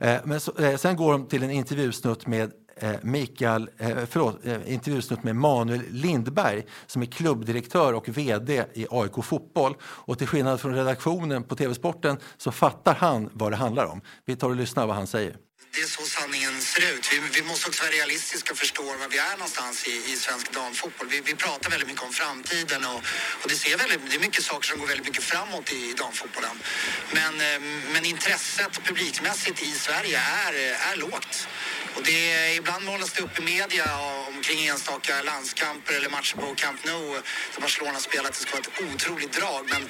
[0.00, 2.52] Eh, men så, eh, sen går de till en intervjusnutt med
[2.82, 8.86] Eh, Mikael, eh, förlåt, eh, intervjusnutt med Manuel Lindberg som är klubbdirektör och VD i
[8.90, 9.74] AIK Fotboll.
[9.82, 14.00] Och till skillnad från redaktionen på TV-sporten så fattar han vad det handlar om.
[14.24, 15.36] Vi tar och lyssnar vad han säger
[15.72, 17.12] det är så sanningen ser ut.
[17.12, 20.52] Vi, vi, måste också vara realistiska och förstå var vi är någonstans i, i svensk
[20.52, 21.08] damfotboll.
[21.08, 23.00] Vi, vi pratar väldigt mycket om framtiden och,
[23.42, 25.92] och det, ser väldigt, det är mycket saker som går väldigt mycket framåt i, i
[25.92, 26.56] damfotbollen.
[27.12, 27.60] Men, eh,
[27.92, 30.54] men intresset publikmässigt i Sverige är,
[30.92, 31.48] är lågt.
[31.96, 33.98] Och det, är, ibland målas det upp i media
[34.28, 37.12] omkring enstaka landskamper eller matcher på Camp Nou
[37.54, 38.32] där Barcelona spelat.
[38.32, 39.68] Det ska vara ett otroligt drag.
[39.70, 39.88] Men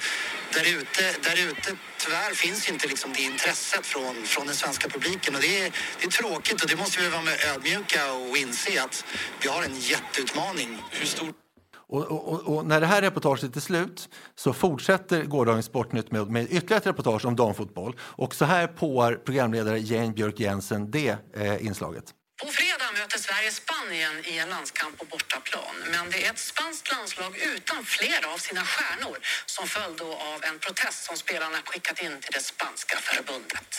[0.53, 5.35] där ute, där ute tyvärr finns inte liksom det intresset från, från den svenska publiken.
[5.35, 8.83] Och det är, det är tråkigt och det måste vi vara med ödmjuka och inse
[8.83, 9.05] att
[9.41, 10.69] vi har en jätteutmaning.
[10.91, 11.33] Hur stor
[11.91, 16.43] och, och, och, när det här reportaget är slut så fortsätter gårdagens Sportnytt med, med
[16.43, 17.95] ytterligare ett reportage om damfotboll.
[17.99, 22.03] Och så här påar programledare Jane Björk Jensen det eh, inslaget.
[22.41, 22.70] På fredag
[23.01, 25.75] möter Sverige Spanien i en landskamp på bortaplan.
[25.93, 30.57] Men det är ett spanskt landslag utan flera av sina stjärnor som följd av en
[30.65, 33.71] protest som spelarna skickat in till det spanska förbundet.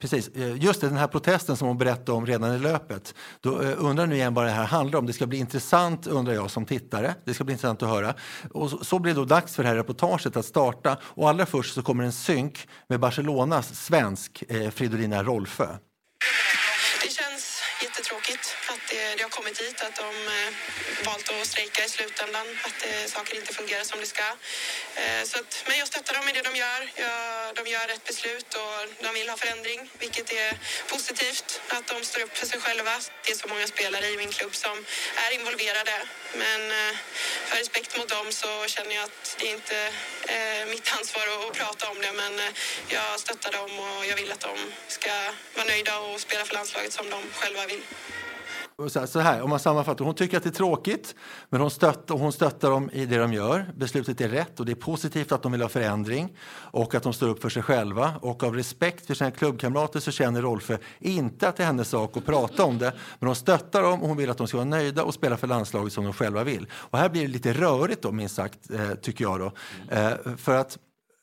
[0.00, 3.14] Precis, eh, just det, den här protesten som hon berättade om redan i löpet.
[3.40, 5.06] Då eh, undrar nu igen vad det här handlar om.
[5.06, 7.14] Det ska bli intressant undrar jag som tittare.
[7.24, 8.14] Det ska bli intressant att höra.
[8.52, 10.98] Och så, så blir det då dags för det här reportaget att starta.
[11.02, 15.68] Och allra först så kommer en synk med Barcelonas svensk eh, Fridolina Rolfö
[17.84, 18.23] jättetråkigt det, det
[19.24, 20.50] har kommit dit, att de eh,
[21.06, 24.28] valt att strejka i slutändan, att eh, saker inte fungerar som det ska.
[25.02, 26.80] Eh, så att, men jag stöttar dem i det de gör.
[27.04, 30.50] Jag, de gör rätt beslut och de vill ha förändring, vilket är
[30.88, 31.60] positivt.
[31.68, 32.94] Att de står upp för sig själva.
[33.24, 34.84] Det är så många spelare i min klubb som
[35.24, 35.96] är involverade.
[36.34, 36.60] Men
[37.46, 39.92] för respekt mot dem så känner jag att det inte
[40.26, 42.12] är mitt ansvar att, prata om det.
[42.12, 42.40] Men
[42.88, 44.56] jag stöttar dem och jag vill att de
[44.88, 45.12] ska
[45.54, 47.82] vara nöjda och spela för landslaget som de själva vill
[48.88, 51.14] så här, så här, om man sammanfattar, hon tycker att det är tråkigt,
[51.50, 53.72] men hon stöttar, hon stöttar dem i det de gör.
[53.76, 57.12] Beslutet är rätt och det är positivt att de vill ha förändring och att de
[57.12, 58.14] står upp för sig själva.
[58.20, 62.16] Och av respekt för sina klubbkamrater så känner Rolfö inte att det är hennes sak
[62.16, 64.68] att prata om det, men hon stöttar dem och hon vill att de ska vara
[64.68, 66.66] nöjda och spela för landslaget som de själva vill.
[66.72, 69.52] Och här blir det lite rörigt då, minst sagt, eh, tycker jag då.
[69.90, 70.78] Eh, för att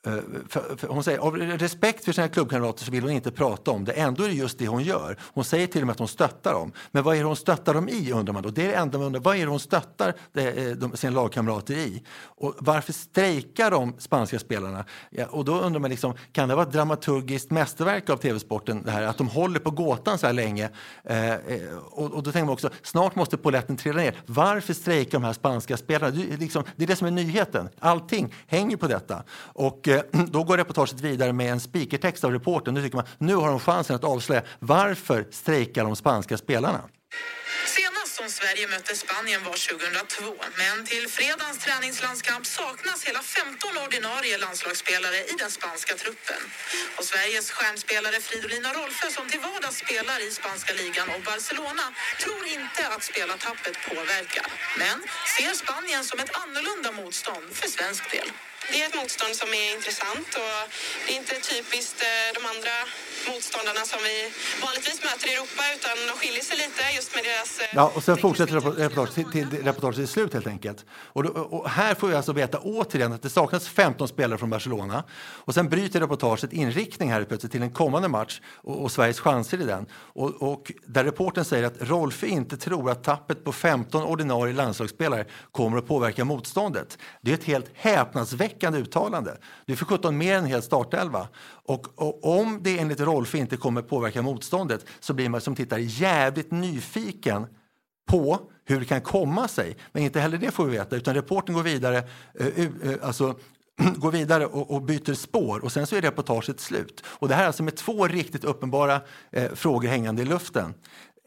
[0.06, 0.12] Eh,
[0.48, 3.84] för, för hon säger av respekt för sina klubbkamrater så vill hon inte prata om
[3.84, 3.92] det.
[3.92, 5.16] Ändå är det just det hon gör.
[5.22, 6.72] Hon säger till och med att hon stöttar dem.
[6.90, 8.50] Men vad är det hon stöttar dem i undrar man då.
[8.50, 9.20] Det är det enda man undrar.
[9.20, 12.02] Vad är det hon stöttar det, de, sina lagkamrater i?
[12.20, 14.84] Och varför strejkar de spanska spelarna?
[15.10, 18.90] Ja, och då undrar man liksom, kan det vara ett dramaturgiskt mästerverk av tv-sporten det
[18.90, 20.70] här att de håller på gåtan så här länge?
[21.04, 21.34] Eh,
[21.90, 24.22] och, och, då tänker man också, snart måste poletten trilla ner.
[24.26, 26.10] Varför strejkar de här spanska spelarna?
[26.16, 27.68] Det, liksom, det är det som är nyheten.
[27.78, 29.22] Allting hänger på detta.
[29.38, 30.02] Och Eh,
[30.34, 32.74] då går reportaget vidare med en speakertext av reporten.
[32.74, 36.82] Nu tycker man nu har de chansen att avslöja varför strejkar de spanska spelarna.
[37.76, 40.44] Senast som Sverige mötte Spanien var 2002.
[40.62, 46.42] Men till fredagens träningslandskamp saknas hela 15 ordinarie landslagsspelare i den spanska truppen.
[46.98, 51.86] Och Sveriges stjärnspelare Fridolina Rolfö som till vardags spelar i spanska ligan och Barcelona
[52.22, 54.46] tror inte att spelartappet påverkar.
[54.82, 54.96] Men
[55.34, 58.28] ser Spanien som ett annorlunda motstånd för svensk del.
[58.70, 60.56] Det är ett motstånd som är intressant och
[61.06, 62.74] det är inte typiskt eh, de andra
[63.30, 64.16] motståndarna som vi
[64.64, 67.50] vanligtvis möter i Europa utan de skiljer sig lite just med deras...
[67.58, 68.54] Eh, ja, och sen fortsätter
[68.84, 70.80] reportaget till, till reportaget är slut helt enkelt.
[71.14, 74.50] Och, då, och, här får vi alltså veta återigen att det saknas 15 spelare från
[74.50, 75.04] Barcelona.
[75.46, 79.60] Och sen bryter reportaget inriktning här plötsligt till en kommande match och, och Sveriges chanser
[79.60, 79.86] i den.
[79.92, 85.24] Och, och där reporten säger att Rolf inte tror att tappet på 15 ordinarie landslagsspelare
[85.52, 86.98] kommer att påverka motståndet.
[87.20, 89.38] Det är ett helt häpnadsväckande uttalande.
[89.66, 91.28] Det är för 17 mer än en hel startelva.
[91.44, 95.82] Och, och, om det enligt Rolf inte kommer påverka motståndet så blir man som tittare
[95.82, 97.46] jävligt nyfiken
[98.10, 99.76] på hur det kan komma sig.
[99.92, 102.02] Men inte heller det får vi veta, utan reporten går vidare,
[102.40, 103.34] uh, uh, alltså,
[103.96, 107.04] går vidare och, och, byter spår och sen så är reportaget slut.
[107.06, 109.00] Och det här är alltså med två riktigt uppenbara
[109.30, 110.74] eh, frågor hängande i luften.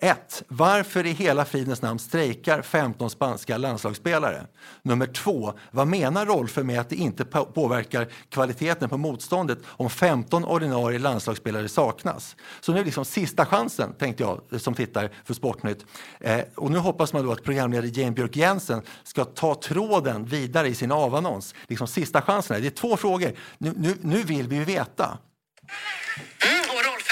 [0.02, 0.43] 1.
[0.48, 4.48] Varför i hela fridens namn strejkar 15 spanska landslagsspelare?
[4.82, 5.54] Nummer 2.
[5.72, 11.70] Vad menar Rolfö med att det inte påverkar kvaliteten på motståndet om 15 ordinarie landslagsspelare
[11.70, 12.36] saknas?
[12.62, 15.86] Så nu är liksom sista chansen, tänkte jag som tittar för Sportnytt.
[16.20, 20.68] Eh, och nu hoppas man då att programledare Jane Björk Jensen ska ta tråden vidare
[20.68, 21.56] i sin avannons.
[21.68, 22.62] Liksom sista chansen.
[22.62, 23.32] Det är två frågor.
[23.58, 25.18] Nu, nu, nu vill vi ju veta.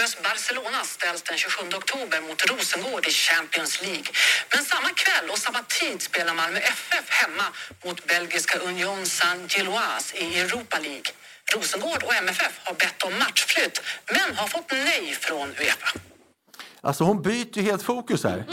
[0.03, 4.09] Barcelona ställs den 27 oktober mot Rosengård i Champions League.
[4.53, 7.43] Men samma kväll och samma tid spelar Malmö FF hemma
[7.85, 11.11] mot belgiska Union Saint-Gilloise i Europa League.
[11.53, 13.81] Rosengård och MFF har bett om matchflytt
[14.11, 15.99] men har fått nej från Uefa.
[16.85, 18.45] Alltså hon byter ju helt fokus här.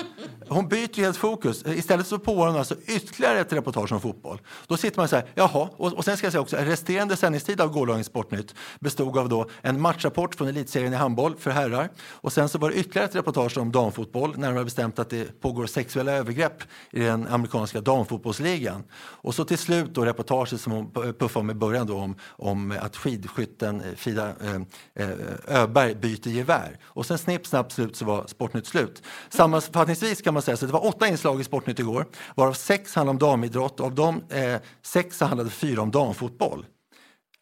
[0.49, 1.67] Hon byter ju helt fokus.
[1.67, 4.41] Istället så pågår hon alltså ytterligare ett reportage om fotboll.
[4.67, 7.61] Då sitter man så här, jaha, och, och sen ska jag säga också, resterande sändningstid
[7.61, 12.33] av gårdagens Sportnytt bestod av då en matchrapport från elitserien i handboll för herrar och
[12.33, 16.13] sen så var det ytterligare ett reportage om damfotboll, närmare bestämt att det pågår sexuella
[16.13, 18.83] övergrepp i den amerikanska damfotbollsligan.
[19.01, 22.79] Och så till slut då reportaget som hon puffade om i början då om, om
[22.81, 24.55] att skidskytten eh, Frida eh,
[24.95, 26.79] eh, Öberg byter gevär.
[26.85, 29.03] Och sen snipp, snapp, slut så var Sportnytt slut.
[29.29, 33.15] Sammanfattningsvis kan man säga så det var åtta inslag i Sportnytt igår, varav sex handlade
[33.15, 36.67] om damidrott och av dem eh, sex handlade fyra om damfotboll.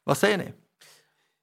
[0.05, 0.53] Vad säger ni?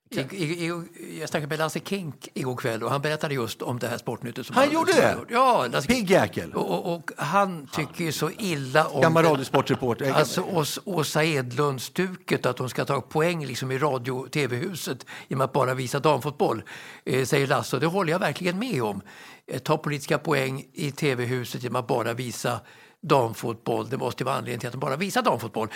[0.10, 3.80] I, i, i, jag snackade med Lasse Kink igår kväll och han berättade just om
[3.80, 4.46] det här sportnyttet.
[4.46, 5.18] Som Han gjorde som det?
[5.30, 6.54] Ja, Lasse Pigg jäkel.
[6.54, 9.02] Och, och, han tycker ju så illa om...
[9.02, 10.12] Gammal radiosportreporter.
[10.12, 15.54] Alltså Ås, Åsa Edlund-stuket, att de ska ta poäng liksom i radio tv-huset genom att
[15.54, 16.64] bara visa damfotboll,
[17.06, 17.76] eh, säger Lasse.
[17.76, 19.02] Och det håller jag verkligen med om.
[19.48, 22.60] Eh, ta politiska poäng i tv-huset genom att bara visa
[23.08, 23.90] damfotboll.
[23.90, 25.70] Det måste vara anledningen till att de bara visar damfotboll.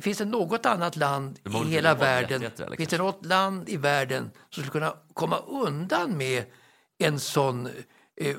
[0.00, 4.30] Finns det något annat land i hela världen, eller finns det något land i världen
[4.50, 6.44] som skulle kunna komma undan med
[6.98, 7.66] en sån,
[8.20, 8.36] eh,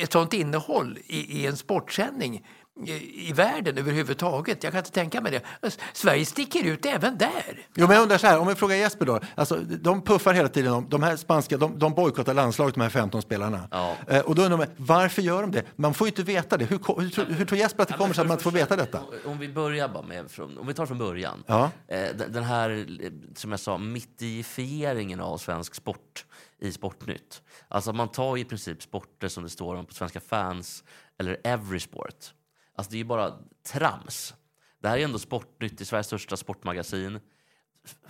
[0.00, 2.46] ett sånt innehåll i, i en sportsändning
[2.84, 4.64] i, världen överhuvudtaget?
[4.64, 5.70] Jag kan inte tänka mig det.
[5.92, 7.66] Sverige sticker ut även där.
[7.74, 9.20] Jo, men jag undrar så här, om vi frågar Jesper då.
[9.34, 12.88] Alltså, de puffar hela tiden om, de här spanska, de, de bojkottar landslaget, de här
[12.90, 13.68] 15 spelarna.
[13.70, 13.96] Ja.
[14.08, 15.62] Eh, och då undrar man, varför gör de det?
[15.76, 16.64] Man får ju inte veta det.
[16.64, 18.76] Hur, hur, tror- hur tror Jesper att det kommer sig att man inte får veta
[18.76, 19.00] detta?
[19.24, 21.44] Om vi börjar bara med, från, om vi tar från början.
[21.46, 21.70] Ja.
[21.88, 22.86] Eh, den, här,
[23.34, 26.24] som jag sa, mittifieringen av svensk sport
[26.58, 27.42] i Sportnytt.
[27.68, 30.84] Alltså man tar i princip sporter som det står om på Svenska fans
[31.18, 32.32] eller Every Sport.
[32.76, 33.32] Alltså det är ju bara
[33.72, 34.34] trams.
[34.82, 37.20] Det här är ändå Sportnytt i Sveriges största sportmagasin.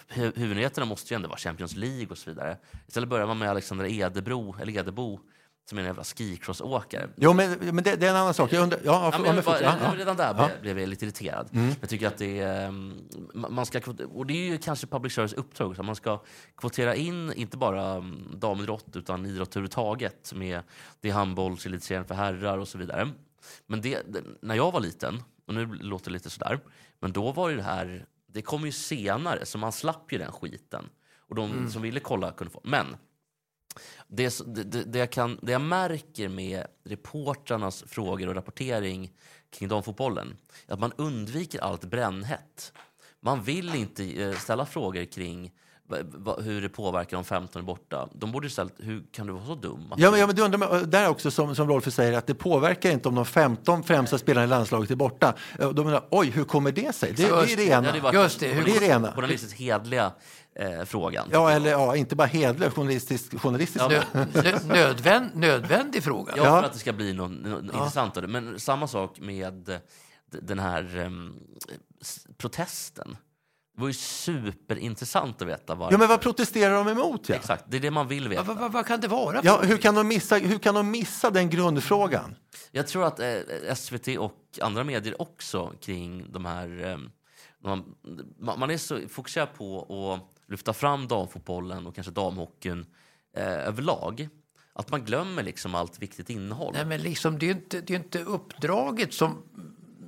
[0.09, 2.57] Hu- Huvudnyheterna måste ju ändå vara Champions League och så vidare.
[2.87, 5.21] Istället börjar man med Alexander Edebro, eller Edebo,
[5.69, 7.09] som är en jävla skicrossåkare.
[7.17, 8.53] Jo, men, men det, det är en annan sak.
[8.53, 9.95] Jag undrar, ja, Ja, men bara, ja.
[9.97, 10.45] Redan där Ja.
[10.49, 10.61] Mm.
[10.63, 11.49] blev, jag lite irriterad.
[11.81, 13.81] Jag tycker att det är, ehm, ma- man ska,
[14.15, 16.23] och det är ju kanske public service uppdrag, också, man ska
[16.57, 20.33] kvotera in inte bara mm, damidrott utan idrott överhuvudtaget.
[20.35, 20.63] Med,
[21.01, 23.09] det är handbollselitserien för herrar och så vidare.
[23.67, 24.07] Men det,
[24.43, 26.61] när jag var liten, och nu låter det lite sådär,
[27.01, 30.89] men då var det här, det kom ju senare så man slapp ju den skiten.
[31.19, 31.71] Och de Mm.
[31.71, 32.61] som ville kolla kunde få.
[32.65, 32.97] Men
[34.09, 39.13] det, det, det, jag kan, det jag märker med reportrarnas frågor och rapportering
[39.51, 40.37] kring damfotbollen
[40.67, 42.73] är att man undviker allt brännhett.
[43.21, 45.53] Man vill inte eh, ställa frågor kring
[46.43, 48.09] hur det påverkar om 15 är borta.
[48.13, 49.93] De borde istället, hur kan du vara så dum?
[49.93, 52.35] att Ja, men, ja, men du undrar, där också som, som Rolf säger att det
[52.35, 55.35] påverkar inte om de 15 främsta spelarna i landslaget är borta.
[55.59, 57.13] Eh, De undrar, oj, hur kommer det sig?
[57.13, 57.93] Det, det är det Ja, ena.
[57.93, 59.13] det var Just det, hur- Det är det ena.
[59.13, 60.13] journalistiskt hedliga
[60.55, 61.29] eh, frågan.
[61.33, 63.41] Ja, eller ja, inte bara hedlig, journalistisk.
[63.41, 63.85] journalistisk.
[63.85, 66.33] Ja, Nö, nö, nödvänd, nödvändig fråga.
[66.37, 66.61] Ja, Ja.
[66.61, 68.29] för att det ska bli något, något intressant av det.
[68.29, 69.77] Men samma sak med eh,
[70.31, 71.11] den här
[72.01, 73.17] s- protesten.
[73.77, 75.95] Det var ju superintressant att veta varför.
[75.95, 77.29] Ja, men vad protesterar de emot?
[77.29, 77.35] Ja?
[77.35, 78.43] Exakt, det är det man vill veta.
[78.43, 79.43] Vad, vad, vad kan det vara?
[79.43, 82.35] för Ja, hur, kan de missa, hur kan de missa den grundfrågan?
[82.71, 86.85] Jag tror att eh, SVT och andra medier också kring de här...
[86.85, 86.99] Eh,
[87.65, 87.95] man,
[88.39, 89.81] man man är så fokuserad på
[90.15, 92.87] att lyfta fram damfotbollen och kanske damhockeyn
[93.37, 94.29] eh, överlag
[94.79, 96.73] att man glömmer liksom allt viktigt innehåll.
[96.75, 99.43] Nej, men liksom, det är inte, det är ju inte uppdraget som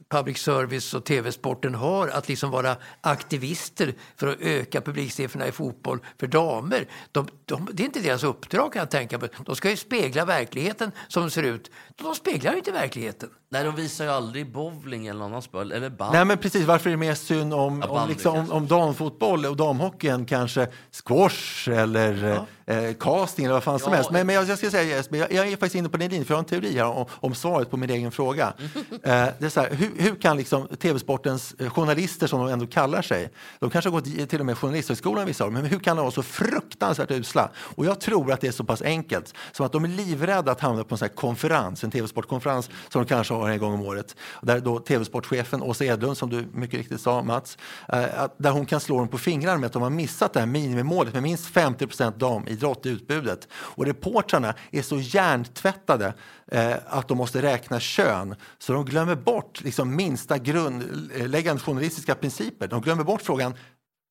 [0.09, 5.99] public service och tv-sporten har att liksom vara aktivister för att öka publiksiffrorna i fotboll
[6.19, 6.89] för damer.
[7.13, 9.27] De, de, det är inte deras uppdrag kan jag tänka på.
[9.45, 11.71] De ska ju spegla verkligheten som den ser ut.
[11.97, 13.31] De speglar ju inte verkligheten.
[13.51, 16.13] Nej, de visar ju aldrig bowling eller någon annan spel, eller band.
[16.13, 16.65] Nej, men precis.
[16.65, 20.69] Varför är det mer synd om, Ja, om, liksom, om, om damfotboll och damhockeyn kanske
[21.05, 24.11] squash eller eh, casting eller vad fan som Ja, helst.
[24.11, 26.25] Men, men jag, jag ska säga Jesper, jag, jag är faktiskt inne på din linje
[26.25, 28.53] för jag har en teori här om, om svaret på min egen fråga.
[28.91, 32.67] eh, det är så här, hur, hur kan liksom tv-sportens eh, journalister som de ändå
[32.67, 35.97] kallar sig, de kanske har gått till och med journalisthögskolan vissa av men hur kan
[35.97, 37.51] de vara så fruktansvärt usla?
[37.57, 40.61] Och jag tror att det är så pass enkelt som att de är livrädda att
[40.61, 43.83] hamna på en sån här konferens, en tv-sportkonferens som de kanske har en gång om
[43.83, 44.17] året.
[44.43, 47.59] Där då tv-sportchefen Åsa Edlund, som du mycket riktigt sa Mats,
[47.89, 48.05] eh,
[48.37, 51.15] där hon kan slå dem på fingrarna med att de har missat det här minimimålet
[51.15, 53.49] med minst 50 damidrott i i utbudet.
[53.53, 56.15] Och reportrarna är så hjärntvättade
[56.53, 62.69] eh, att de måste räkna kön så de glömmer bort liksom, minsta grundläggande journalistiska principer.
[62.69, 63.55] De glömmer bort frågan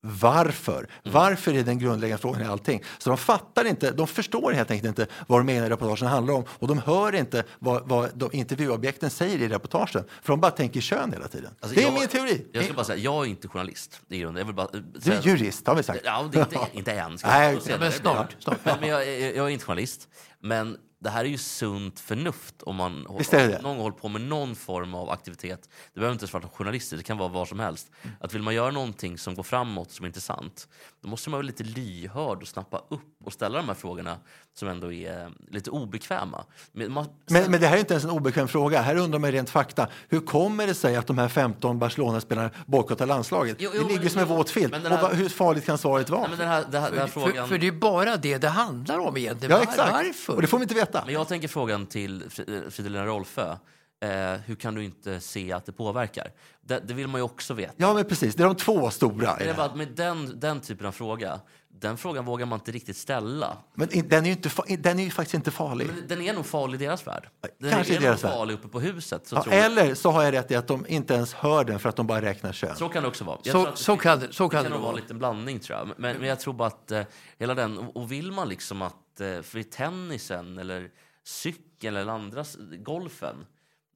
[0.01, 0.87] varför?
[1.03, 2.83] Varför är den grundläggande frågan i allting?
[2.97, 6.33] Så de fattar inte, de förstår helt enkelt inte vad de menar i reportagen handlar
[6.33, 10.51] om och de hör inte vad, vad de intervjuobjekten säger i reportagen för de bara
[10.51, 11.51] tänker kön hela tiden.
[11.59, 12.45] Alltså, det är jag- min teori.
[12.51, 14.39] Jag ska bara säga, jag är inte journalist i grunden.
[14.39, 16.01] Jag vill bara, eh, Du är jurist har vi sagt.
[16.03, 17.17] Ja, det är inte, inte än.
[17.23, 18.57] Nej, men snart, snart.
[18.63, 20.07] Men, men jag, jag är inte journalist.
[20.39, 24.55] Men det här är ju sunt förnuft om man håller- någon håller på med någon
[24.55, 25.69] form av aktivitet.
[25.93, 27.91] Det behöver inte ens vara journalister, det kan vara vad som helst.
[28.19, 30.67] Att vill man göra någonting som går framåt, som är intressant,
[31.01, 34.17] då måste man vara lite lyhörd och snappa upp och ställa de här frågorna
[34.53, 36.43] som ändå är lite obekväma.
[36.71, 38.81] Men, man, Men, men det här är inte ens en obekväm fråga.
[38.81, 39.87] Här undrar man rent fakta.
[40.09, 43.57] Hur kommer det sig att de här 15 Barcelona-spelarna bojkottar landslaget?
[43.59, 44.73] Jo, jo, det ligger men- som en våt filt.
[44.73, 46.21] här- hur farligt kan svaret vara?
[46.21, 47.47] nej, men den här, den här, den här För, frågan...
[47.49, 49.55] för det är bara det det handlar om egentligen.
[49.57, 49.91] ja, exakt.
[49.91, 50.35] Varför?
[50.35, 50.86] Och det får vi inte veta.
[51.05, 53.55] Men jag tänker frågan till Fri- Fridolina Rolfö.
[53.99, 54.09] Eh,
[54.45, 56.27] hur kan du inte se att det påverkar?
[56.61, 57.73] Det, det vill man ju också veta.
[57.77, 58.35] Ja, men precis.
[58.35, 59.35] Det är de två stora.
[59.35, 61.39] Det är bara med den, den typen av fråga,
[61.79, 63.57] den frågan vågar man inte riktigt ställa.
[63.73, 65.87] Men den är ju, inte, den är ju faktiskt inte farlig.
[65.87, 67.29] Men den är nog farlig i deras värld.
[67.59, 68.39] Den Kanske i är deras nog värld.
[68.39, 69.27] farlig uppe på huset.
[69.27, 69.65] Så, Ja, tror jag.
[69.65, 72.07] eller så har jag rätt i att de inte ens hör den för att de
[72.07, 72.75] bara räknar kön.
[72.75, 73.37] så kan det också vara.
[73.43, 75.17] Jag Så- tror att så kan det- så kan det det nog vara en liten
[75.17, 75.87] blandning tror jag.
[75.87, 77.03] Men, men jag tror bara att eh,
[77.37, 80.89] hela den, och, vill man liksom att, eh, för i tennisen eller
[81.23, 82.45] cykeln eller andra,
[82.77, 83.45] golfen,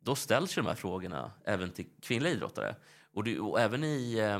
[0.03, 2.76] då ställs ju de här frågorna även till kvinnliga idrottare.
[3.14, 4.36] Och, det, och även i eh,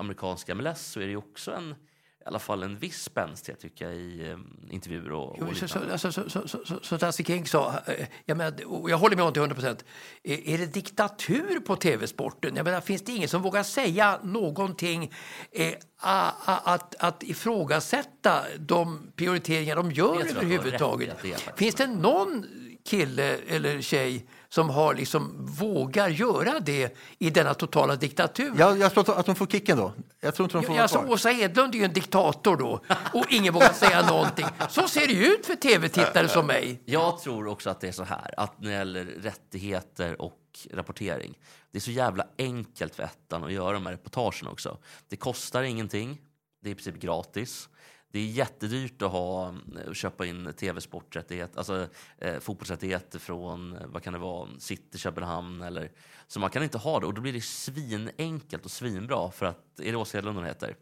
[0.00, 1.74] amerikanska MLS så är det ju också en,
[2.20, 4.38] i alla fall en viss spänstighet tycker jag i eh,
[4.70, 8.06] intervjuer och, Jo, och så, så, alltså, så, så, så, så, Tassie King sa, eh,
[8.24, 8.54] jag, menar,
[8.88, 9.84] jag håller med honom till 100 procent,
[10.22, 12.56] är, är det diktatur på tv-sporten?
[12.56, 15.12] Jag menar, finns det ingen som vågar säga någonting,
[15.52, 21.16] eh, a, a, att, att ifrågasätta de prioriteringar de gör överhuvudtaget?
[21.56, 22.46] Finns det någon
[22.84, 28.52] kille eller tjej som har liksom vågar göra det i denna totala diktatur?
[28.58, 29.92] Jag, jag tror att de får kicken då.
[30.20, 30.98] Jag tror inte de får Ja, alltså.
[30.98, 32.80] Åsa Edlund är ju en diktator då
[33.14, 34.46] och ingen vågar säga någonting.
[34.68, 36.82] Så ser det ju ut för tv-tittare som mig.
[36.84, 40.38] Jag tror också att det är så här, att när det gäller rättigheter och
[40.72, 41.38] rapportering,
[41.72, 44.78] det är så jävla enkelt för ettan att göra de här reportagen också.
[45.08, 46.18] Det kostar ingenting,
[46.62, 47.68] det är i princip gratis.
[48.12, 51.88] Det är jättedyrt att ha, eh, köpa in tv-sporträttigheter, alltså
[52.18, 55.90] eh, fotbollsrättigheter från, eh, vad kan det vara, City, Köpenhamn eller...
[56.26, 59.80] Så man kan inte ha det och då blir det svinenkelt och svinbra för att,
[59.80, 60.76] är det Åsa Hedlund hon heter?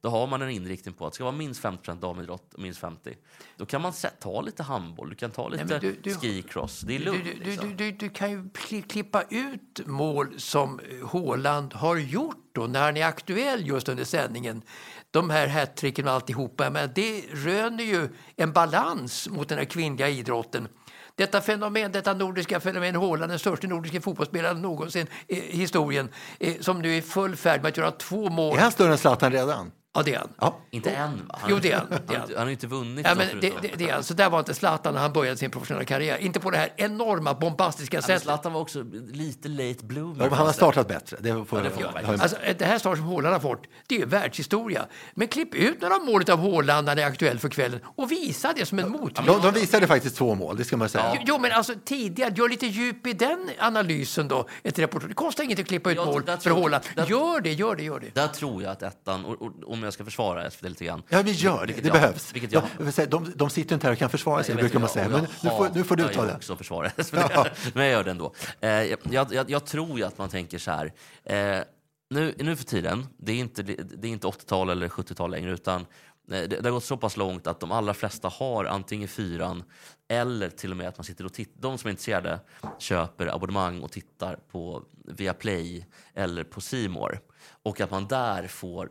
[0.00, 2.80] Då har man en inriktning på att det ska vara minst 50 damidrott och minst
[2.80, 3.16] 50.
[3.56, 6.80] Då kan man ta lite handboll, du kan ta lite men du- skicross.
[6.80, 7.24] Det är lugnt.
[7.24, 7.76] du, du, liksom.
[7.76, 12.96] du, du, kan ju kli- klippa ut mål som Håland har gjort då, när han
[12.96, 14.62] är aktuell just under sändningen.
[15.10, 20.08] De här hattricken och alltihopa, men det röner ju en balans mot den här kvinnliga
[20.08, 20.68] idrotten.
[21.20, 26.82] Detta fenomen, detta nordiska fenomen, Håland, den största nordiska fotbollsspelaren någonsin i historien, eh, som
[26.82, 28.56] nu är i full färd med att göra två mål.
[28.56, 29.72] Är han större än Zlatan redan?
[29.94, 30.28] Ja, det är han.
[30.40, 30.58] Ja.
[30.70, 31.38] Inte än, va?
[31.40, 31.86] Han, Jo, det är han.
[31.90, 32.22] Det är han, han.
[32.22, 33.06] inte- han har ju inte vunnit.
[33.08, 35.50] Ja, men det, det, det är alltså, där var inte Zlatan när han började sin
[35.50, 36.16] professionella karriär.
[36.18, 38.22] Inte på det här enorma, bombastiska Ja, sättet.
[38.22, 40.16] Zlatan var också lite late bloomer.
[40.24, 41.16] Ja, men han har startat bättre.
[41.20, 42.20] Det får, Ja, det får man verkligen.
[42.20, 44.86] Alltså, det här start som Håland har fått, det är ju världshistoria.
[45.14, 48.52] Men klipp ut några mål av Håland när det är aktuellt för kvällen och visa
[48.56, 49.26] det som en motvikt.
[49.26, 51.12] de, de visade faktiskt två mål, det ska man säga.
[51.14, 54.48] Jo, Jo, men alltså tidigare, gör lite djup i den analysen då.
[54.62, 55.08] Ett reportage.
[55.08, 56.84] Det kostar inget att klippa ut mål för Håland.
[57.06, 58.14] Gör det, gör det, gör det.
[58.14, 61.02] Där tror jag att ettan, och, och, om jag ska försvara SVT lite grann.
[61.08, 61.72] Ja, vi gör det.
[61.72, 62.34] Det jag- behövs.
[62.34, 64.60] Vilket Ja, jag, jag säga, de, de sitter inte här och kan försvara sig, jag
[64.60, 65.08] brukar man säga.
[65.08, 66.34] Men jag nu får, nu får du ta det.
[66.34, 67.74] också försvara SVT.
[67.74, 68.34] Men jag gör det ändå.
[68.60, 70.92] Eh, jag, jag, jag tror ju att man tänker så här.
[71.24, 71.64] Eh,
[72.10, 75.80] nu, nu för tiden, det är inte, det är inte 80-tal eller 70-tal längre, utan
[75.80, 75.86] eh,
[76.26, 79.62] det, det har gått så pass långt att de allra flesta har antingen fyran
[80.08, 81.60] eller till och med att man sitter och tittar.
[81.62, 82.40] De som är intresserade
[82.78, 87.20] köper abonnemang och tittar på Viaplay eller på Simor
[87.62, 88.90] och att man där får,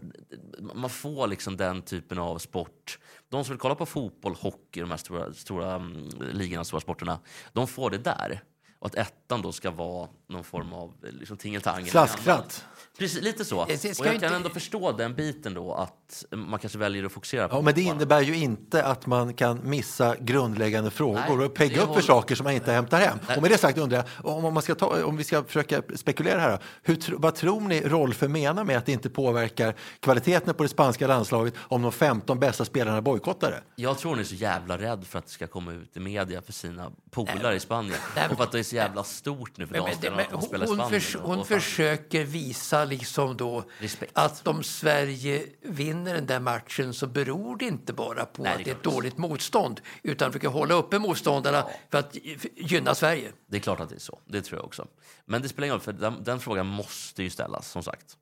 [0.74, 3.00] man får liksom den typen av sport.
[3.30, 7.20] De som vill kolla på fotboll, hockey, de här stora, stora mm, ligorna, stora sporterna,
[7.54, 8.42] de får det där.
[8.80, 11.90] Och att ettan då ska vara någon form av liksom, tingeltangel.
[11.90, 12.66] Flasktratt.
[13.00, 13.66] Precis, lite så.
[13.66, 17.04] Det ska Och jag inte- kan ändå förstå den biten då, att man kanske väljer
[17.06, 17.96] att fokusera på Ja, men det bara.
[17.96, 22.02] innebär ju inte att man kan missa grundläggande frågor Nej, och pegga upp för håller-
[22.02, 23.18] saker som man inte hämtar hem.
[23.28, 23.36] Nej.
[23.38, 26.40] Och med det sagt undrar jag, om, man ska ta, om vi ska försöka spekulera
[26.40, 30.70] här, hur, vad tror ni Rolfö menar med att det inte påverkar kvaliteten på det
[30.70, 33.62] spanska landslaget om de 15 bästa spelarna bojkottar det?
[33.82, 36.42] Jag tror hon är så jävla rädd för att det ska komma ut i media
[36.42, 37.96] för sina polare i Spanien.
[38.16, 40.42] Nej, men- och för att det är så jävla stort nu för damspelarna att de
[40.42, 41.02] spelar i hon, Spanien.
[41.02, 44.12] förs- hon fan- försöker visa liksom då Respekt.
[44.16, 48.64] att om Sverige vinner den där matchen så beror det inte bara på Nej, att
[48.64, 52.16] det är ett dåligt motstånd utan försöker hålla uppe motståndarna för att
[52.56, 53.32] gynna Sverige.
[53.48, 54.20] Det är klart att det är så.
[54.26, 54.88] Det tror jag också.
[55.26, 58.18] Men det spelar ingen roll, för den, den frågan måste ju ställas, som sagt.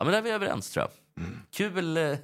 [0.00, 0.90] Ja, men där är vi överens, tror jag.
[1.52, 2.16] Kul, eh,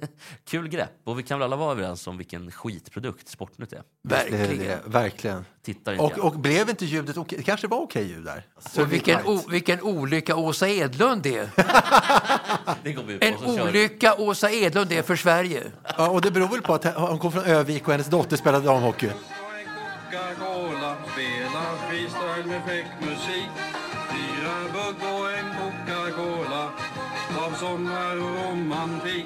[0.47, 0.91] kul grepp.
[1.03, 3.81] Och vi kan väl alla vara överens om vilken skitprodukt Sportnytt är.
[4.03, 4.57] Det är Verkligen.
[4.67, 5.45] det, verkligen.
[5.65, 7.37] Tittar inte Och, och blev inte ljudet okej?
[7.37, 8.43] Det kanske var okej ljud där?
[8.59, 11.49] Så Och vilken, o, vilken olycka Åsa Edlund är.
[12.83, 13.25] Det går vi ut på.
[13.25, 13.61] En så kör vi.
[13.69, 15.63] olycka Åsa Edlund är för Sverige.
[15.97, 18.65] Ja, och det beror väl på att hon kom från Övik och hennes dotter spelade
[18.65, 19.07] damhockey.
[20.11, 23.49] Coca-Cola spelar freestyle med fräck musik.
[24.11, 25.56] Fyra bugg och en
[27.59, 29.25] sommar och romantik.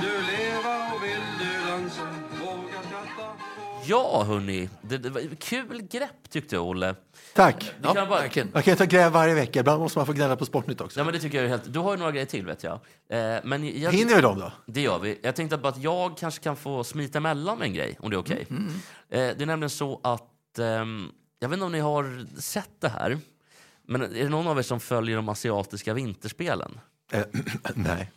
[0.00, 2.02] Du leva och vill du dansa,
[2.40, 3.32] våga skratta.
[3.84, 4.68] Ja, hörni.
[4.82, 6.94] Det, det var kul grepp tyckte jag, Olle.
[7.34, 7.72] Tack.
[7.78, 8.50] Vi kan bara, Verkligen.
[8.54, 9.60] Man kan inte gräva varje vecka.
[9.60, 11.00] Ibland måste man få gnälla på Sportnytt också.
[11.00, 11.72] Ja, men det tycker jag är helt...
[11.72, 12.72] Du har ju några grejer till, vet jag.
[13.08, 14.52] Eh, men jag Hinner vi dem då?
[14.66, 15.18] Det gör vi.
[15.22, 18.16] Jag tänkte bara att jag kanske kan få smita emellan med en grej, om det
[18.16, 18.46] är okej.
[18.50, 18.56] Eh,
[19.08, 20.58] det är nämligen så att...
[20.58, 21.08] ehm,
[21.38, 23.18] jag vet inte om ni har sett det här.
[23.86, 26.80] Men är det någon av er som följer de asiatiska vinterspelen?
[27.10, 27.24] Eh,
[27.74, 28.10] nej.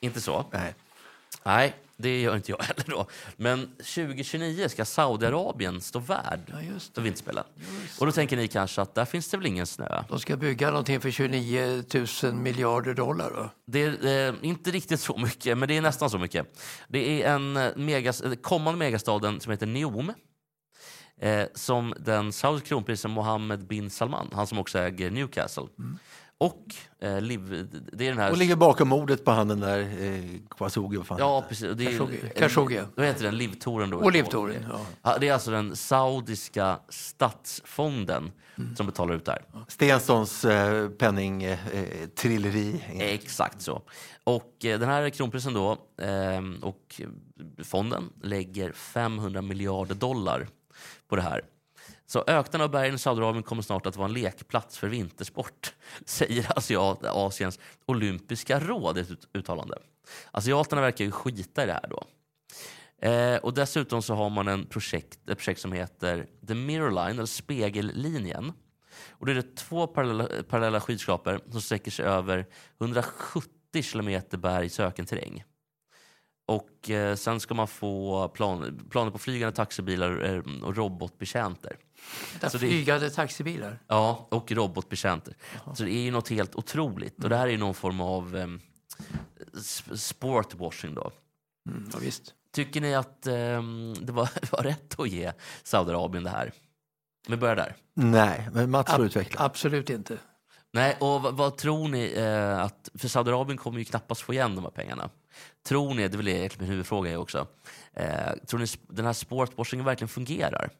[0.00, 0.46] Inte så?
[0.52, 0.74] nej.
[1.42, 3.06] Nej, det gör inte jag heller då.
[3.36, 7.44] Men 2029 ska Saudiarabien stå värd just för vinterspelen.
[7.98, 10.04] Och då tänker ni kanske att där finns det väl ingen snö?
[10.08, 11.84] De ska bygga någonting för 29
[12.22, 13.30] 000 miljarder dollar.
[13.30, 13.50] Va?
[13.66, 16.46] Det är eh, inte riktigt så mycket, men det är nästan så mycket.
[16.88, 20.12] Det är en eh, megas, eh, kommande megastaden som heter Neom.
[21.20, 25.66] Eh, som den saudiske kronprinsen Mohammed bin Salman, han som också äger Newcastle.
[26.40, 28.30] Och eh, liv, det är den här...
[28.30, 30.96] Och ligger bakom mordet på han den där eh, Kwasugi.
[30.96, 31.76] vad fan Ja, precis.
[31.76, 32.18] Det är, Khashoggi.
[32.36, 32.80] Khashoggi.
[32.94, 33.36] Vad heter den?
[33.36, 33.98] Livtoren då?
[33.98, 34.80] Och livtoren, ja.
[35.02, 38.32] Ja, det är alltså den saudiska statsfonden
[38.76, 39.44] som betalar ut det här.
[39.68, 42.02] Stenssons eh, penningtrilleri.
[42.02, 42.82] Eh, trilleri.
[42.98, 43.82] Exakt så.
[44.24, 45.72] Och eh, den här kronprinsen då
[46.02, 47.00] eh, och
[47.64, 50.48] fonden lägger 500 miljarder dollar
[51.08, 51.42] på det här.
[52.10, 55.74] Så öknen av bergen i Saudiarabien kommer snart att vara en lekplats för vintersport,
[56.04, 56.46] säger
[57.26, 59.78] Asiens olympiska råd i ett uttalande.
[60.30, 62.04] Asiaterna verkar ju skita i det här då.
[63.08, 67.10] Eh, och dessutom så har man en projekt, ett projekt som heter The Mirror Line,
[67.10, 68.52] eller Spegellinjen.
[69.10, 72.46] Och det är det två parallella, parallella skyskrapor som sträcker sig över
[72.80, 73.50] 170
[73.82, 75.44] kilometer bergs ökenterräng.
[76.50, 81.76] Och eh, sen ska man få plan, planer på flygande taxibilar eh, och robotbetjänter.
[82.40, 83.78] Så det- flygande taxibilar.
[83.86, 85.34] Ja, och robotbetjänter.
[85.74, 87.24] Så det är ju något helt otroligt.
[87.24, 88.60] Och det här är ju någon form av um,
[89.94, 91.10] sportwashing då.
[91.68, 92.34] Mm, ja, visst.
[92.52, 95.32] Tycker ni att ehm, det var, var rätt att ge
[95.62, 96.52] Saudiarabien det här?
[97.28, 97.76] Vi börjar där.
[97.94, 99.44] Nej, men Mats får utveckla.
[99.44, 100.18] Absolut inte.
[100.72, 102.88] Nej, och vad, vad tror ni eh, att...
[102.94, 105.10] För Saudiarabien kommer ju knappast få igen de här pengarna.
[105.66, 107.46] Tror ni, det är väl egentligen min huvudfråga också,
[107.92, 110.70] eh, tror ni den här sportwashingen verkligen fungerar?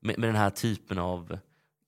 [0.00, 1.38] Med, med den här typen av...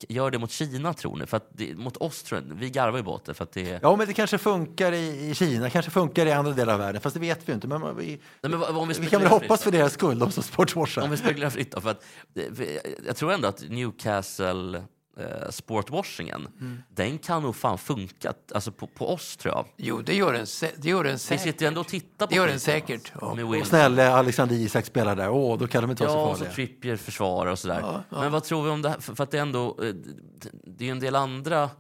[0.09, 1.27] Gör det mot Kina tror ni?
[1.27, 3.71] För att det, mot oss tror jag, vi garvar ju åt det för att det
[3.71, 3.81] är...
[3.83, 7.01] Ja, men det kanske funkar i, i Kina, kanske funkar i andra delar av världen,
[7.01, 7.67] fast det vet vi inte.
[7.69, 10.33] Men man- vi, Nej, men om vi vi kan väl hoppas för deras skull, de
[10.33, 11.03] som sportwashar.
[11.03, 12.05] Om vi spekulerar fritt då, för att
[12.35, 14.85] för jag- jag tror ändå att Newcastle
[15.17, 16.83] eh, sportwashingen, Mm.
[16.95, 19.67] den kan nog fan funka alltså på, på oss tror jag.
[19.77, 20.47] Jo, det gör den,
[20.83, 21.43] det gör den Vi säkert.
[21.45, 23.13] sitter ju ändå och tittar på Det gör den säkert.
[23.15, 23.61] alltså, Ja.
[23.61, 26.37] Och snälla Alexander Isak spelar där, åh, då kan de inte vara Ja, så och
[26.37, 26.55] så farliga.
[26.55, 27.81] Trippier försvarar och sådär.
[27.83, 28.21] Ja, ja.
[28.21, 29.01] Men vad tror vi om det här?
[29.01, 29.95] För, för att det är ändå, eh,
[30.65, 31.71] det är ju en del andra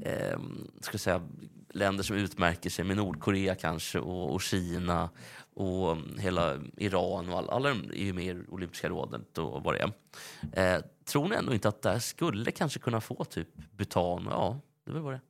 [0.00, 0.38] eh,
[0.80, 1.22] ska jag säga,
[1.70, 5.10] länder som utmärker sig med Nordkorea kanske och, och Kina
[5.54, 9.74] och mm, hela Iran och alla, alla är ju med i Olympiska rådet och vad
[9.74, 10.76] det är.
[10.76, 14.60] Eh, tror ni ändå inte att det här skulle kanske kunna få typ Bhutan, ja,
[14.84, 15.20] det är vad det är.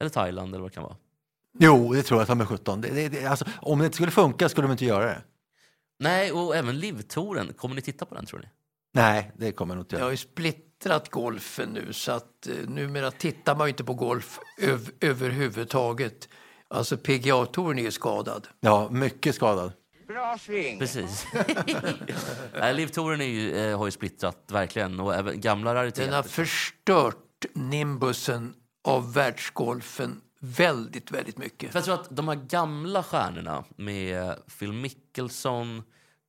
[0.00, 0.96] Eller Thailand eller vad det kan vara.
[1.58, 2.80] Jo, det tror jag, ta med 17.
[2.80, 5.22] Det, det, det, alltså, om det inte skulle funka skulle de inte göra det.
[5.98, 8.46] Nej, och även Livtoren, kommer ni titta på den tror ni?
[8.92, 10.16] Nej, det kommer jag nog inte Jag har göra.
[10.80, 16.28] Splittrat golfen nu så att eh, numera tittar man ju inte på golf öv, överhuvudtaget.
[16.68, 18.48] Alltså PGA-touren är ju skadad.
[18.60, 19.72] Ja, mycket skadad.
[20.78, 21.26] Precis.
[22.58, 26.04] Nej, Livtoren är ju, eh, har ju splittrat verkligen och även gamla rariteter.
[26.04, 28.54] Den har förstört nimbusen
[28.84, 31.72] av världsgolfen väldigt, väldigt mycket.
[31.72, 35.82] För jag tror att de här gamla stjärnorna med Phil Mickelson,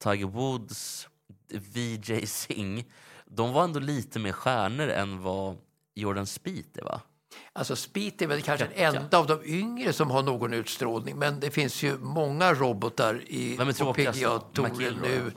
[0.04, 1.08] Tiger Woods,
[1.50, 2.86] VJ Singh,
[3.36, 5.58] de var ändå lite mer stjärnor än vad
[5.96, 7.02] Jordan Spieth är, va?
[7.54, 11.40] Alltså Speed är väl kanske den enda av de yngre som har någon utstrålning men
[11.40, 13.58] det finns ju många robotar i?
[14.14, 15.32] PGA-touren nu.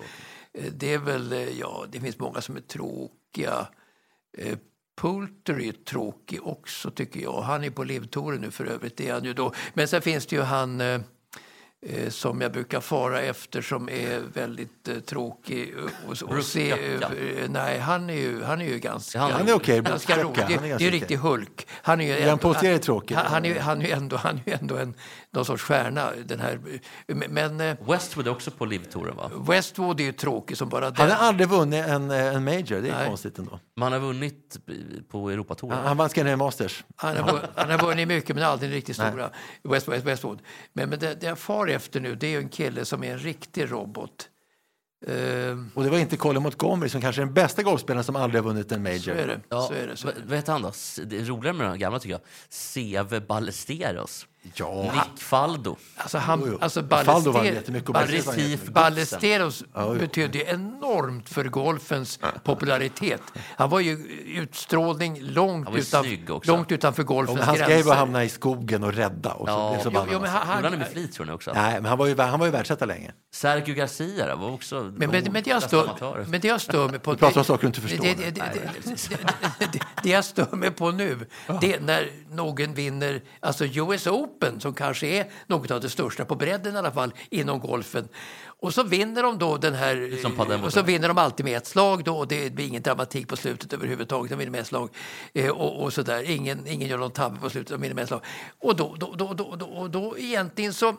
[0.55, 3.67] Eh, Det är väl, eh, ja, det finns många som är tråkiga.
[4.39, 4.59] Eh,
[4.97, 7.43] Poulter är tråkig också tycker jag.
[7.43, 8.97] Han är på livtouren nu för övrigt.
[8.97, 9.53] Det är han ju då.
[9.75, 10.81] Men sen finns det ju han
[12.09, 15.75] som jag brukar fara efter som är väldigt eh, tråkig.
[16.29, 16.79] Brooks se, eh,
[17.49, 19.53] nej, han är ju, han är ju ganska, Han är
[19.83, 20.61] ganska Brooks rolig.
[20.63, 21.67] Det, är det är riktig Hulk.
[21.71, 22.31] Han är ju ändå-.
[23.17, 24.95] Han, han, är, han är ändå, han är ändå en,
[25.35, 26.11] någon sorts stjärna.
[26.25, 26.61] Den här,
[27.29, 29.31] men eh, Westwood är också på Livtouren, va?
[29.49, 31.11] Westwood är ju tråkig som bara Han den.
[31.11, 33.09] har aldrig vunnit en, eh, en major, det är Nej.
[33.09, 33.61] konstigt ändå.
[33.77, 34.59] Man har vunnit
[35.11, 35.77] på Europatouren.
[35.79, 36.85] Han, han vann Scandinavian Masters.
[36.97, 39.31] Han har, han har vunnit mycket men aldrig riktigt stora.
[39.63, 40.39] West, West, Westwood.
[40.73, 43.19] Men, men det, det jag far efter nu det är en kille som är en
[43.19, 44.29] riktig robot.
[45.07, 45.15] Eh,
[45.75, 48.49] Och det var inte Colin Montgomery som kanske är den bästa golfspelaren som aldrig har
[48.49, 48.99] vunnit en major.
[48.99, 49.41] så är det.
[49.49, 50.21] Ja, Så är det, så är det.
[50.27, 50.73] Vad heter han då?
[51.05, 52.21] Det är roligare med de gamla tycker jag.
[52.49, 54.27] Seve Ballesteros.
[54.55, 54.83] Ja.
[54.83, 55.77] Nick Faldo.
[55.97, 56.59] Alltså, han, Jo, jo.
[56.61, 63.23] alltså Faldo vann Ballester, jättemycket Ballester, Ballesteros Ja, betydde ju enormt för golfens popularitet.
[63.57, 63.93] Han var ju
[64.27, 67.85] utstrålning långt, Han var ju utan, långt utanför golfens hans grej gränser.
[67.87, 69.33] var att hamna i skogen och rädda.
[69.33, 69.79] Och så Ja.
[69.83, 71.53] så Jo, jo, men han, Gjorde han det han, med flit tror ni också?
[71.55, 73.13] Nej, men han var ju, han var ju världsetta länge.
[73.35, 74.93] Sergio Garcia då, var också...
[74.97, 77.13] men, men, men, det jag stör, men det jag stör mig på...
[77.13, 78.05] Du pratar om saker du inte förstår.
[78.05, 78.61] Det, det, det, det,
[79.59, 81.27] det, det, det jag stör mig på nu,
[81.61, 86.25] det är när någon vinner alltså US Open, som kanske är något av det största
[86.25, 88.09] på bredden i alla fall inom golfen.
[88.47, 90.21] Och så vinner de då den här...
[90.65, 93.37] Och så vinner de alltid med ett slag då och det blir ingen dramatik på
[93.37, 94.31] slutet överhuvudtaget.
[94.31, 94.91] De vinner med ett slag.
[95.33, 96.31] Eh, och, och sådär.
[96.31, 98.25] Ingen, ingen gör någon tabbe på slutet, de vinner med ett slag.
[98.59, 100.95] Och då, då, då, då, då, och då egentligen så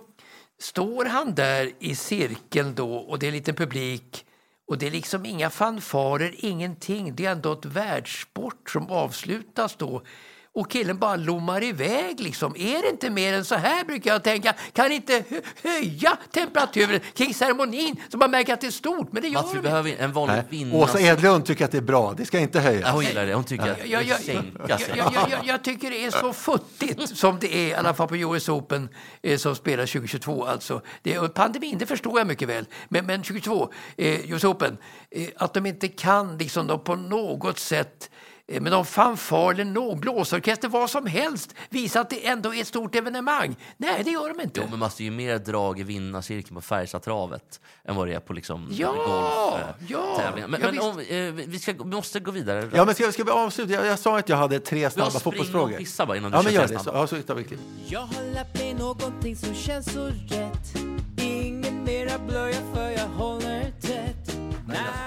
[0.60, 4.26] står han där i cirkeln då och det är en liten publik
[4.68, 7.16] och det är liksom inga fanfarer, ingenting.
[7.16, 10.02] Det är ändå ett världssport som avslutas då.
[10.56, 12.56] Och killen bara lommar iväg liksom.
[12.56, 14.54] Är det inte mer än så här brukar jag tänka.
[14.74, 19.12] Kan inte hö- höja temperaturen kring ceremonin så man märker att det är stort.
[19.12, 20.82] Men det gör Mats, vi de behöver en vanlig vinnare.
[20.82, 22.14] Åsa Edlund tycker att det är bra.
[22.18, 22.82] Det ska inte höjas.
[22.86, 23.34] Ja, hon gillar det.
[23.34, 26.12] Hon tycker att jag, det jag, jag, jag, jag, jag, jag, jag tycker det är
[26.12, 28.90] så futtigt som det är, i alla fall på US Open
[29.22, 30.46] eh, som spelar 2022.
[30.46, 30.82] Alltså.
[31.02, 32.66] Det, pandemin, det förstår jag mycket väl.
[32.90, 34.78] Men, men 2022, eh, US Open,
[35.12, 38.10] eh, att de inte kan liksom, då, på något sätt
[38.52, 42.62] eh, med någon fanfar eller någon blåsorkester, vad som helst, visa att det ändå är
[42.62, 43.56] ett stort evenemang.
[43.78, 44.60] Nej, det gör de inte.
[44.64, 48.14] Jo, men Mats, det är ju mer drag i vinnarcirkeln på Färjestadtravet än vad det
[48.14, 50.16] är på liksom Ja, golf, eh, ja.
[50.18, 50.48] tävlingar.
[50.48, 52.70] Men, Ja, men om, eh, vi, ska, vi måste gå vidare.
[52.74, 53.74] Ja, men ska, ska vi avsluta?
[53.74, 55.72] Jag, jag sa att jag hade tre snabba fotbollsfrågor.
[55.72, 56.80] och pissa bara innan du ja, kör men gör det.
[56.80, 57.60] Så, ja, så tar vi klipp.
[57.88, 60.76] Jag har lärt mig någonting som känns så rätt
[61.22, 65.05] Ingen mera blöja för jag håller tätt När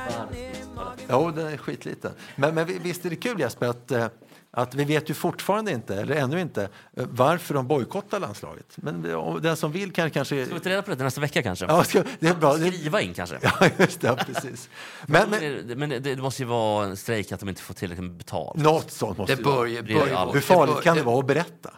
[1.10, 2.12] Jo, den är skitliten.
[2.36, 4.06] Men, men vi- visst är det kul Jesper att, eh,
[4.50, 6.62] att vi vet ju fortfarande inte, eller ännu inte,
[6.96, 8.66] eh, varför de bojkottar landslaget.
[8.76, 10.44] Men det- den som vill kan kanske...
[10.46, 11.64] Ska vi ta reda på det nästa vecka kanske?
[11.68, 12.56] Ja, ska, det är bra.
[12.56, 13.38] Det, Skriva in kanske?
[13.42, 14.06] ja, just det.
[14.06, 14.68] Ja, precis.
[15.06, 17.62] Men, men Men, det, men det, det måste ju vara en strejk att de inte
[17.62, 18.56] får tillräckligt med betalt.
[18.62, 19.82] något sånt måste Det det.
[19.82, 20.34] Det börjar allt.
[20.34, 21.70] Hur farligt bör- kan det vara att berätta?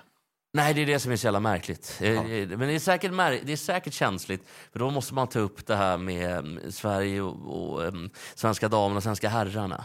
[0.53, 1.99] Nej, det är det som är så jävla märkligt.
[2.01, 5.39] Eh, Men det är, säkert mär- det är säkert känsligt, för då måste man ta
[5.39, 9.85] upp det här med mm, Sverige och, och um, svenska damerna och svenska herrarna.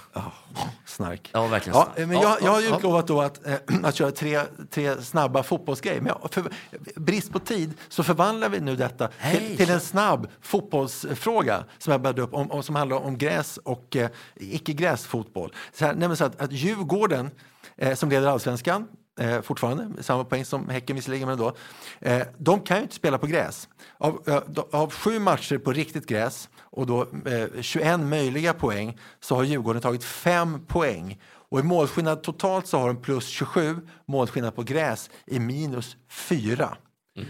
[0.86, 1.30] Snark.
[1.34, 2.08] Ja, verkligen Ja, snark.
[2.08, 5.02] men Ja, jag, jag har ju ja, utlovat då att, eh, att köra tre, tre
[5.02, 6.02] snabba fotbollsgrejer.
[6.02, 6.52] Men för
[6.96, 12.02] brist på tid så förvandlar vi nu detta till, till en snabb fotbollsfråga som jag
[12.02, 15.54] började upp om, om, som handlar om gräs och eh, icke-gräsfotboll.
[15.74, 17.30] Så här, så att, att Djurgården,
[17.78, 18.88] eh, som leder allsvenskan,
[19.20, 21.56] eh, fortfarande, samma poäng som Häcken visserligen, men ändå.
[22.00, 23.70] eh, de kan ju inte spela på gräs.
[23.98, 29.36] Av, eh, av sju matcher på riktigt gräs och då eh, 21 möjliga poäng så
[29.36, 31.22] har Djurgården tagit fem poäng.
[31.50, 33.76] Och i målskillnad totalt så har de plus 27,
[34.06, 36.78] målskillnad på gräs i minus 4.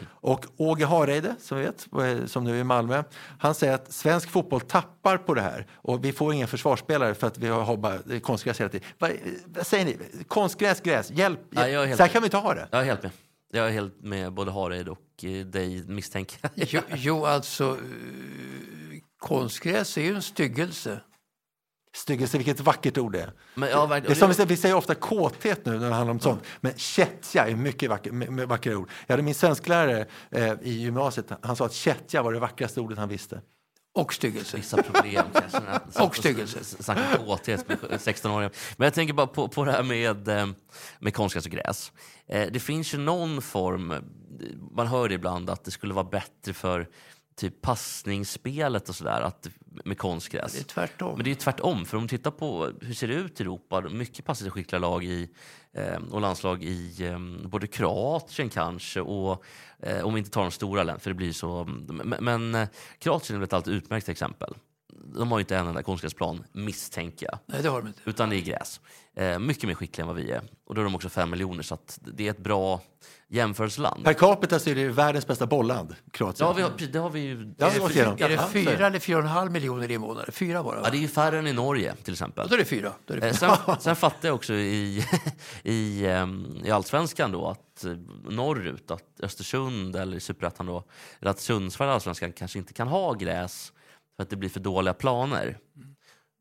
[0.09, 1.87] Och Åge Hareide, som vi vet,
[2.21, 3.03] eh, som nu är i Malmö,
[3.39, 7.27] han säger att svensk fotboll tappar på det här och vi får ingen försvarsspelare för
[7.27, 8.87] att vi har bara konstgräs hela tiden.
[8.99, 9.11] Vad,
[9.45, 9.97] vad säger ni?
[10.27, 11.39] Konstgräs, gräs, hjälp!
[11.49, 12.11] Ja, är helt Så här med.
[12.11, 12.67] kan vi inte ha det.
[12.71, 13.11] Jag är helt med.
[13.51, 16.51] Jag är helt med både Hareid och eh, dig misstänker jag.
[16.69, 20.99] Jo, jo alltså, eh, konstgräs är ju en styggelse.
[21.95, 23.31] Styggelse, vilket vackert ord det är.
[23.55, 24.13] Men, ja, verkligen.
[24.13, 26.43] Det är som vi, säger, vi säger ofta kåthet nu när det handlar om sånt.
[26.61, 28.89] Men kättja är mycket vacker, med- vackra ord.
[29.07, 31.27] Jag hade min svensklärare eh, i gymnasiet.
[31.41, 33.41] Han sa att kättja var det vackraste ordet han visste.
[33.93, 34.57] Och styggelse.
[34.57, 35.59] vissa problem kanske.
[36.03, 36.63] Och styggelse.
[36.83, 38.51] Snacka kåthet med 16-åringar.
[38.77, 40.47] Men jag tänker bara på, på det här med, eh,
[40.99, 41.91] med konstgräs och gräs.
[42.27, 43.93] Eh, Det finns ju någon form,
[44.75, 46.87] man hör det ibland att det skulle vara bättre för
[47.35, 49.31] typ passningsspelet och sådär
[49.85, 50.53] med konstgräs.
[50.53, 51.15] Det är tvärtom.
[51.15, 53.81] Men det är tvärtom, för om du tittar på hur ser det ut i Europa,
[53.81, 55.29] mycket passningsskickliga lag i,
[55.73, 59.43] eh, och landslag i eh, både Kroatien kanske och
[59.79, 61.63] eh, om vi inte tar de stora länderna, för det blir så.
[61.87, 62.67] Men, men eh,
[62.99, 64.55] Kroatien är väl ett alltid utmärkt exempel.
[65.15, 67.39] De har ju inte en enda konstgräsplan, misstänker jag.
[67.45, 68.01] Nej, det har de inte.
[68.05, 68.81] Utan det är gräs.
[69.15, 70.41] Eh, mycket mer skickliga än vad vi är.
[70.65, 72.81] Och då är de också fem miljoner, så att det är ett bra
[73.27, 74.03] jämförelseland.
[74.03, 76.47] Per capita så är det världens bästa bollland, Kroatien.
[76.47, 77.53] Ja, vi har, det har vi ju.
[77.57, 77.65] Ja.
[77.67, 78.85] Är det Ja, så är fyra det.
[78.85, 80.31] eller fyra och en halv miljoner invånare?
[80.31, 80.75] Fyra bara?
[80.75, 80.89] Ja, Va?
[80.91, 82.43] det är ju färre än i Norge till exempel.
[82.43, 82.91] Ja, då är det fyra.
[83.05, 83.57] Då är det Eh, fyra.
[83.65, 85.05] Sen, sen fattar jag också i,
[85.63, 87.91] i, ehm, i allsvenskan då att eh,
[88.29, 90.83] norrut, att Östersund eller i superettan då,
[91.21, 93.71] eller att Sundsvall allsvenskan kanske inte kan ha gräs
[94.15, 95.57] för att det blir för dåliga planer.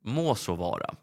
[0.04, 0.94] Må så vara.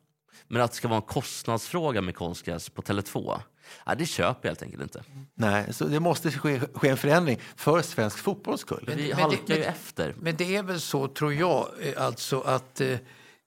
[0.47, 3.41] Men att det ska vara en kostnadsfråga med konstgräs på Tele2,
[3.85, 5.03] Ja, det köper jag helt enkelt inte.
[5.33, 8.83] Nej, så det måste ske, ske en förändring för svensk fotbolls skull.
[8.87, 10.15] Vi Men det- halkar ju men- efter.
[10.19, 12.97] Men det är väl så, tror jag, eh, alltså att eh,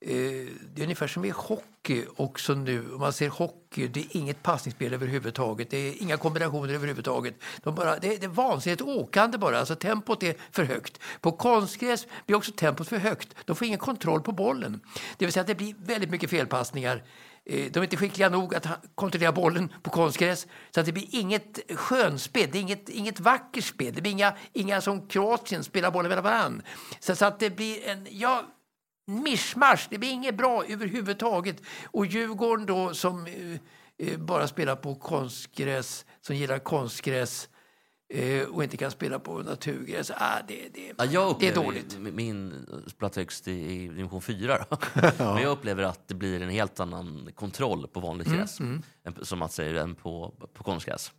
[0.06, 2.93] Eh, det är ungefär som i hockey också nu.
[2.93, 5.70] Om man ser hockey, det är inget passningsspel överhuvudtaget.
[5.70, 7.35] Det är inga kombinationer överhuvudtaget.
[7.62, 9.59] De bara, det, är, det är vansinnigt åkande bara.
[9.59, 11.01] Alltså tempot är för högt.
[11.20, 13.35] På konstgräs blir också tempot för högt.
[13.44, 14.81] De får ingen kontroll på bollen.
[15.16, 17.02] Det vill säga att det blir väldigt mycket felpassningar.
[17.44, 20.47] Eh, de är inte skickliga nog att kontrollera bollen på konstgräs.
[20.70, 23.94] Så att det blir inget skönspel, det är inget, inget vackert spel.
[23.94, 26.62] Det blir inga, inga som Kroatien spelar bollen mellan varandra.
[27.01, 28.44] Så, så att det blir en ja,
[29.06, 29.86] mischmasch.
[29.90, 31.56] Det blir inget bra överhuvudtaget.
[31.85, 37.48] Och Djurgården då som eh, eh, bara spelar på konstgräs, som gillar konstgräs
[38.14, 40.10] eh, och inte kan spela på naturgräs.
[40.10, 41.98] Ah, det, det, Ja, jag det är dåligt.
[41.98, 44.66] min- spelat högst i, i division 4.
[44.70, 44.76] Då.
[45.18, 49.24] Men jag upplever att det blir en helt annan kontroll på vanligt Mm, gräs, än,
[49.24, 51.12] som säger, än på, på konstgräs.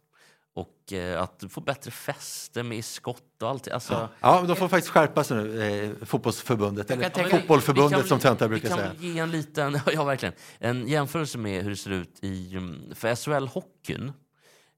[0.56, 3.68] Och eh, att du får bättre fäste med skott och allt.
[3.68, 5.62] Alltså, Ja, de får faktiskt skärpa sig nu,
[6.02, 8.88] eh, fotbollsförbundet, eller tänka- fotbollförbundet Vi kan- som töntar brukar Vi säga.
[8.88, 12.96] kan ge en liten, ja verkligen, en jämförelse med hur det ser ut i, mm,
[12.96, 14.14] för SHL-hockeyn.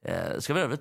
[0.05, 0.77] Eh, ska vi över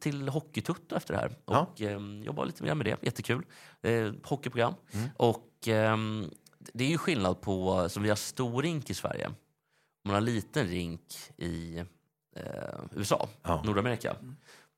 [0.00, 1.58] till Hockeytutto efter det här Ja.
[1.60, 2.96] och eh, jobba lite mer med det.
[3.02, 3.44] Jättekul.
[3.82, 4.74] Eh, hockeyprogram.
[4.92, 5.08] Mm.
[5.16, 6.30] Och ehm,
[6.72, 9.26] det är ju skillnad på, som vi har stor rink i Sverige.
[9.26, 9.34] Om
[10.04, 11.84] man har liten rink i
[12.36, 13.62] eh, USA, Ja.
[13.64, 14.16] Nordamerika.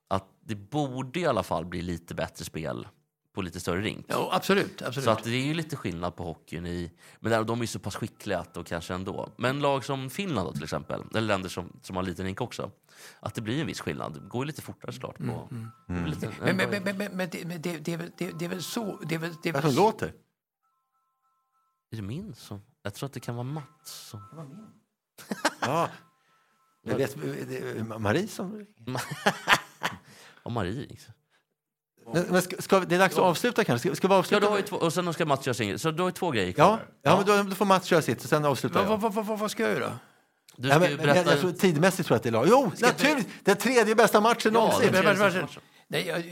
[0.08, 2.88] Att det borde i alla fall bli lite bättre spel
[3.34, 4.06] på lite större rink.
[4.08, 4.82] Ja, absolut.
[4.82, 5.04] absolut.
[5.04, 6.66] Så att det är ju lite skillnad på hockeyn.
[6.66, 9.28] I, men där, de är ju så pass skickliga att då kanske ändå.
[9.36, 12.70] Men lag som Finland då, till exempel, eller länder som, som har liten rink också,
[13.20, 14.14] att det blir en viss skillnad.
[14.14, 15.16] Det går ju lite fortare såklart.
[15.18, 15.48] På,
[16.06, 18.44] Lite, Men, men, men, men, men, men, det, men det, det, är väl- det, det
[18.44, 18.98] är väl så...
[19.08, 20.06] Det är väl, det är Vad väl som låter.
[21.90, 22.62] Är det min som...
[22.82, 24.20] Jag tror att det kan vara Mats som...
[25.60, 25.88] Ja.
[26.88, 27.16] Jag vet,
[27.48, 28.66] det är Marie som...
[30.42, 30.86] Och Marie.
[30.88, 31.14] liksom.
[32.12, 33.88] Men men ska, ska, det är dags att avsluta kanske.
[33.88, 34.40] Ska, ska vi Ja, avsluta?
[34.40, 35.78] du har ju två, och sen ska Mats köra singel.
[35.78, 36.64] Så du har två grejer kvar.
[36.66, 38.96] ja, ja, men då, då får Mats köra sitt och sen avslutar vad, jag.
[38.98, 39.98] vad, vad, vad, vad ska jag göra?
[40.56, 41.30] Du Ja, ska ju men jag, berätta...
[41.30, 42.46] jag tror, tidmässigt tror jag att det är lag.
[42.50, 43.28] Jo, naturligt!
[43.44, 45.46] Den tredje bästa matchen Ja, någonsin.
[45.88, 46.24] nej, jag,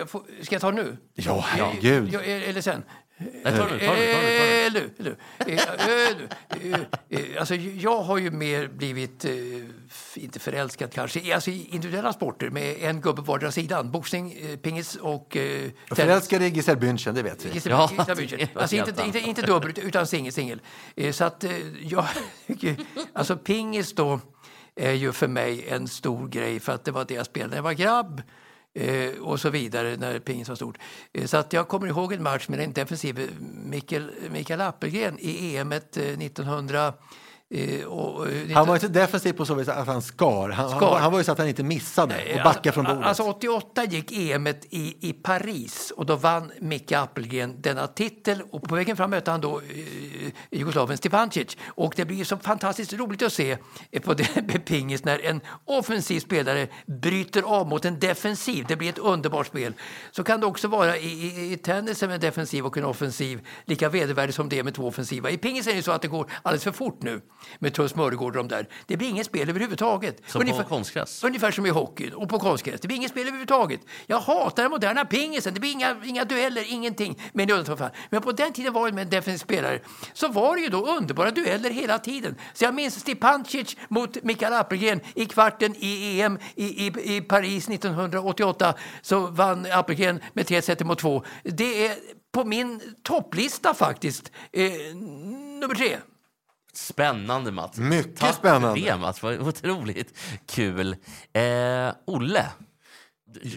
[0.00, 0.96] jag får, ska jag ta nu?
[1.14, 2.12] Ja, herregud.
[2.12, 2.82] Ja, eller sen?
[3.18, 3.40] Nu.
[3.44, 5.16] Eh, nu.
[5.38, 6.80] Eh,
[7.10, 9.32] eh, Alltså, jag har ju mer blivit, eh,
[10.14, 13.90] inte förälskad kanske, alltså, i individuella sporter med en gubbe på vardera sidan.
[13.90, 17.50] Boxning, eh, pingis och eh, förälskade i Giselle Bündchen, det vet vi.
[17.50, 18.48] Gisela- Ja, Gisela det Bündchen.
[18.54, 20.32] Alltså inte, inte, inte dubbel, utan singel.
[20.32, 20.60] singel.
[20.96, 21.50] Eh, Så att eh,
[21.82, 22.04] jag
[23.12, 24.20] Alltså pingis då
[24.76, 27.56] är ju för mig en stor grej för att det var det jag spelade när
[27.56, 28.22] jag var grabb
[28.74, 30.78] eh, Och så vidare när pingis var stort.
[31.12, 33.30] Eh, Så att jag kommer ihåg en match med en defensiv
[33.64, 36.92] Mikael, Mikael Appelgren i EM 1900
[37.86, 40.48] och, eh, Han var inte defensiv på så vis att han skar.
[40.48, 40.80] Han, han, Skar.
[40.90, 43.04] var- han var ju så att han inte missade och backade från bordet.
[43.04, 44.54] Alltså 88 gick EM i,
[45.00, 49.40] i Paris och då vann Micke Appelgren denna titel och på vägen fram mötte han
[49.40, 51.56] då eh, Jugoslavien Stepancic.
[51.66, 53.56] Och det blir så fantastiskt roligt att se
[53.90, 54.24] eh, på det
[54.64, 58.64] pingis när en offensiv spelare bryter av mot en defensiv.
[58.68, 59.74] Det blir ett underbart spel.
[60.10, 63.46] Så kan det också vara i, i, i tennis med en defensiv och en offensiv
[63.64, 65.30] lika vedervärdigt som det med två offensiva.
[65.30, 67.20] I pingis är det så att det går alldeles för fort nu
[67.58, 68.68] med Truls Mörgård och de där.
[68.86, 70.22] Det blir inget spel överhuvudtaget.
[70.26, 71.24] Som på konstgräs.
[71.24, 72.80] Ungefär som i hockeyn och på konstgräs.
[72.80, 73.80] Det blir inget spel överhuvudtaget.
[74.06, 75.54] Jag hatar den moderna pingisen.
[75.54, 77.22] Det blir inga, inga dueller, ingenting.
[77.32, 77.64] Men,
[78.10, 79.80] men på den tiden var det med en defensiv spelare
[80.12, 82.34] så var det ju då underbara dueller hela tiden.
[82.54, 87.68] Så jag minns Stepancic mot Mikael Appelgren i kvarten i EM i, i, i Paris
[87.68, 88.74] 1988.
[89.02, 91.24] Så vann Appelgren med 3 set mot 2.
[91.42, 91.96] Det är
[92.32, 94.32] på min topplista faktiskt.
[94.52, 94.72] Eh,
[95.60, 95.96] nummer tre.
[96.72, 97.78] Spännande Mats.
[97.78, 98.80] Mycket Tack spännande.
[98.80, 100.96] för det Mats, vad otroligt kul.
[101.32, 101.42] Eh,
[102.06, 102.46] Olle,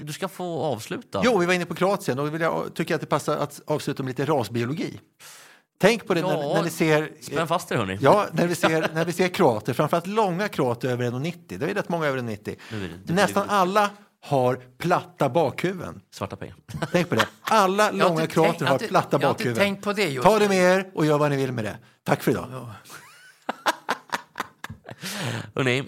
[0.04, 1.22] du, ska få avsluta.
[1.26, 3.38] Jo, vi var inne på Kroatien och då vill jag, tycker jag att det passar
[3.38, 5.00] att avsluta med lite rasbiologi.
[5.80, 7.12] Tänk på det när, Ja, när ni ser...
[7.22, 7.98] Spänn fast er hörni.
[8.02, 11.58] Ja, när vi ser, när vi ser kroater, framförallt långa kroater över 1,90.
[11.58, 12.56] Det är rätt många över 1,90.
[12.72, 13.90] Nu är det- det- Nästan alla
[14.22, 16.02] har platta bakhuvuden.
[16.12, 16.56] Svarta pengar.
[16.92, 17.28] Tänk på det.
[17.42, 19.56] Alla långa kroater har platta bakhuvuden.
[19.94, 21.78] det Ta det med er och gör vad ni vill med det.
[22.04, 22.70] Tack för idag.
[25.56, 25.84] Hörrni,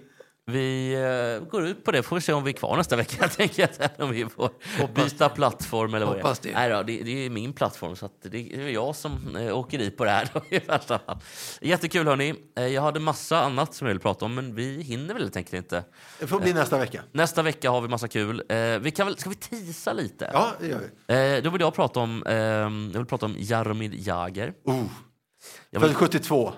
[0.45, 2.03] vi eh, går ut på det.
[2.03, 3.27] Får vi se om vi är kvar nästa vecka.
[3.37, 4.49] tänker jag, om vi får
[4.95, 6.53] byta plattform eller vad Hoppas det är.
[6.53, 9.97] Nej då, det, det är min plattform så det är jag som eh, åker dit
[9.97, 11.17] på det här då, i värsta fall.
[11.61, 12.35] Jättekul hörni.
[12.57, 15.37] Eh, jag hade massa annat som jag vill prata om men vi hinner väl helt
[15.37, 15.83] enkelt inte.
[16.19, 17.03] Det får bli nästa vecka.
[17.11, 18.43] Nästa vecka har vi massa kul.
[18.81, 20.29] Vi kan väl, ska vi tisa lite?
[20.33, 21.41] Ja, det gör vi.
[21.41, 24.53] Då vill jag prata om, eh, jag vill prata om Jaromir Jagr.
[24.63, 24.83] Oh.
[25.73, 26.53] Född vill, 72.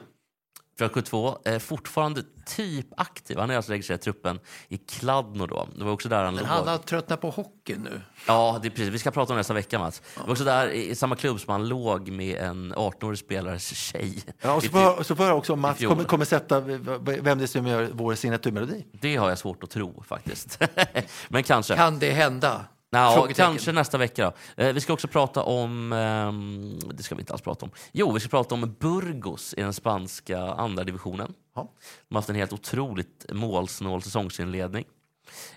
[0.79, 3.37] 472 är fortfarande typ aktiv.
[3.37, 5.67] Han är alltså registrerad i truppen i Kladno då.
[5.77, 8.01] Det var också där han Men han har tröttnat på hockeyn nu.
[8.27, 8.93] Ja, det precis.
[8.93, 10.01] Vi ska prata om det nästa vecka, Mats.
[10.15, 14.23] Det var också där i, samma klubb som han låg med en 18-årig spelares tjej.
[14.41, 17.43] Ja, och så får, så får jag också om Mats kommer, kommer sätta vem det
[17.43, 18.85] är som gör vår signaturmelodi.
[18.91, 20.59] Det har jag svårt att tro faktiskt.
[21.27, 21.75] Men kanske.
[21.75, 22.65] Kan det hända?
[22.95, 24.33] Nå, kanske nästa vecka.
[24.55, 24.63] Då.
[24.63, 25.93] Eh, vi ska också prata om...
[25.93, 27.71] ehm, det ska vi inte alls prata om.
[27.91, 31.33] Jo, vi ska prata om Burgos i den spanska andra divisionen.
[31.55, 31.71] Ja.
[32.07, 34.85] De har haft en helt otroligt målsnål säsongsinledning.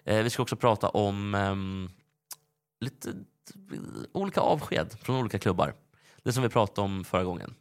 [0.05, 1.91] Eh, vi ska också prata om ehm,
[2.81, 3.13] lite
[4.13, 5.75] olika avsked från olika klubbar.
[6.23, 7.55] Det som vi pratade om förra gången.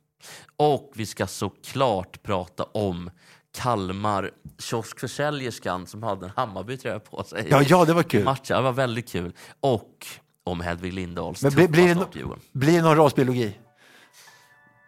[0.58, 3.10] Och vi ska såklart prata om
[3.58, 7.48] Kalmar kioskförsäljerskan som hade en Hammarby-tröja på sig.
[7.50, 8.24] Ja, ja, det var kul.
[8.24, 8.58] Matchen.
[8.58, 9.34] Det var väldigt kul.
[9.60, 10.08] Och
[10.44, 13.58] om Hedvig Lindahls Men blir, blir, det, no- blir det någon rasbiologi?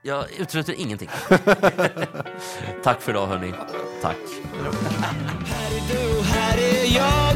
[0.01, 1.09] Jag utesluter ingenting.
[2.83, 3.53] Tack för idag hörni.
[4.01, 4.15] Tack.
[5.45, 7.35] Här är du, här är jag